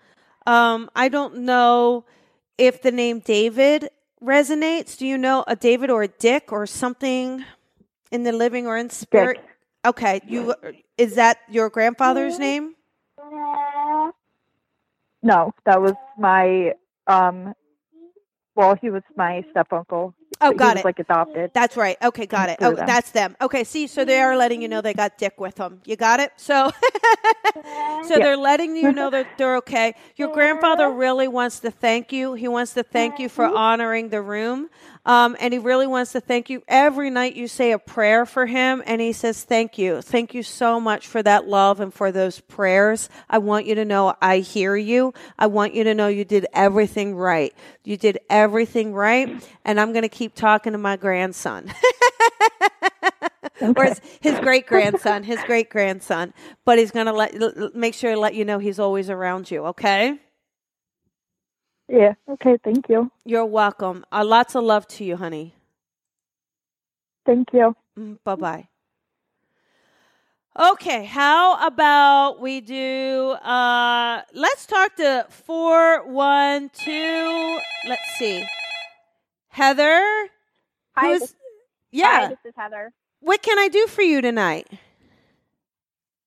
Um 0.47 0.89
I 0.95 1.09
don't 1.09 1.37
know 1.39 2.05
if 2.57 2.81
the 2.81 2.91
name 2.91 3.19
David 3.19 3.89
resonates. 4.21 4.97
Do 4.97 5.05
you 5.05 5.17
know 5.17 5.43
a 5.47 5.55
David 5.55 5.89
or 5.89 6.03
a 6.03 6.07
Dick 6.07 6.51
or 6.51 6.65
something 6.65 7.45
in 8.11 8.23
the 8.23 8.31
living 8.31 8.65
or 8.65 8.77
in 8.77 8.89
spirit? 8.89 9.37
Dick. 9.37 9.45
Okay, 9.85 10.21
you 10.27 10.55
is 10.97 11.15
that 11.15 11.37
your 11.47 11.69
grandfather's 11.69 12.39
name? 12.39 12.73
No, 15.21 15.53
that 15.65 15.81
was 15.81 15.93
my 16.17 16.73
um. 17.07 17.53
Well, 18.55 18.75
he 18.81 18.89
was 18.89 19.03
my 19.15 19.43
step 19.51 19.67
uncle. 19.71 20.15
Oh, 20.41 20.51
he 20.51 20.57
got 20.57 20.75
was 20.75 20.81
it. 20.81 20.85
like 20.85 20.99
adopted. 20.99 21.51
That's 21.53 21.77
right. 21.77 21.97
Okay, 22.03 22.25
got 22.25 22.49
it. 22.49 22.57
Oh, 22.61 22.75
them. 22.75 22.85
that's 22.85 23.11
them. 23.11 23.35
Okay, 23.41 23.63
see, 23.63 23.87
so 23.87 24.03
they 24.05 24.19
are 24.19 24.35
letting 24.35 24.61
you 24.61 24.67
know 24.67 24.81
they 24.81 24.93
got 24.93 25.17
dick 25.17 25.39
with 25.39 25.55
them. 25.55 25.81
You 25.85 25.95
got 25.95 26.19
it? 26.19 26.33
So 26.37 26.71
So 28.03 28.17
Yeah. 28.17 28.19
they're 28.19 28.37
letting 28.37 28.75
you 28.75 28.91
know 28.91 29.09
that 29.09 29.27
they're 29.37 29.57
okay. 29.57 29.95
Your 30.15 30.31
grandfather 30.33 30.89
really 30.89 31.27
wants 31.27 31.59
to 31.61 31.71
thank 31.71 32.11
you. 32.11 32.33
He 32.33 32.47
wants 32.47 32.73
to 32.73 32.83
thank 32.83 33.19
you 33.19 33.29
for 33.29 33.45
mm-hmm. 33.45 33.57
honoring 33.57 34.09
the 34.09 34.21
room. 34.21 34.69
Um, 35.05 35.37
and 35.39 35.53
he 35.53 35.59
really 35.59 35.87
wants 35.87 36.13
to 36.13 36.19
thank 36.19 36.49
you. 36.49 36.63
Every 36.67 37.09
night 37.09 37.35
you 37.35 37.47
say 37.47 37.71
a 37.71 37.79
prayer 37.79 38.25
for 38.25 38.45
him, 38.45 38.81
and 38.85 38.99
he 38.99 39.13
says, 39.13 39.43
Thank 39.43 39.77
you. 39.77 40.01
Thank 40.01 40.33
you 40.33 40.43
so 40.43 40.79
much 40.79 41.07
for 41.07 41.21
that 41.23 41.47
love 41.47 41.79
and 41.79 41.93
for 41.93 42.11
those 42.11 42.39
prayers. 42.39 43.09
I 43.29 43.37
want 43.37 43.65
you 43.65 43.75
to 43.75 43.85
know 43.85 44.15
I 44.21 44.39
hear 44.39 44.75
you. 44.75 45.13
I 45.37 45.47
want 45.47 45.75
you 45.75 45.83
to 45.83 45.93
know 45.93 46.07
you 46.07 46.25
did 46.25 46.47
everything 46.53 47.15
right. 47.15 47.53
You 47.83 47.97
did 47.97 48.19
everything 48.29 48.93
right. 48.93 49.29
And 49.63 49.79
I'm 49.79 49.93
going 49.93 50.03
to 50.03 50.09
keep 50.09 50.33
talking 50.33 50.71
to 50.73 50.79
my 50.79 50.97
grandson. 50.97 51.71
or 53.61 53.85
his, 53.85 54.01
his 54.21 54.39
great 54.39 54.67
grandson, 54.67 55.23
his 55.23 55.39
great 55.45 55.69
grandson. 55.69 56.33
But 56.65 56.79
he's 56.79 56.91
going 56.91 57.05
to 57.05 57.13
let 57.13 57.75
make 57.75 57.93
sure 57.93 58.13
to 58.13 58.19
let 58.19 58.33
you 58.33 58.45
know 58.45 58.59
he's 58.59 58.79
always 58.79 59.09
around 59.09 59.51
you. 59.51 59.65
Okay. 59.67 60.19
Yeah. 61.87 62.13
Okay. 62.27 62.57
Thank 62.63 62.89
you. 62.89 63.11
You're 63.25 63.45
welcome. 63.45 64.05
Uh, 64.11 64.25
lots 64.25 64.55
of 64.55 64.63
love 64.63 64.87
to 64.89 65.03
you, 65.03 65.17
honey. 65.17 65.53
Thank 67.25 67.49
you. 67.53 67.75
bye 68.23 68.35
bye. 68.35 68.67
Okay, 70.57 71.03
how 71.03 71.67
about 71.67 72.39
we 72.39 72.61
do 72.61 73.31
uh 73.43 74.21
let's 74.33 74.65
talk 74.65 74.95
to 74.95 75.25
412 75.29 77.59
let's 77.87 78.17
see. 78.17 78.45
Heather? 79.49 80.01
Hi, 80.95 81.07
Who's- 81.07 81.19
this- 81.21 81.35
yeah. 81.91 82.21
Hi, 82.21 82.27
this 82.29 82.37
is 82.45 82.53
Heather. 82.55 82.91
What 83.19 83.41
can 83.41 83.57
I 83.59 83.67
do 83.69 83.85
for 83.87 84.01
you 84.01 84.21
tonight? 84.21 84.67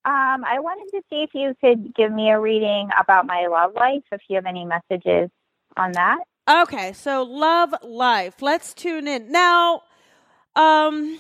Um, 0.05 0.45
I 0.45 0.59
wanted 0.61 0.91
to 0.97 1.03
see 1.11 1.23
if 1.23 1.31
you 1.35 1.55
could 1.61 1.95
give 1.95 2.11
me 2.13 2.31
a 2.31 2.41
reading 2.41 2.89
about 2.99 3.27
my 3.27 3.47
love 3.47 3.75
life, 3.75 4.03
if 4.13 4.21
you 4.29 4.37
have 4.37 4.47
any 4.47 4.65
messages 4.65 5.31
on 5.79 5.93
that. 5.93 6.19
Okay, 6.49 6.93
so 6.93 7.23
love 7.23 7.75
life. 7.83 8.41
Let's 8.41 8.75
tune 8.75 9.07
in. 9.07 9.31
Now, 9.31 9.83
um 10.57 11.19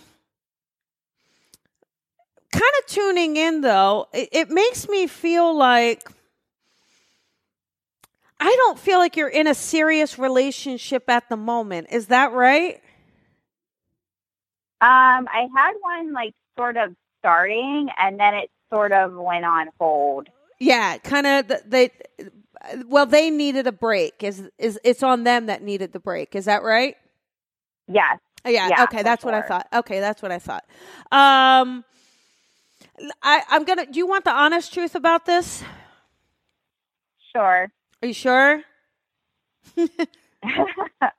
kind 2.50 2.72
of 2.80 2.86
tuning 2.86 3.36
in 3.36 3.60
though, 3.60 4.08
it, 4.12 4.28
it 4.32 4.50
makes 4.50 4.88
me 4.88 5.06
feel 5.06 5.56
like 5.56 6.02
I 8.40 8.54
don't 8.56 8.78
feel 8.78 8.98
like 8.98 9.16
you're 9.16 9.28
in 9.28 9.46
a 9.46 9.54
serious 9.54 10.18
relationship 10.18 11.08
at 11.10 11.28
the 11.28 11.36
moment. 11.36 11.88
Is 11.90 12.06
that 12.06 12.32
right? 12.32 12.80
Um, 14.80 15.26
I 15.28 15.48
had 15.56 15.72
one 15.80 16.12
like 16.12 16.34
sort 16.56 16.76
of 16.76 16.94
starting, 17.18 17.88
and 17.98 18.18
then 18.18 18.34
it 18.34 18.50
sort 18.72 18.92
of 18.92 19.12
went 19.14 19.44
on 19.44 19.68
hold. 19.80 20.28
Yeah, 20.60 20.98
kind 20.98 21.26
of 21.26 21.52
they 21.66 21.90
well 22.86 23.06
they 23.06 23.30
needed 23.30 23.66
a 23.66 23.72
break. 23.72 24.22
Is 24.22 24.48
is 24.58 24.78
it's 24.84 25.02
on 25.02 25.24
them 25.24 25.46
that 25.46 25.62
needed 25.62 25.92
the 25.92 26.00
break. 26.00 26.34
Is 26.34 26.46
that 26.46 26.62
right? 26.62 26.96
Yes. 27.86 28.18
Yeah, 28.46 28.68
Yeah, 28.68 28.84
okay, 28.84 29.02
that's 29.02 29.24
what 29.24 29.34
I 29.34 29.42
thought. 29.42 29.66
Okay, 29.72 30.00
that's 30.00 30.22
what 30.22 30.32
I 30.32 30.38
thought. 30.38 30.64
Um 31.10 31.84
I, 33.22 33.42
I'm 33.48 33.64
gonna 33.64 33.86
do 33.86 33.98
you 33.98 34.06
want 34.06 34.24
the 34.24 34.32
honest 34.32 34.72
truth 34.72 34.94
about 34.94 35.26
this? 35.26 35.62
Sure. 37.34 37.68
Are 38.02 38.06
you 38.06 38.14
sure? 38.14 38.62
uh 39.76 39.86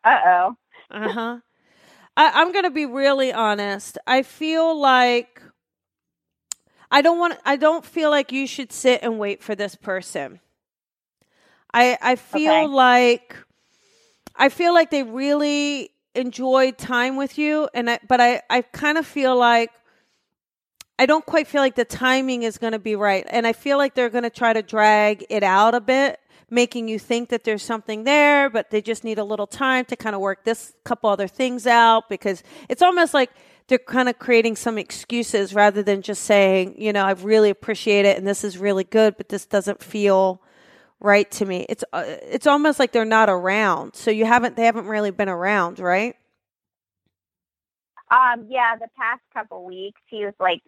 oh. 0.06 0.56
Uh-huh. 0.92 1.38
I, 2.18 2.32
I'm 2.42 2.52
gonna 2.52 2.72
be 2.72 2.86
really 2.86 3.32
honest. 3.32 3.98
I 4.08 4.24
feel 4.24 4.80
like 4.80 5.42
I 6.92 7.02
don't 7.02 7.20
want 7.20 7.38
I 7.46 7.56
don't 7.56 7.86
feel 7.86 8.10
like 8.10 8.32
you 8.32 8.48
should 8.48 8.72
sit 8.72 9.02
and 9.04 9.20
wait 9.20 9.44
for 9.44 9.56
this 9.56 9.76
person. 9.76 10.40
I 11.74 11.98
I 12.02 12.16
feel 12.16 12.64
Okay. 12.64 12.68
like 12.68 13.36
I 14.36 14.50
feel 14.50 14.74
like 14.74 14.90
they 14.90 15.04
really 15.04 15.92
enjoyed 16.16 16.78
time 16.78 17.16
with 17.16 17.38
you 17.38 17.70
and 17.74 17.90
I 17.90 18.00
but 18.08 18.20
I 18.20 18.42
I 18.50 18.62
kind 18.62 18.98
of 18.98 19.06
feel 19.06 19.36
like 19.36 19.72
I 20.98 21.06
don't 21.06 21.26
quite 21.26 21.48
feel 21.48 21.62
like 21.62 21.76
the 21.76 21.86
timing 21.86 22.44
is 22.44 22.58
going 22.58 22.74
to 22.74 22.80
be 22.80 22.96
right 22.96 23.26
and 23.30 23.46
I 23.48 23.54
feel 23.54 23.78
like 23.78 23.96
they're 23.96 24.10
going 24.10 24.24
to 24.24 24.30
try 24.30 24.52
to 24.54 24.62
drag 24.62 25.26
it 25.30 25.44
out 25.44 25.76
a 25.76 25.80
bit 25.82 26.20
making 26.50 26.88
you 26.88 26.98
think 26.98 27.30
that 27.30 27.44
there's 27.44 27.62
something 27.62 28.04
there 28.06 28.50
but 28.50 28.72
they 28.72 28.82
just 28.82 29.04
need 29.04 29.20
a 29.20 29.24
little 29.24 29.48
time 29.48 29.86
to 29.86 29.96
kind 29.96 30.16
of 30.16 30.22
work 30.22 30.44
this 30.44 30.74
couple 30.84 31.10
other 31.10 31.28
things 31.28 31.68
out 31.68 32.10
because 32.10 32.44
it's 32.68 32.82
almost 32.82 33.14
like 33.14 33.30
they're 33.68 33.78
kind 33.78 34.10
of 34.10 34.18
creating 34.18 34.56
some 34.56 34.80
excuses 34.80 35.54
rather 35.54 35.84
than 35.84 36.02
just 36.02 36.24
saying, 36.24 36.74
you 36.82 36.92
know, 36.92 37.06
I 37.06 37.12
really 37.12 37.52
appreciate 37.52 38.04
it 38.06 38.18
and 38.18 38.26
this 38.26 38.44
is 38.44 38.58
really 38.58 38.84
good 38.84 39.16
but 39.16 39.30
this 39.30 39.46
doesn't 39.46 39.84
feel 39.84 40.42
right 41.00 41.30
to 41.32 41.46
me. 41.46 41.66
It's 41.70 41.84
uh, 41.94 42.04
it's 42.06 42.48
almost 42.48 42.80
like 42.80 42.92
they're 42.92 43.06
not 43.06 43.30
around. 43.30 43.96
So 43.96 44.12
you 44.12 44.26
haven't 44.26 44.56
they 44.56 44.66
haven't 44.66 44.88
really 44.88 45.12
been 45.12 45.30
around, 45.30 45.80
right? 45.80 46.16
Um, 48.12 48.48
yeah, 48.50 48.76
the 48.76 48.88
past 48.98 49.22
couple 49.34 49.64
weeks 49.66 50.02
he 50.08 50.26
was 50.26 50.34
like 50.40 50.62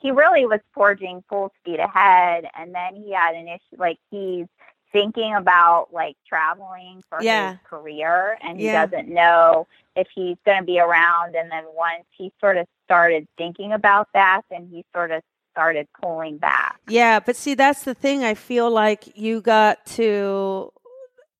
he 0.00 0.10
really 0.12 0.46
was 0.46 0.60
forging 0.72 1.24
full 1.28 1.52
speed 1.60 1.80
ahead 1.80 2.46
and 2.56 2.72
then 2.74 2.94
he 2.96 3.12
had 3.12 3.34
an 3.34 3.48
issue 3.48 3.76
like 3.78 3.98
he's 4.10 4.46
thinking 4.92 5.34
about 5.34 5.88
like 5.92 6.16
traveling 6.26 7.02
for 7.08 7.18
Yeah. 7.20 7.50
his 7.50 7.58
career 7.64 8.38
and 8.42 8.58
he 8.58 8.66
Yeah. 8.66 8.86
doesn't 8.86 9.08
know 9.08 9.66
if 9.96 10.06
he's 10.14 10.36
going 10.46 10.58
to 10.60 10.64
be 10.64 10.78
around 10.78 11.34
and 11.34 11.50
then 11.50 11.64
once 11.74 12.04
he 12.16 12.32
sort 12.40 12.56
of 12.56 12.66
started 12.84 13.26
thinking 13.36 13.72
about 13.72 14.08
that 14.14 14.42
then 14.50 14.68
he 14.72 14.84
sort 14.94 15.10
of 15.10 15.22
started 15.58 15.88
pulling 16.00 16.38
back. 16.38 16.80
Yeah, 16.86 17.18
but 17.20 17.34
see, 17.36 17.54
that's 17.54 17.82
the 17.82 17.94
thing. 17.94 18.22
I 18.22 18.34
feel 18.34 18.70
like 18.70 19.16
you 19.16 19.40
got 19.40 19.84
to. 19.98 20.72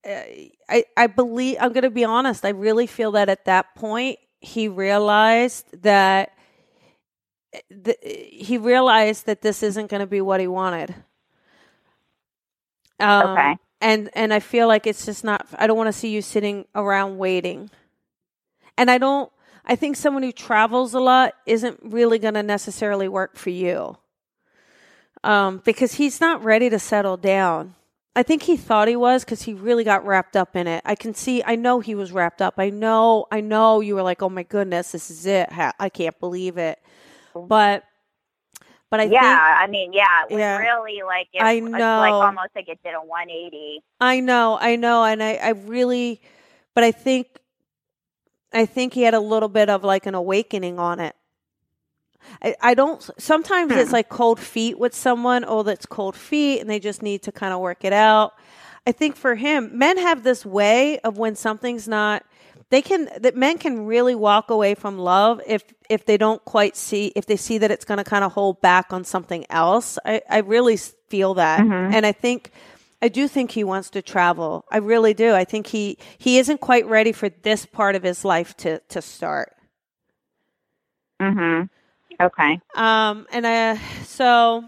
Uh, 0.04 0.22
I 0.68 0.84
I 0.96 1.06
believe 1.06 1.58
I'm 1.60 1.72
going 1.72 1.84
to 1.84 1.90
be 1.90 2.04
honest. 2.04 2.44
I 2.44 2.50
really 2.50 2.86
feel 2.88 3.12
that 3.12 3.28
at 3.28 3.44
that 3.44 3.74
point 3.76 4.18
he 4.40 4.68
realized 4.68 5.66
that 5.82 6.32
th- 7.84 7.98
he 8.02 8.58
realized 8.58 9.26
that 9.26 9.42
this 9.42 9.62
isn't 9.62 9.88
going 9.90 10.00
to 10.00 10.06
be 10.06 10.20
what 10.20 10.40
he 10.40 10.48
wanted. 10.48 10.94
Um, 13.00 13.30
Okay. 13.32 13.56
And 13.80 14.10
and 14.14 14.34
I 14.34 14.40
feel 14.40 14.66
like 14.66 14.86
it's 14.88 15.06
just 15.06 15.22
not. 15.24 15.46
I 15.56 15.68
don't 15.68 15.76
want 15.76 15.86
to 15.88 15.92
see 15.92 16.10
you 16.10 16.22
sitting 16.22 16.66
around 16.74 17.18
waiting. 17.18 17.70
And 18.76 18.90
I 18.90 18.98
don't. 18.98 19.30
I 19.64 19.76
think 19.76 19.96
someone 19.96 20.22
who 20.24 20.32
travels 20.32 20.94
a 20.94 21.00
lot 21.00 21.34
isn't 21.46 21.78
really 21.82 22.18
going 22.18 22.34
to 22.34 22.42
necessarily 22.42 23.08
work 23.08 23.36
for 23.36 23.50
you 23.50 23.96
um, 25.24 25.62
because 25.64 25.94
he's 25.94 26.20
not 26.20 26.42
ready 26.44 26.70
to 26.70 26.78
settle 26.78 27.16
down. 27.16 27.74
I 28.16 28.22
think 28.24 28.42
he 28.42 28.56
thought 28.56 28.88
he 28.88 28.96
was 28.96 29.24
because 29.24 29.42
he 29.42 29.54
really 29.54 29.84
got 29.84 30.04
wrapped 30.04 30.36
up 30.36 30.56
in 30.56 30.66
it. 30.66 30.82
I 30.84 30.96
can 30.96 31.14
see, 31.14 31.42
I 31.44 31.54
know 31.56 31.80
he 31.80 31.94
was 31.94 32.12
wrapped 32.12 32.42
up. 32.42 32.54
I 32.58 32.70
know, 32.70 33.26
I 33.30 33.40
know 33.40 33.80
you 33.80 33.94
were 33.94 34.02
like, 34.02 34.22
oh 34.22 34.28
my 34.28 34.42
goodness, 34.42 34.92
this 34.92 35.10
is 35.10 35.26
it. 35.26 35.48
I 35.78 35.88
can't 35.88 36.18
believe 36.18 36.58
it. 36.58 36.80
But, 37.34 37.84
but 38.90 39.00
I 39.00 39.04
yeah, 39.06 39.20
think, 39.20 39.44
I 39.58 39.66
mean, 39.68 39.92
yeah, 39.92 40.24
it 40.24 40.32
was 40.32 40.40
Yeah. 40.40 40.58
really 40.58 41.02
like 41.02 41.28
it, 41.32 41.38
I 41.42 41.60
it's 41.74 41.96
like 41.96 42.16
know. 42.16 42.20
almost 42.20 42.50
like 42.56 42.68
it 42.68 42.80
did 42.84 42.94
a 42.94 43.00
180. 43.02 43.84
I 44.00 44.20
know, 44.20 44.58
I 44.60 44.76
know. 44.76 45.04
And 45.04 45.22
I, 45.22 45.34
I 45.36 45.50
really, 45.50 46.20
but 46.74 46.84
I 46.84 46.92
think, 46.92 47.28
I 48.52 48.66
think 48.66 48.94
he 48.94 49.02
had 49.02 49.14
a 49.14 49.20
little 49.20 49.48
bit 49.50 49.70
of 49.70 49.84
like 49.84 50.06
an 50.06 50.14
awakening 50.14 50.78
on 50.78 51.00
it. 51.00 51.14
I, 52.42 52.54
I 52.60 52.74
don't 52.74 53.02
sometimes 53.18 53.72
it's 53.72 53.92
like 53.98 54.08
cold 54.08 54.38
feet 54.40 54.78
with 54.78 54.94
someone 54.94 55.44
oh 55.46 55.62
that's 55.62 55.86
cold 55.86 56.16
feet 56.16 56.60
and 56.60 56.68
they 56.68 56.78
just 56.78 57.02
need 57.02 57.22
to 57.22 57.32
kind 57.32 57.52
of 57.52 57.60
work 57.60 57.84
it 57.84 57.92
out 57.92 58.34
i 58.86 58.92
think 58.92 59.16
for 59.16 59.34
him 59.34 59.70
men 59.76 59.96
have 59.98 60.22
this 60.22 60.44
way 60.46 60.98
of 61.00 61.16
when 61.18 61.34
something's 61.36 61.88
not 61.88 62.24
they 62.70 62.82
can 62.82 63.08
that 63.20 63.34
men 63.34 63.56
can 63.58 63.86
really 63.86 64.14
walk 64.14 64.50
away 64.50 64.74
from 64.74 64.98
love 64.98 65.40
if 65.46 65.62
if 65.88 66.04
they 66.04 66.16
don't 66.18 66.44
quite 66.44 66.76
see 66.76 67.12
if 67.16 67.24
they 67.26 67.36
see 67.36 67.58
that 67.58 67.70
it's 67.70 67.84
going 67.84 67.98
to 67.98 68.04
kind 68.04 68.24
of 68.24 68.32
hold 68.32 68.60
back 68.60 68.92
on 68.92 69.04
something 69.04 69.46
else 69.50 69.98
i 70.04 70.20
i 70.28 70.38
really 70.38 70.76
feel 71.08 71.34
that 71.34 71.60
Mhm. 71.60 71.92
and 71.94 72.04
i 72.06 72.12
think 72.12 72.52
I 73.00 73.06
do 73.06 73.28
think 73.28 73.52
he 73.52 73.62
wants 73.62 73.90
to 73.90 74.02
travel. 74.02 74.64
I 74.72 74.78
really 74.78 75.14
do. 75.14 75.32
I 75.32 75.44
think 75.44 75.68
he 75.68 75.98
he 76.18 76.36
isn't 76.38 76.60
quite 76.60 76.84
ready 76.84 77.12
for 77.12 77.28
this 77.28 77.64
part 77.64 77.94
of 77.94 78.02
his 78.02 78.24
life 78.24 78.56
to 78.56 78.80
to 78.88 79.00
start. 79.00 79.54
Mhm. 81.20 81.68
Okay. 82.20 82.60
Um, 82.74 83.26
and 83.32 83.46
I, 83.46 83.76
so 84.02 84.64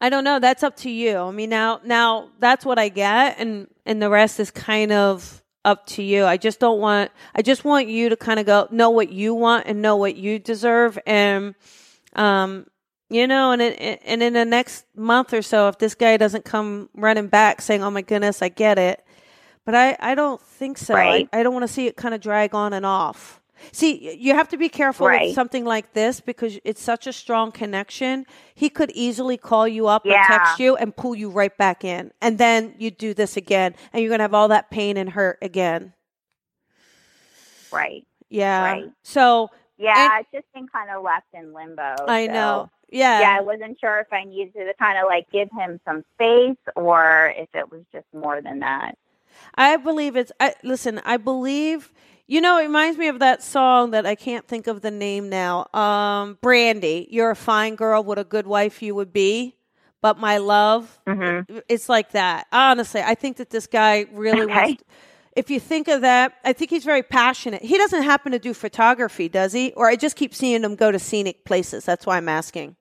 I 0.00 0.08
don't 0.08 0.24
know. 0.24 0.38
That's 0.38 0.62
up 0.62 0.76
to 0.78 0.90
you. 0.90 1.18
I 1.18 1.30
mean, 1.30 1.50
now, 1.50 1.80
now 1.84 2.28
that's 2.38 2.64
what 2.64 2.78
I 2.78 2.88
get, 2.88 3.38
and 3.38 3.68
and 3.84 4.00
the 4.00 4.08
rest 4.08 4.40
is 4.40 4.50
kind 4.50 4.92
of 4.92 5.42
up 5.64 5.86
to 5.86 6.02
you. 6.02 6.24
I 6.24 6.38
just 6.38 6.58
don't 6.58 6.80
want. 6.80 7.10
I 7.34 7.42
just 7.42 7.64
want 7.64 7.88
you 7.88 8.08
to 8.08 8.16
kind 8.16 8.40
of 8.40 8.46
go 8.46 8.66
know 8.70 8.90
what 8.90 9.10
you 9.10 9.34
want 9.34 9.66
and 9.66 9.82
know 9.82 9.96
what 9.96 10.16
you 10.16 10.38
deserve, 10.38 10.98
and 11.06 11.54
um, 12.14 12.66
you 13.10 13.26
know, 13.26 13.52
and 13.52 13.60
in, 13.60 13.72
and 13.72 14.22
in 14.22 14.32
the 14.32 14.44
next 14.44 14.86
month 14.96 15.34
or 15.34 15.42
so, 15.42 15.68
if 15.68 15.78
this 15.78 15.94
guy 15.94 16.16
doesn't 16.16 16.44
come 16.46 16.88
running 16.94 17.28
back 17.28 17.60
saying, 17.60 17.82
"Oh 17.82 17.90
my 17.90 18.02
goodness, 18.02 18.40
I 18.40 18.48
get 18.48 18.78
it," 18.78 19.04
but 19.66 19.74
I 19.74 19.96
I 20.00 20.14
don't 20.14 20.40
think 20.40 20.78
so. 20.78 20.94
Right. 20.94 21.28
I, 21.32 21.40
I 21.40 21.42
don't 21.42 21.52
want 21.52 21.64
to 21.64 21.72
see 21.72 21.86
it 21.86 21.96
kind 21.96 22.14
of 22.14 22.22
drag 22.22 22.54
on 22.54 22.72
and 22.72 22.86
off. 22.86 23.39
See, 23.72 24.16
you 24.16 24.34
have 24.34 24.48
to 24.48 24.56
be 24.56 24.68
careful 24.68 25.06
with 25.06 25.34
something 25.34 25.64
like 25.64 25.92
this 25.92 26.20
because 26.20 26.58
it's 26.64 26.82
such 26.82 27.06
a 27.06 27.12
strong 27.12 27.52
connection. 27.52 28.26
He 28.54 28.68
could 28.68 28.90
easily 28.92 29.36
call 29.36 29.68
you 29.68 29.86
up 29.86 30.06
or 30.06 30.12
text 30.12 30.58
you 30.58 30.76
and 30.76 30.94
pull 30.94 31.14
you 31.14 31.30
right 31.30 31.56
back 31.56 31.84
in. 31.84 32.12
And 32.20 32.38
then 32.38 32.74
you 32.78 32.90
do 32.90 33.14
this 33.14 33.36
again 33.36 33.74
and 33.92 34.02
you're 34.02 34.10
going 34.10 34.18
to 34.18 34.24
have 34.24 34.34
all 34.34 34.48
that 34.48 34.70
pain 34.70 34.96
and 34.96 35.10
hurt 35.10 35.38
again. 35.42 35.92
Right. 37.72 38.06
Yeah. 38.28 38.62
Right. 38.62 38.90
So 39.02 39.50
Yeah, 39.78 40.18
it's 40.20 40.28
just 40.32 40.52
been 40.52 40.68
kind 40.68 40.90
of 40.90 41.02
left 41.02 41.26
in 41.34 41.52
limbo. 41.52 41.96
I 42.06 42.26
so- 42.26 42.32
know. 42.32 42.70
Yeah. 42.92 43.20
Yeah, 43.20 43.36
I 43.38 43.40
wasn't 43.42 43.78
sure 43.78 44.00
if 44.00 44.12
I 44.12 44.24
needed 44.24 44.54
to 44.54 44.74
kind 44.76 44.98
of 44.98 45.06
like 45.06 45.30
give 45.30 45.48
him 45.56 45.78
some 45.84 46.04
space 46.14 46.58
or 46.74 47.32
if 47.36 47.48
it 47.54 47.70
was 47.70 47.82
just 47.92 48.06
more 48.12 48.42
than 48.42 48.60
that. 48.60 48.98
I 49.54 49.76
believe 49.76 50.16
it's. 50.16 50.32
I, 50.40 50.54
listen, 50.62 51.00
I 51.04 51.16
believe. 51.16 51.92
You 52.30 52.40
know, 52.40 52.58
it 52.58 52.62
reminds 52.62 52.96
me 52.96 53.08
of 53.08 53.18
that 53.18 53.42
song 53.42 53.90
that 53.90 54.06
I 54.06 54.14
can't 54.14 54.46
think 54.46 54.68
of 54.68 54.82
the 54.82 54.90
name 54.92 55.28
now. 55.28 55.66
Um, 55.74 56.38
Brandy, 56.40 57.08
you're 57.10 57.32
a 57.32 57.34
fine 57.34 57.74
girl. 57.74 58.04
What 58.04 58.20
a 58.20 58.24
good 58.24 58.46
wife 58.46 58.82
you 58.82 58.94
would 58.94 59.12
be. 59.12 59.56
But 60.00 60.16
my 60.16 60.38
love, 60.38 61.00
Mm-hmm. 61.08 61.58
it's 61.68 61.88
like 61.88 62.12
that. 62.12 62.46
Honestly, 62.52 63.02
I 63.02 63.16
think 63.16 63.38
that 63.38 63.50
this 63.50 63.66
guy 63.66 64.06
really 64.12 64.44
Okay. 64.44 64.64
wants. 64.68 64.84
If 65.34 65.50
you 65.50 65.58
think 65.58 65.88
of 65.88 66.02
that, 66.02 66.34
I 66.44 66.52
think 66.52 66.70
he's 66.70 66.84
very 66.84 67.02
passionate. 67.02 67.62
He 67.62 67.76
doesn't 67.76 68.04
happen 68.04 68.30
to 68.30 68.38
do 68.38 68.54
photography, 68.54 69.28
does 69.28 69.52
he? 69.52 69.72
Or 69.72 69.88
I 69.88 69.96
just 69.96 70.14
keep 70.14 70.32
seeing 70.32 70.62
him 70.62 70.76
go 70.76 70.92
to 70.92 71.00
scenic 71.00 71.44
places. 71.44 71.84
That's 71.84 72.06
why 72.06 72.16
I'm 72.16 72.28
asking. 72.28 72.76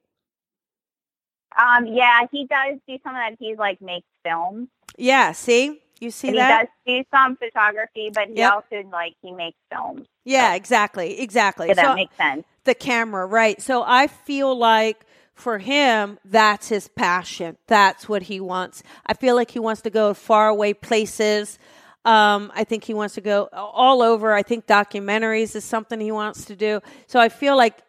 Um, 1.57 1.87
yeah, 1.87 2.21
he 2.31 2.45
does 2.45 2.77
do 2.87 2.97
some 3.03 3.15
of 3.15 3.19
that. 3.19 3.35
He 3.39 3.55
like 3.55 3.81
makes 3.81 4.05
films. 4.23 4.67
Yeah, 4.95 5.31
see, 5.31 5.81
you 5.99 6.11
see 6.11 6.29
and 6.29 6.37
that? 6.37 6.69
he 6.85 6.95
does 6.97 7.03
do 7.03 7.09
some 7.17 7.35
photography, 7.37 8.09
but 8.13 8.27
he 8.27 8.35
Yep. 8.35 8.51
also 8.53 8.83
like 8.91 9.13
he 9.21 9.31
makes 9.31 9.57
films. 9.71 10.07
Yeah, 10.25 10.53
exactly, 10.55 11.19
exactly. 11.19 11.67
So 11.69 11.73
that 11.75 11.85
So- 11.85 11.95
makes 11.95 12.15
sense. 12.17 12.45
the 12.65 12.75
camera, 12.75 13.25
right? 13.25 13.61
So 13.61 13.83
I 13.85 14.07
feel 14.07 14.55
like 14.55 15.05
for 15.33 15.57
him, 15.57 16.19
that's 16.25 16.67
his 16.67 16.87
passion. 16.89 17.57
That's 17.67 18.09
what 18.09 18.23
he 18.23 18.39
wants. 18.39 18.83
I 19.05 19.13
feel 19.13 19.35
like 19.35 19.51
he 19.51 19.59
wants 19.59 19.81
to 19.83 19.89
go 19.89 20.13
far 20.13 20.49
away 20.49 20.73
places. 20.73 21.57
Um, 22.05 22.51
I 22.55 22.63
think 22.63 22.83
he 22.83 22.93
wants 22.93 23.15
to 23.15 23.21
go 23.21 23.49
all 23.53 24.01
over. 24.01 24.33
I 24.33 24.43
think 24.43 24.67
documentaries 24.67 25.55
is 25.55 25.63
something 25.63 25.99
he 25.99 26.11
wants 26.11 26.45
to 26.45 26.55
do. 26.55 26.81
So 27.07 27.19
I 27.19 27.29
feel 27.29 27.55
like 27.57 27.79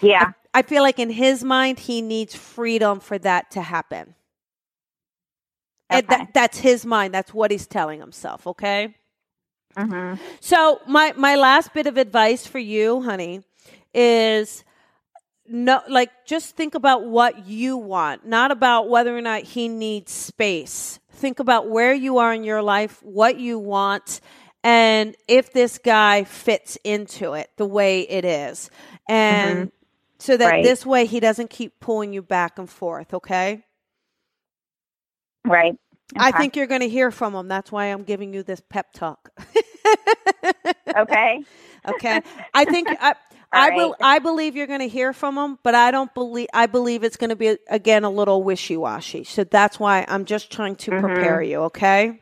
Yeah. 0.00 0.32
I 0.52 0.62
feel 0.62 0.82
like 0.82 0.98
in 0.98 1.10
his 1.10 1.44
mind 1.44 1.78
he 1.78 2.02
needs 2.02 2.34
freedom 2.34 3.00
for 3.00 3.18
that 3.18 3.50
to 3.52 3.62
happen. 3.62 4.14
And 5.90 6.06
Okay. 6.06 6.08
that, 6.08 6.34
that's 6.34 6.58
his 6.58 6.86
mind. 6.86 7.14
That's 7.14 7.34
what 7.34 7.50
he's 7.50 7.66
telling 7.66 8.00
himself. 8.00 8.46
Okay. 8.46 8.94
Mm-hmm. 9.76 10.14
So 10.40 10.80
my 10.86 11.12
my 11.16 11.36
last 11.36 11.72
bit 11.74 11.86
of 11.86 11.96
advice 11.96 12.46
for 12.46 12.58
you, 12.58 13.02
honey, 13.02 13.42
is 13.94 14.64
no 15.46 15.82
like 15.88 16.10
just 16.26 16.56
think 16.56 16.74
about 16.74 17.04
what 17.04 17.46
you 17.46 17.76
want, 17.76 18.26
not 18.26 18.50
about 18.50 18.88
whether 18.88 19.16
or 19.16 19.20
not 19.22 19.42
he 19.42 19.68
needs 19.68 20.12
space. 20.12 20.98
Think 21.12 21.40
about 21.40 21.68
where 21.68 21.92
you 21.94 22.18
are 22.18 22.32
in 22.32 22.44
your 22.44 22.62
life, 22.62 23.02
what 23.02 23.38
you 23.38 23.58
want, 23.58 24.20
and 24.64 25.16
if 25.28 25.52
this 25.52 25.78
guy 25.78 26.24
fits 26.24 26.78
into 26.84 27.34
it 27.34 27.50
the 27.56 27.66
way 27.66 28.02
it 28.02 28.24
is. 28.24 28.70
And 29.08 29.70
so 30.18 30.36
that 30.36 30.54
Right. 30.54 30.62
this 30.62 30.86
way 30.86 31.06
he 31.06 31.20
doesn't 31.20 31.50
keep 31.50 31.80
pulling 31.80 32.12
you 32.12 32.22
back 32.22 32.58
and 32.58 32.68
forth, 32.68 33.14
okay? 33.14 33.64
Right. 35.44 35.76
I 36.18 36.32
think 36.32 36.56
you're 36.56 36.66
going 36.66 36.82
to 36.82 36.88
hear 36.88 37.10
from 37.10 37.34
them. 37.34 37.48
That's 37.48 37.72
why 37.72 37.86
I'm 37.86 38.04
giving 38.04 38.34
you 38.34 38.42
this 38.42 38.60
pep 38.68 38.92
talk. 38.92 39.30
Okay. 40.96 41.44
okay. 41.88 42.22
I 42.54 42.64
think 42.66 42.94
I, 43.00 43.14
I, 43.52 43.70
All 43.70 43.70
will. 43.70 43.96
I 44.02 44.18
believe 44.20 44.56
you're 44.56 44.66
going 44.68 44.80
to 44.80 44.88
hear 44.88 45.12
from 45.12 45.36
them, 45.36 45.58
but 45.62 45.74
I 45.74 45.90
don't 45.90 46.12
believe, 46.14 46.48
I 46.54 46.66
believe 46.66 47.04
it's 47.04 47.16
going 47.16 47.30
to 47.30 47.36
be, 47.36 47.56
again, 47.68 48.04
a 48.04 48.10
little 48.10 48.42
wishy 48.44 48.76
washy. 48.76 49.24
So 49.24 49.44
that's 49.44 49.80
why 49.80 50.04
I'm 50.08 50.24
just 50.26 50.52
trying 50.52 50.76
to 50.76 50.92
Mm-hmm. 50.92 51.00
prepare 51.00 51.42
you, 51.42 51.58
okay? 51.64 52.20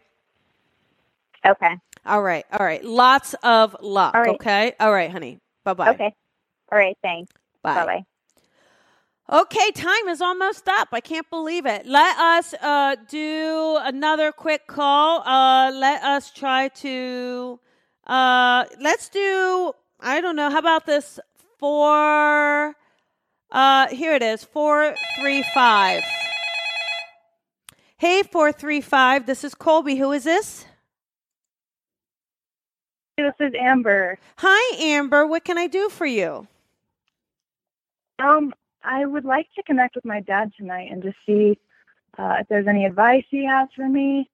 Okay. 1.46 1.76
All 2.06 2.22
right. 2.22 2.44
All 2.52 2.64
right. 2.66 2.84
Lots 2.84 3.34
of 3.42 3.76
luck, 3.82 4.14
All 4.14 4.22
right. 4.22 4.42
okay? 4.42 4.74
All 4.80 4.92
right, 4.92 5.10
honey. 5.10 5.38
Bye 5.64 5.74
bye. 5.74 5.94
Okay. 5.94 6.14
All 6.72 6.78
right. 6.78 6.96
Thanks. 7.02 7.32
Bye 7.74 7.84
bye. 7.84 8.04
Okay, 9.30 9.70
time 9.72 10.08
is 10.08 10.22
almost 10.22 10.66
up. 10.68 10.88
I 10.92 11.00
can't 11.00 11.28
believe 11.28 11.66
it. 11.66 11.84
Let 11.84 12.16
us 12.16 12.54
uh, 12.62 12.96
do 13.10 13.78
another 13.82 14.32
quick 14.32 14.66
call. 14.66 15.20
Uh, 15.20 15.70
let 15.70 16.02
us 16.02 16.32
try 16.32 16.68
to. 16.68 17.60
Uh, 18.06 18.64
let's 18.80 19.10
do. 19.10 19.74
I 20.00 20.22
don't 20.22 20.34
know. 20.34 20.48
How 20.48 20.60
about 20.60 20.86
this? 20.86 21.20
Four. 21.58 22.74
Uh, 23.50 23.88
here 23.88 24.14
it 24.14 24.22
is. 24.22 24.44
Four 24.44 24.94
three 25.20 25.44
five. 25.52 26.02
Hey, 27.98 28.22
four 28.22 28.50
three 28.50 28.80
five. 28.80 29.26
This 29.26 29.44
is 29.44 29.54
Colby. 29.54 29.96
Who 29.96 30.12
is 30.12 30.24
this? 30.24 30.64
This 33.18 33.34
is 33.40 33.52
Amber. 33.60 34.18
Hi, 34.36 34.76
Amber. 34.78 35.26
What 35.26 35.44
can 35.44 35.58
I 35.58 35.66
do 35.66 35.90
for 35.90 36.06
you? 36.06 36.46
Um, 38.20 38.54
I 38.82 39.04
would 39.04 39.24
like 39.24 39.48
to 39.56 39.62
connect 39.62 39.96
with 39.96 40.04
my 40.04 40.20
dad 40.20 40.52
tonight 40.56 40.90
and 40.90 41.02
just 41.02 41.16
see 41.26 41.58
uh, 42.16 42.36
if 42.40 42.48
there's 42.48 42.66
any 42.66 42.84
advice 42.84 43.24
he 43.30 43.46
has 43.46 43.68
for 43.74 43.88
me. 43.88 44.30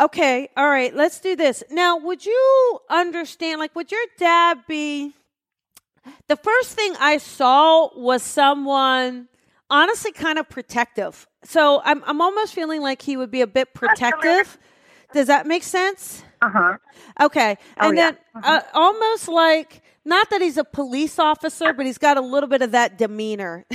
Okay, 0.00 0.48
all 0.56 0.68
right, 0.68 0.94
let's 0.94 1.20
do 1.20 1.36
this. 1.36 1.62
Now, 1.70 1.98
would 1.98 2.24
you 2.24 2.78
understand, 2.88 3.60
like, 3.60 3.74
would 3.76 3.92
your 3.92 4.04
dad 4.18 4.60
be. 4.66 5.14
The 6.28 6.36
first 6.36 6.74
thing 6.74 6.94
I 6.98 7.18
saw 7.18 7.90
was 7.94 8.22
someone 8.22 9.28
honestly 9.68 10.12
kind 10.12 10.38
of 10.38 10.48
protective. 10.48 11.26
So 11.44 11.82
I'm, 11.84 12.02
I'm 12.04 12.20
almost 12.20 12.54
feeling 12.54 12.80
like 12.80 13.02
he 13.02 13.16
would 13.16 13.30
be 13.30 13.42
a 13.42 13.46
bit 13.46 13.74
protective. 13.74 14.58
Does 15.12 15.26
that 15.26 15.46
make 15.46 15.62
sense? 15.62 16.24
Uh 16.40 16.48
huh. 16.48 16.76
Okay. 17.20 17.56
Oh, 17.78 17.88
and 17.88 17.98
yeah. 17.98 18.12
then 18.12 18.42
uh, 18.42 18.60
almost 18.72 19.28
like, 19.28 19.82
not 20.04 20.30
that 20.30 20.40
he's 20.40 20.56
a 20.56 20.64
police 20.64 21.18
officer, 21.18 21.72
but 21.72 21.86
he's 21.86 21.98
got 21.98 22.16
a 22.16 22.20
little 22.20 22.48
bit 22.48 22.62
of 22.62 22.72
that 22.72 22.98
demeanor. 22.98 23.66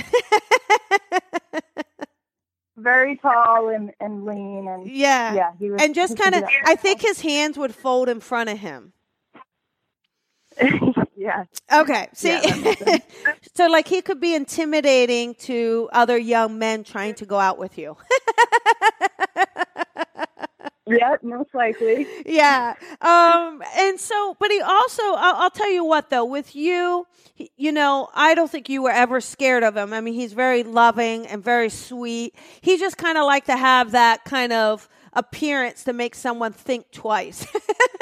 Very 2.76 3.16
tall 3.16 3.70
and, 3.70 3.92
and 4.00 4.26
lean 4.26 4.68
and 4.68 4.86
yeah. 4.86 5.34
yeah, 5.34 5.52
he 5.58 5.70
was, 5.70 5.80
And 5.82 5.94
just 5.94 6.18
kind 6.18 6.34
of, 6.34 6.44
I 6.64 6.74
think 6.74 7.00
his 7.00 7.22
hands 7.22 7.56
would 7.56 7.74
fold 7.74 8.08
in 8.08 8.20
front 8.20 8.50
of 8.50 8.58
him. 8.58 8.92
yeah. 11.16 11.44
Okay. 11.72 12.08
See, 12.12 12.28
Yeah, 12.28 12.40
that 12.40 12.62
makes 12.62 12.84
sense. 12.84 13.04
so 13.54 13.66
like 13.68 13.88
he 13.88 14.02
could 14.02 14.20
be 14.20 14.34
intimidating 14.34 15.34
to 15.36 15.88
other 15.92 16.18
young 16.18 16.58
men 16.58 16.84
trying 16.84 17.14
to 17.14 17.26
go 17.26 17.38
out 17.38 17.58
with 17.58 17.78
you. 17.78 17.96
Yeah, 20.86 21.16
most 21.22 21.54
likely. 21.54 22.06
yeah. 22.26 22.74
Um. 23.00 23.62
And 23.76 23.98
so, 23.98 24.36
but 24.38 24.50
he 24.50 24.60
also, 24.60 25.02
I'll, 25.02 25.34
I'll 25.36 25.50
tell 25.50 25.70
you 25.70 25.84
what 25.84 26.10
though, 26.10 26.24
with 26.24 26.54
you, 26.54 27.06
you 27.56 27.72
know, 27.72 28.08
I 28.14 28.34
don't 28.34 28.50
think 28.50 28.68
you 28.68 28.82
were 28.82 28.90
ever 28.90 29.20
scared 29.20 29.64
of 29.64 29.76
him. 29.76 29.92
I 29.92 30.00
mean, 30.00 30.14
he's 30.14 30.32
very 30.32 30.62
loving 30.62 31.26
and 31.26 31.42
very 31.42 31.70
sweet. 31.70 32.34
He 32.60 32.78
just 32.78 32.96
kind 32.98 33.18
of 33.18 33.24
like 33.24 33.46
to 33.46 33.56
have 33.56 33.92
that 33.92 34.24
kind 34.24 34.52
of 34.52 34.88
appearance 35.12 35.84
to 35.84 35.92
make 35.92 36.14
someone 36.14 36.52
think 36.52 36.90
twice. 36.92 37.46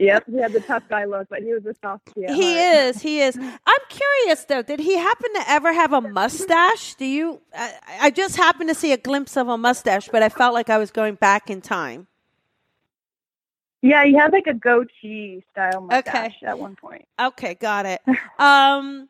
Yep, 0.00 0.24
he 0.32 0.38
had 0.38 0.54
the 0.54 0.62
tough 0.62 0.84
guy 0.90 1.06
look, 1.06 1.28
but 1.30 1.40
he 1.42 1.54
was 1.54 1.66
a 1.66 1.74
softie. 1.82 2.26
at 2.26 2.36
He 2.36 2.40
heart. 2.40 2.68
is. 2.74 3.02
He 3.02 3.20
is. 3.22 3.38
I'm 3.38 3.80
curious 3.90 4.44
though. 4.46 4.62
Did 4.62 4.80
he 4.80 4.96
happen 4.98 5.32
to 5.34 5.44
ever 5.50 5.72
have 5.74 5.92
a 5.92 6.00
mustache? 6.02 6.94
Do 6.96 7.06
you? 7.06 7.42
I, 7.54 7.74
I 8.02 8.10
just 8.10 8.36
happened 8.36 8.70
to 8.70 8.76
see 8.76 8.92
a 8.92 8.98
glimpse 8.98 9.36
of 9.36 9.48
a 9.48 9.58
mustache, 9.58 10.08
but 10.10 10.22
I 10.22 10.30
felt 10.30 10.54
like 10.54 10.70
I 10.70 10.78
was 10.78 10.90
going 10.90 11.16
back 11.16 11.50
in 11.50 11.60
time. 11.62 12.08
Yeah, 13.82 14.04
he 14.04 14.14
had 14.14 14.32
like 14.32 14.46
a 14.48 14.54
goatee 14.54 15.44
style 15.52 15.80
Okay. 15.92 16.10
mustache 16.12 16.42
at 16.44 16.58
one 16.58 16.76
point. 16.76 17.06
Okay, 17.20 17.54
got 17.54 17.86
it. 17.86 18.02
Um, 18.38 19.08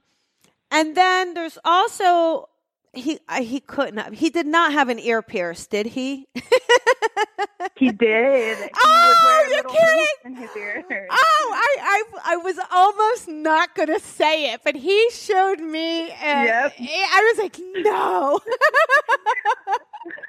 and 0.70 0.96
then 0.96 1.34
there's 1.34 1.58
also 1.64 2.48
he. 2.94 3.20
I, 3.28 3.42
he 3.42 3.60
couldn't. 3.60 3.98
Have, 3.98 4.14
he 4.14 4.30
did 4.30 4.46
not 4.46 4.72
have 4.72 4.88
an 4.90 4.98
ear 5.00 5.22
pierce, 5.22 5.66
did 5.66 5.86
he? 5.88 6.28
He 7.76 7.90
did. 7.90 8.58
He 8.58 8.68
Oh, 8.76 9.46
you're 9.50 9.64
kidding? 9.64 10.06
in 10.24 10.34
his. 10.34 10.50
Oh, 11.10 11.52
I, 11.54 11.76
I, 11.80 12.02
I 12.32 12.36
was 12.36 12.58
almost 12.70 13.28
not 13.28 13.74
going 13.74 13.88
to 13.88 14.00
say 14.00 14.52
it, 14.52 14.60
but 14.64 14.76
he 14.76 15.10
showed 15.10 15.60
me. 15.60 16.10
And 16.10 16.46
Yep. 16.46 16.74
I 16.78 17.32
was 17.34 17.38
like, 17.42 17.58
no. 17.58 18.40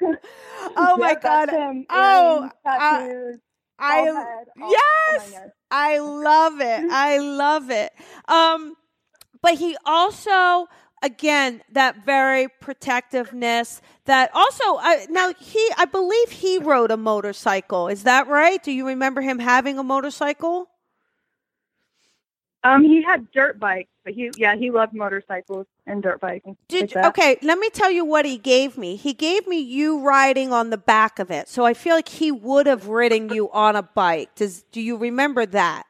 oh 0.76 0.96
my 0.98 1.14
God. 1.14 1.50
him. 1.50 1.86
Oh, 1.90 2.48
uh, 2.64 3.04
I 3.78 3.96
head, 3.96 4.46
yes, 4.56 4.72
oh 5.12 5.30
God. 5.32 5.50
I 5.70 5.98
love 5.98 6.60
it. 6.60 6.90
I 6.90 7.18
love 7.18 7.70
it. 7.70 7.92
Um, 8.28 8.74
but 9.42 9.54
he 9.54 9.76
also, 9.84 10.68
again, 11.02 11.62
that 11.72 12.04
very 12.04 12.48
protectiveness. 12.48 13.82
That 14.06 14.30
also, 14.34 14.62
I, 14.64 15.06
now 15.10 15.32
he, 15.38 15.70
I 15.76 15.84
believe 15.84 16.30
he 16.30 16.58
rode 16.58 16.90
a 16.90 16.96
motorcycle. 16.96 17.88
Is 17.88 18.04
that 18.04 18.28
right? 18.28 18.62
Do 18.62 18.72
you 18.72 18.86
remember 18.86 19.20
him 19.20 19.38
having 19.38 19.78
a 19.78 19.82
motorcycle? 19.82 20.68
Um, 22.64 22.84
he 22.84 23.02
had 23.02 23.30
dirt 23.32 23.58
bikes, 23.58 23.90
but 24.04 24.14
he 24.14 24.30
yeah 24.36 24.54
he 24.54 24.70
loved 24.70 24.94
motorcycles 24.94 25.66
and 25.84 26.00
dirt 26.00 26.18
stuff 26.18 26.56
Did 26.68 26.94
like 26.94 26.94
you, 26.94 27.08
okay? 27.08 27.38
Let 27.42 27.58
me 27.58 27.68
tell 27.70 27.90
you 27.90 28.04
what 28.04 28.24
he 28.24 28.38
gave 28.38 28.78
me. 28.78 28.94
He 28.94 29.14
gave 29.14 29.48
me 29.48 29.58
you 29.58 30.00
riding 30.00 30.52
on 30.52 30.70
the 30.70 30.78
back 30.78 31.18
of 31.18 31.30
it, 31.32 31.48
so 31.48 31.64
I 31.64 31.74
feel 31.74 31.96
like 31.96 32.08
he 32.08 32.30
would 32.30 32.66
have 32.68 32.86
ridden 32.86 33.30
you 33.30 33.50
on 33.50 33.74
a 33.74 33.82
bike. 33.82 34.36
Does 34.36 34.62
do 34.70 34.80
you 34.80 34.96
remember 34.96 35.44
that? 35.46 35.86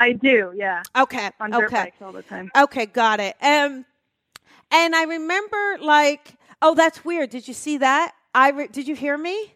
I 0.00 0.12
do, 0.12 0.52
yeah, 0.56 0.82
Okay, 0.96 1.30
on 1.40 1.50
dirt 1.50 1.66
okay. 1.66 1.84
bikes 1.84 2.02
all 2.02 2.12
the 2.12 2.22
time. 2.22 2.50
Okay, 2.56 2.86
got 2.86 3.20
it. 3.20 3.36
Um, 3.42 3.84
and 4.70 4.94
I 4.94 5.04
remember 5.04 5.78
like, 5.80 6.34
oh, 6.62 6.74
that's 6.74 7.04
weird. 7.04 7.30
Did 7.30 7.48
you 7.48 7.54
see 7.54 7.78
that? 7.78 8.12
I 8.34 8.50
re- 8.50 8.68
did 8.68 8.86
you 8.88 8.94
hear 8.94 9.18
me? 9.18 9.54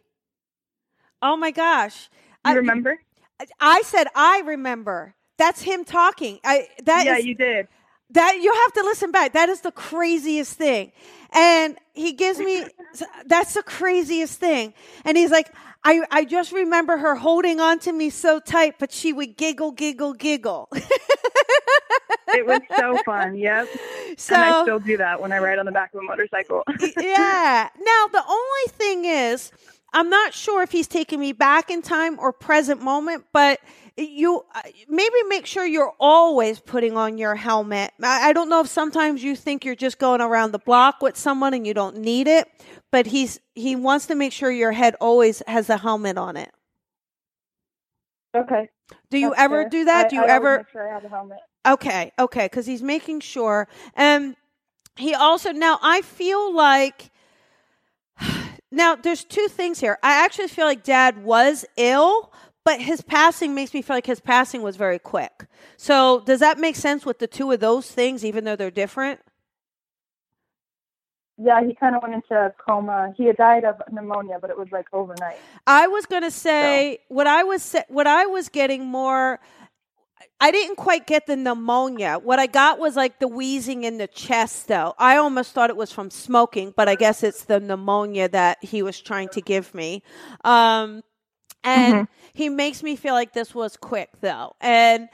Oh 1.20 1.36
my 1.36 1.50
gosh! 1.52 2.08
You 2.44 2.52
I 2.52 2.54
remember? 2.54 2.98
I 3.60 3.82
said 3.82 4.08
I 4.14 4.42
remember. 4.44 5.14
That's 5.38 5.62
him 5.62 5.84
talking. 5.84 6.40
I 6.44 6.68
that 6.84 7.06
yeah, 7.06 7.18
is- 7.18 7.26
you 7.26 7.34
did. 7.34 7.68
That 8.12 8.38
you 8.40 8.52
have 8.52 8.72
to 8.74 8.82
listen 8.82 9.10
back. 9.10 9.32
That 9.32 9.48
is 9.48 9.60
the 9.60 9.72
craziest 9.72 10.54
thing. 10.54 10.92
And 11.32 11.78
he 11.94 12.12
gives 12.12 12.38
me 12.38 12.64
that's 13.26 13.54
the 13.54 13.62
craziest 13.62 14.38
thing. 14.38 14.74
And 15.04 15.16
he's 15.16 15.30
like, 15.30 15.52
I, 15.84 16.02
I 16.10 16.24
just 16.24 16.52
remember 16.52 16.96
her 16.96 17.14
holding 17.14 17.58
on 17.60 17.78
to 17.80 17.92
me 17.92 18.10
so 18.10 18.38
tight, 18.38 18.74
but 18.78 18.92
she 18.92 19.12
would 19.12 19.36
giggle, 19.36 19.72
giggle, 19.72 20.14
giggle. 20.14 20.68
It 22.34 22.46
was 22.46 22.60
so 22.78 22.96
fun. 23.04 23.34
Yep. 23.36 23.68
so 24.16 24.34
and 24.34 24.42
I 24.44 24.62
still 24.62 24.78
do 24.78 24.96
that 24.96 25.20
when 25.20 25.32
I 25.32 25.38
ride 25.38 25.58
on 25.58 25.66
the 25.66 25.72
back 25.72 25.92
of 25.92 26.00
a 26.00 26.02
motorcycle. 26.02 26.62
yeah. 26.98 27.68
Now 27.78 28.06
the 28.10 28.22
only 28.26 28.68
thing 28.68 29.04
is, 29.04 29.52
I'm 29.92 30.08
not 30.08 30.32
sure 30.34 30.62
if 30.62 30.72
he's 30.72 30.88
taking 30.88 31.20
me 31.20 31.32
back 31.32 31.70
in 31.70 31.82
time 31.82 32.18
or 32.18 32.32
present 32.32 32.80
moment, 32.82 33.24
but 33.32 33.60
you 33.96 34.42
uh, 34.54 34.62
maybe 34.88 35.14
make 35.28 35.44
sure 35.44 35.66
you're 35.66 35.92
always 36.00 36.60
putting 36.60 36.96
on 36.96 37.18
your 37.18 37.34
helmet. 37.34 37.92
I, 38.02 38.30
I 38.30 38.32
don't 38.32 38.48
know 38.48 38.60
if 38.60 38.68
sometimes 38.68 39.22
you 39.22 39.36
think 39.36 39.64
you're 39.64 39.74
just 39.74 39.98
going 39.98 40.20
around 40.22 40.52
the 40.52 40.58
block 40.58 41.02
with 41.02 41.16
someone 41.16 41.52
and 41.52 41.66
you 41.66 41.74
don't 41.74 41.98
need 41.98 42.26
it, 42.26 42.48
but 42.90 43.06
he's 43.06 43.38
he 43.54 43.76
wants 43.76 44.06
to 44.06 44.14
make 44.14 44.32
sure 44.32 44.50
your 44.50 44.72
head 44.72 44.96
always 45.00 45.42
has 45.46 45.68
a 45.68 45.76
helmet 45.76 46.16
on 46.16 46.36
it. 46.38 46.50
okay. 48.36 48.68
Do 49.10 49.18
you 49.18 49.30
that's 49.30 49.40
ever 49.42 49.62
fair. 49.62 49.68
do 49.70 49.84
that? 49.86 50.06
I- 50.06 50.08
do 50.08 50.16
you 50.16 50.22
I 50.24 50.28
ever? 50.28 50.56
make 50.58 50.68
sure 50.70 50.90
I 50.90 50.94
have 50.94 51.04
a 51.04 51.08
helmet? 51.08 51.38
Okay, 51.66 52.10
okay, 52.18 52.46
because 52.46 52.66
he's 52.66 52.82
making 52.82 53.20
sure. 53.20 53.68
And 53.94 54.34
he 54.96 55.14
also 55.14 55.52
now 55.52 55.78
I 55.80 56.02
feel 56.02 56.52
like 56.54 57.10
now 58.72 58.96
there's 58.96 59.22
two 59.22 59.46
things 59.48 59.78
here. 59.78 59.98
I 60.02 60.24
actually 60.24 60.48
feel 60.48 60.66
like 60.66 60.82
Dad 60.82 61.22
was 61.22 61.64
ill, 61.76 62.32
but 62.64 62.80
his 62.80 63.00
passing 63.02 63.54
makes 63.54 63.74
me 63.74 63.82
feel 63.82 63.96
like 63.96 64.06
his 64.06 64.20
passing 64.20 64.62
was 64.62 64.76
very 64.76 64.98
quick. 64.98 65.46
So 65.76 66.20
does 66.20 66.40
that 66.40 66.58
make 66.58 66.76
sense 66.76 67.04
with 67.04 67.18
the 67.18 67.26
two 67.26 67.50
of 67.52 67.60
those 67.60 67.90
things, 67.90 68.24
even 68.24 68.44
though 68.44 68.56
they're 68.56 68.70
different? 68.70 69.20
Yeah, 71.38 71.64
he 71.66 71.74
kind 71.74 71.96
of 71.96 72.02
went 72.02 72.14
into 72.14 72.34
a 72.34 72.52
coma. 72.64 73.12
He 73.16 73.24
had 73.26 73.36
died 73.36 73.64
of 73.64 73.82
pneumonia, 73.90 74.38
but 74.40 74.50
it 74.50 74.56
was 74.56 74.68
like 74.70 74.86
overnight. 74.92 75.36
I 75.66 75.88
was 75.88 76.06
going 76.06 76.22
to 76.22 76.30
say 76.30 76.98
what 77.08 77.26
I 77.26 77.42
was 77.42 77.74
what 77.88 78.06
I 78.06 78.26
was 78.26 78.48
getting 78.48 78.86
more 78.86 79.40
I 80.42 80.50
didn't 80.50 80.74
quite 80.74 81.06
get 81.06 81.28
the 81.28 81.36
pneumonia. 81.36 82.18
What 82.18 82.40
I 82.40 82.48
got 82.48 82.80
was 82.80 82.96
like 82.96 83.20
the 83.20 83.28
wheezing 83.28 83.84
in 83.84 83.98
the 83.98 84.08
chest 84.08 84.66
though. 84.66 84.92
I 84.98 85.16
almost 85.16 85.52
thought 85.52 85.70
it 85.70 85.76
was 85.76 85.92
from 85.92 86.10
smoking, 86.10 86.74
but 86.76 86.88
I 86.88 86.96
guess 86.96 87.22
it's 87.22 87.44
the 87.44 87.60
pneumonia 87.60 88.28
that 88.30 88.58
he 88.60 88.82
was 88.82 89.00
trying 89.00 89.28
to 89.28 89.40
give 89.40 89.72
me. 89.72 90.02
Um 90.42 91.04
and 91.62 91.94
mm-hmm. 91.94 92.12
he 92.32 92.48
makes 92.48 92.82
me 92.82 92.96
feel 92.96 93.14
like 93.14 93.32
this 93.34 93.54
was 93.54 93.76
quick 93.76 94.10
though. 94.20 94.56
And 94.60 95.08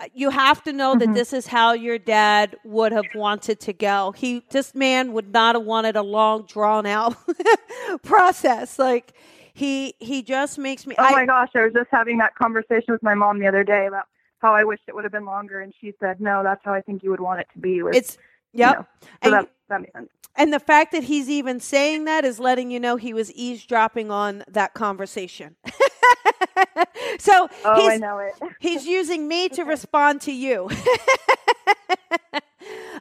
uh, 0.00 0.06
you 0.12 0.30
have 0.30 0.64
to 0.64 0.72
know 0.72 0.96
that 0.96 1.04
mm-hmm. 1.04 1.14
this 1.14 1.32
is 1.32 1.46
how 1.46 1.74
your 1.74 1.96
dad 1.96 2.56
would 2.64 2.90
have 2.90 3.06
wanted 3.14 3.60
to 3.60 3.72
go. 3.72 4.12
He 4.16 4.42
this 4.50 4.74
man 4.74 5.12
would 5.12 5.32
not 5.32 5.54
have 5.54 5.64
wanted 5.64 5.94
a 5.94 6.02
long 6.02 6.46
drawn 6.46 6.84
out 6.84 7.16
process. 8.02 8.76
Like 8.76 9.12
he 9.52 9.94
he 10.00 10.20
just 10.22 10.58
makes 10.58 10.84
me 10.84 10.96
Oh 10.98 11.04
I, 11.04 11.12
my 11.12 11.26
gosh, 11.26 11.50
I 11.54 11.62
was 11.62 11.74
just 11.74 11.90
having 11.92 12.18
that 12.18 12.34
conversation 12.34 12.86
with 12.88 13.04
my 13.04 13.14
mom 13.14 13.38
the 13.38 13.46
other 13.46 13.62
day 13.62 13.86
about 13.86 14.06
how 14.44 14.54
I 14.54 14.64
wished 14.64 14.82
it 14.86 14.94
would 14.94 15.04
have 15.04 15.12
been 15.12 15.24
longer, 15.24 15.60
and 15.60 15.72
she 15.80 15.94
said, 15.98 16.20
"No, 16.20 16.42
that's 16.42 16.60
how 16.64 16.74
I 16.74 16.82
think 16.82 17.02
you 17.02 17.10
would 17.10 17.20
want 17.20 17.40
it 17.40 17.48
to 17.54 17.58
be." 17.58 17.80
It's 17.92 18.18
you 18.52 18.66
know, 18.66 18.72
so 18.72 18.86
And- 19.22 19.32
that 19.32 19.48
that 19.68 19.80
makes 19.80 19.92
sense. 19.92 20.08
And 20.36 20.52
the 20.52 20.58
fact 20.60 20.90
that 20.92 21.04
he's 21.04 21.30
even 21.30 21.60
saying 21.60 22.04
that 22.06 22.24
is 22.24 22.40
letting 22.40 22.70
you 22.72 22.80
know 22.80 22.96
he 22.96 23.14
was 23.14 23.32
eavesdropping 23.34 24.10
on 24.10 24.42
that 24.48 24.74
conversation. 24.74 25.54
so 27.20 27.48
Oh, 27.64 27.88
I 27.88 27.96
know 27.98 28.18
it. 28.18 28.34
he's 28.58 28.84
using 28.84 29.28
me 29.28 29.48
to 29.50 29.62
respond 29.62 30.20
to 30.22 30.32
you. 30.32 30.68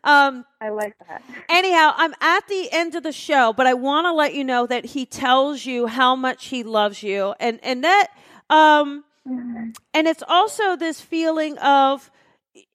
um, 0.04 0.46
I 0.62 0.70
like 0.70 0.96
that. 1.08 1.24
anyhow, 1.50 1.94
I'm 1.96 2.14
at 2.22 2.48
the 2.48 2.70
end 2.72 2.94
of 2.96 3.04
the 3.04 3.12
show, 3.12 3.52
but 3.52 3.66
I 3.66 3.74
want 3.74 4.06
to 4.06 4.14
let 4.14 4.36
you 4.36 4.44
know 4.44 4.68
that 4.68 4.86
he 4.86 5.06
tells 5.06 5.66
you 5.66 5.88
how 5.88 6.16
much 6.16 6.48
he 6.48 6.64
loves 6.64 7.02
you, 7.02 7.34
and 7.40 7.60
and 7.64 7.84
that 7.84 8.10
um, 8.50 9.04
and 9.26 10.08
it's 10.08 10.24
also 10.28 10.76
this 10.76 11.00
feeling 11.02 11.58
of 11.60 12.12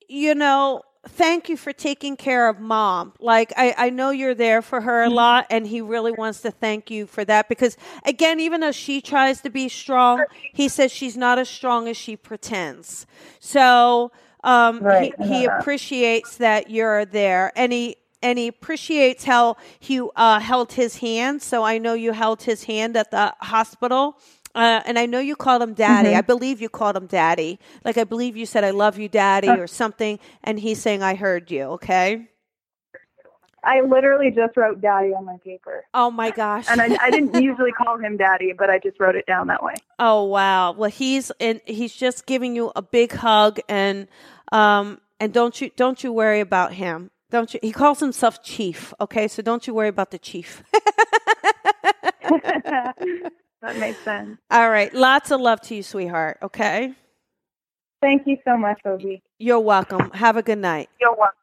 you 0.09 0.35
know 0.35 0.83
thank 1.07 1.49
you 1.49 1.57
for 1.57 1.73
taking 1.73 2.17
care 2.17 2.49
of 2.49 2.61
mom. 2.61 3.13
Like 3.21 3.53
I, 3.57 3.75
I 3.77 3.91
know 3.91 4.11
you're 4.11 4.35
there 4.35 4.63
for 4.63 4.81
her 4.81 5.03
a 5.03 5.11
lot 5.11 5.47
and 5.51 5.67
he 5.67 5.81
really 5.81 6.13
wants 6.13 6.41
to 6.43 6.51
thank 6.51 6.91
you 6.91 7.07
for 7.07 7.25
that 7.25 7.49
because 7.49 7.77
again 8.05 8.41
even 8.41 8.61
though 8.61 8.73
she 8.73 9.01
tries 9.01 9.41
to 9.43 9.51
be 9.51 9.69
strong 9.69 10.25
he 10.53 10.69
says 10.69 10.93
she's 10.93 11.17
not 11.17 11.39
as 11.39 11.49
strong 11.49 11.89
as 11.89 11.97
she 11.97 12.17
pretends. 12.17 13.07
So 13.41 14.13
um, 14.45 14.81
Right, 14.81 15.15
he, 15.19 15.27
he 15.27 15.45
appreciates 15.45 16.37
that 16.37 16.71
you're 16.71 17.05
there 17.05 17.53
and 17.57 17.73
he 17.73 17.97
and 18.21 18.37
he 18.37 18.49
appreciates 18.49 19.23
how 19.23 19.57
you 19.81 20.11
uh, 20.17 20.41
held 20.41 20.73
his 20.73 20.99
hand. 20.99 21.43
So 21.43 21.63
i 21.63 21.79
know 21.79 21.95
you 21.95 22.13
held 22.13 22.43
his 22.43 22.65
hand 22.65 22.97
at 22.97 23.11
the 23.11 23.35
hospital 23.41 24.19
uh, 24.59 24.83
and 24.87 24.99
I 24.99 25.07
know 25.07 25.21
you 25.21 25.37
called 25.37 25.63
him 25.63 25.75
daddy. 25.75 26.11
Mm-hmm. 26.11 26.19
I 26.19 26.23
believe 26.23 26.61
you 26.61 26.69
called 26.69 26.97
him 26.97 27.07
daddy. 27.07 27.59
Like 27.85 27.97
I 27.97 28.05
believe 28.05 28.37
you 28.37 28.45
said, 28.47 28.65
"I 28.65 28.71
love 28.71 28.99
you, 28.99 29.09
daddy," 29.09 29.49
Uh. 29.49 29.57
or 29.57 29.67
something. 29.67 30.19
And 30.45 30.59
he's 30.61 30.81
saying, 30.81 31.03
"I 31.03 31.15
heard 31.15 31.51
you." 31.51 31.63
Okay. 31.79 32.29
I 33.65 33.81
literally 33.81 34.31
just 34.31 34.57
wrote 34.57 34.81
"daddy" 34.81 35.09
on 35.15 35.25
my 35.25 35.37
paper, 35.45 35.85
Oh 35.93 36.11
my 36.13 36.31
gosh. 36.31 36.67
and 36.71 36.81
I, 36.81 36.97
I 37.03 37.11
didn't 37.11 37.35
usually 37.51 37.73
call 37.73 37.99
him 37.99 38.17
"daddy," 38.17 38.53
but 38.57 38.71
I 38.71 38.79
just 38.79 38.99
wrote 39.01 39.17
it 39.17 39.27
down 39.27 39.49
that 39.49 39.63
way. 39.63 39.75
oh 39.99 40.25
wow. 40.25 40.73
Well, 40.73 40.91
he's 40.91 41.31
and 41.41 41.61
he's 41.67 41.93
just 41.95 42.27
giving 42.27 42.55
you 42.57 42.71
a 42.77 42.83
big 42.83 43.13
hug 43.13 43.59
and 43.69 44.07
um 44.53 45.01
and 45.21 45.33
don't 45.33 45.61
you 45.61 45.71
don't 45.77 46.03
you 46.05 46.13
worry 46.13 46.41
about 46.41 46.73
him. 46.75 47.11
Don't 47.31 47.53
you? 47.53 47.61
He 47.63 47.73
calls 47.73 48.01
himself 48.01 48.43
chief. 48.43 48.95
Okay, 49.01 49.27
so 49.29 49.43
don't 49.43 49.67
you 49.67 49.75
worry 49.75 49.89
about 49.89 50.13
the 50.13 50.19
chief. 50.19 50.63
that 53.63 53.77
makes 53.79 53.99
sense. 54.01 54.39
All 54.51 54.71
right. 54.71 54.93
Lots 54.95 55.31
of 55.31 55.41
love 55.41 55.61
to 55.63 55.75
you, 55.75 55.83
sweetheart. 55.83 56.39
Okay. 56.43 56.95
Thank 58.01 58.27
you 58.27 58.37
so 58.45 58.57
much, 58.57 58.79
Colby. 58.83 59.23
You're 59.39 59.61
welcome. 59.61 60.11
Have 60.13 60.37
a 60.37 60.43
good 60.43 60.59
night. 60.59 60.89
You're 61.01 61.11
welcome. 61.17 61.35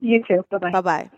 You 0.00 0.22
too. 0.26 0.44
Bye 0.50 0.58
bye. 0.58 0.70
Bye 0.70 0.80
bye. 0.80 1.10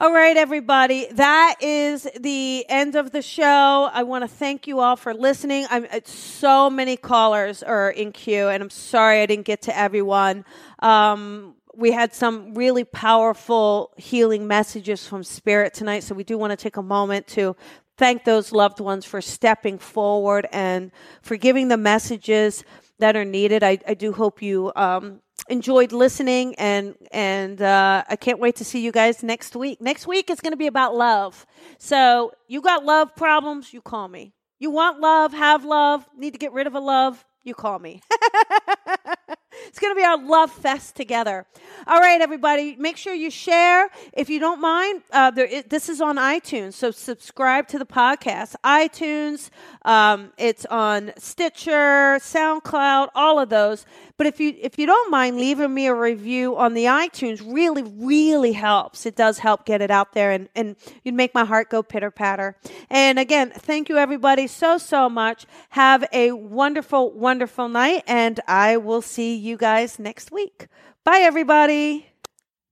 All 0.00 0.12
right, 0.12 0.36
everybody. 0.36 1.08
That 1.10 1.56
is 1.60 2.06
the 2.20 2.64
end 2.68 2.94
of 2.94 3.10
the 3.10 3.20
show. 3.20 3.90
I 3.92 4.04
want 4.04 4.22
to 4.22 4.28
thank 4.28 4.68
you 4.68 4.78
all 4.78 4.94
for 4.94 5.12
listening. 5.12 5.66
I'm 5.70 5.86
it's 5.86 6.14
so 6.14 6.70
many 6.70 6.96
callers 6.96 7.64
are 7.64 7.90
in 7.90 8.12
queue, 8.12 8.48
and 8.48 8.62
I'm 8.62 8.70
sorry 8.70 9.20
I 9.20 9.26
didn't 9.26 9.44
get 9.44 9.62
to 9.62 9.76
everyone. 9.76 10.44
Um, 10.78 11.56
we 11.74 11.90
had 11.90 12.14
some 12.14 12.54
really 12.54 12.84
powerful 12.84 13.92
healing 13.96 14.46
messages 14.46 15.06
from 15.06 15.24
Spirit 15.24 15.74
tonight, 15.74 16.04
so 16.04 16.14
we 16.14 16.24
do 16.24 16.38
want 16.38 16.52
to 16.52 16.56
take 16.56 16.76
a 16.76 16.82
moment 16.82 17.26
to 17.28 17.56
thank 17.98 18.24
those 18.24 18.52
loved 18.52 18.80
ones 18.80 19.04
for 19.04 19.20
stepping 19.20 19.78
forward 19.78 20.46
and 20.52 20.90
for 21.20 21.36
giving 21.36 21.68
the 21.68 21.76
messages 21.76 22.64
that 22.98 23.16
are 23.16 23.24
needed. 23.24 23.62
I, 23.62 23.78
I 23.86 23.94
do 23.94 24.12
hope 24.12 24.40
you 24.40 24.72
um, 24.76 25.20
enjoyed 25.48 25.92
listening, 25.92 26.54
and 26.56 26.94
and 27.10 27.60
uh, 27.60 28.04
I 28.08 28.16
can't 28.16 28.38
wait 28.38 28.56
to 28.56 28.64
see 28.64 28.80
you 28.80 28.92
guys 28.92 29.22
next 29.22 29.54
week. 29.56 29.80
Next 29.80 30.06
week 30.06 30.30
is 30.30 30.40
going 30.40 30.52
to 30.52 30.56
be 30.56 30.66
about 30.66 30.94
love. 30.94 31.46
So 31.78 32.32
you 32.46 32.60
got 32.60 32.84
love 32.84 33.14
problems, 33.16 33.72
you 33.72 33.80
call 33.80 34.08
me. 34.08 34.32
You 34.58 34.70
want 34.70 35.00
love, 35.00 35.32
have 35.32 35.64
love, 35.64 36.06
need 36.16 36.32
to 36.32 36.38
get 36.38 36.52
rid 36.52 36.66
of 36.66 36.74
a 36.74 36.80
love, 36.80 37.24
you 37.44 37.54
call 37.54 37.78
me. 37.78 38.00
It's 39.66 39.78
going 39.78 39.92
to 39.92 39.96
be 39.96 40.04
our 40.04 40.18
love 40.18 40.50
fest 40.50 40.94
together. 40.94 41.46
All 41.86 41.98
right, 41.98 42.20
everybody, 42.20 42.76
make 42.76 42.96
sure 42.96 43.14
you 43.14 43.30
share. 43.30 43.90
If 44.12 44.30
you 44.30 44.40
don't 44.40 44.60
mind, 44.60 45.02
uh, 45.12 45.30
this 45.30 45.88
is 45.88 46.00
on 46.00 46.16
iTunes, 46.16 46.74
so 46.74 46.90
subscribe 46.90 47.68
to 47.68 47.78
the 47.78 47.86
podcast. 47.86 48.54
iTunes, 48.64 49.50
um, 49.82 50.32
it's 50.38 50.66
on 50.66 51.12
Stitcher, 51.18 52.18
SoundCloud, 52.20 53.08
all 53.14 53.38
of 53.38 53.48
those. 53.48 53.86
But 54.16 54.26
if 54.26 54.40
you 54.40 54.52
if 54.60 54.78
you 54.78 54.86
don't 54.86 55.12
mind 55.12 55.36
leaving 55.36 55.72
me 55.72 55.86
a 55.86 55.94
review 55.94 56.56
on 56.56 56.74
the 56.74 56.86
iTunes, 56.86 57.40
really 57.40 57.84
really 57.84 58.52
helps. 58.52 59.06
It 59.06 59.14
does 59.14 59.38
help 59.38 59.64
get 59.64 59.80
it 59.80 59.92
out 59.92 60.12
there, 60.12 60.32
and 60.32 60.48
and 60.56 60.74
you'd 61.04 61.14
make 61.14 61.34
my 61.34 61.44
heart 61.44 61.70
go 61.70 61.84
pitter 61.84 62.10
patter. 62.10 62.56
And 62.90 63.20
again, 63.20 63.52
thank 63.54 63.88
you 63.88 63.96
everybody 63.96 64.48
so 64.48 64.76
so 64.76 65.08
much. 65.08 65.46
Have 65.70 66.04
a 66.12 66.32
wonderful 66.32 67.12
wonderful 67.12 67.68
night, 67.68 68.02
and 68.08 68.40
I 68.48 68.76
will 68.78 69.02
see 69.02 69.36
you 69.48 69.56
guys 69.56 69.98
next 69.98 70.30
week. 70.30 70.68
Bye 71.04 71.20
everybody. 71.22 72.06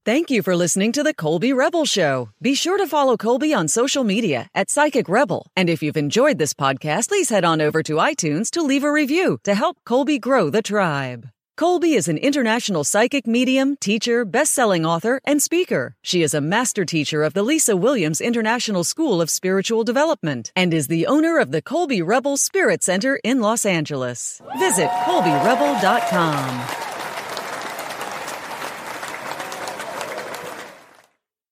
Thank 0.05 0.31
you 0.31 0.41
for 0.41 0.55
listening 0.55 0.93
to 0.93 1.03
the 1.03 1.12
Colby 1.12 1.53
Rebel 1.53 1.85
Show. 1.85 2.29
Be 2.41 2.55
sure 2.55 2.79
to 2.79 2.87
follow 2.87 3.16
Colby 3.16 3.53
on 3.53 3.66
social 3.66 4.05
media 4.05 4.49
at 4.55 4.70
Psychic 4.70 5.09
Rebel. 5.09 5.51
And 5.57 5.68
if 5.68 5.83
you've 5.83 5.97
enjoyed 5.97 6.39
this 6.39 6.55
podcast, 6.55 7.09
please 7.09 7.29
head 7.29 7.45
on 7.45 7.61
over 7.61 7.83
to 7.83 7.95
iTunes 7.95 8.51
to 8.51 8.62
leave 8.62 8.85
a 8.85 8.93
review 8.93 9.39
to 9.43 9.57
help 9.57 9.79
Colby 9.85 10.20
grow 10.20 10.49
the 10.49 10.62
tribe. 10.62 11.27
Colby 11.57 11.94
is 11.94 12.07
an 12.07 12.18
international 12.18 12.84
psychic 12.84 13.26
medium, 13.26 13.78
teacher, 13.78 14.26
best-selling 14.26 14.84
author, 14.84 15.22
and 15.24 15.40
speaker. 15.40 15.96
She 16.02 16.22
is 16.22 16.34
a 16.34 16.40
master 16.42 16.84
teacher 16.84 17.22
of 17.22 17.32
the 17.32 17.42
Lisa 17.42 17.74
Williams 17.78 18.20
International 18.20 18.84
School 18.84 19.22
of 19.22 19.30
Spiritual 19.30 19.82
Development 19.82 20.52
and 20.54 20.74
is 20.74 20.88
the 20.88 21.07
owner 21.07 21.38
of 21.38 21.52
the 21.52 21.62
Colby 21.62 22.02
Rebel 22.02 22.36
Spirit 22.36 22.82
Center 22.82 23.18
in 23.24 23.40
Los 23.40 23.64
Angeles. 23.64 24.42
Visit 24.59 24.90
colbyrebel.com. 25.07 26.86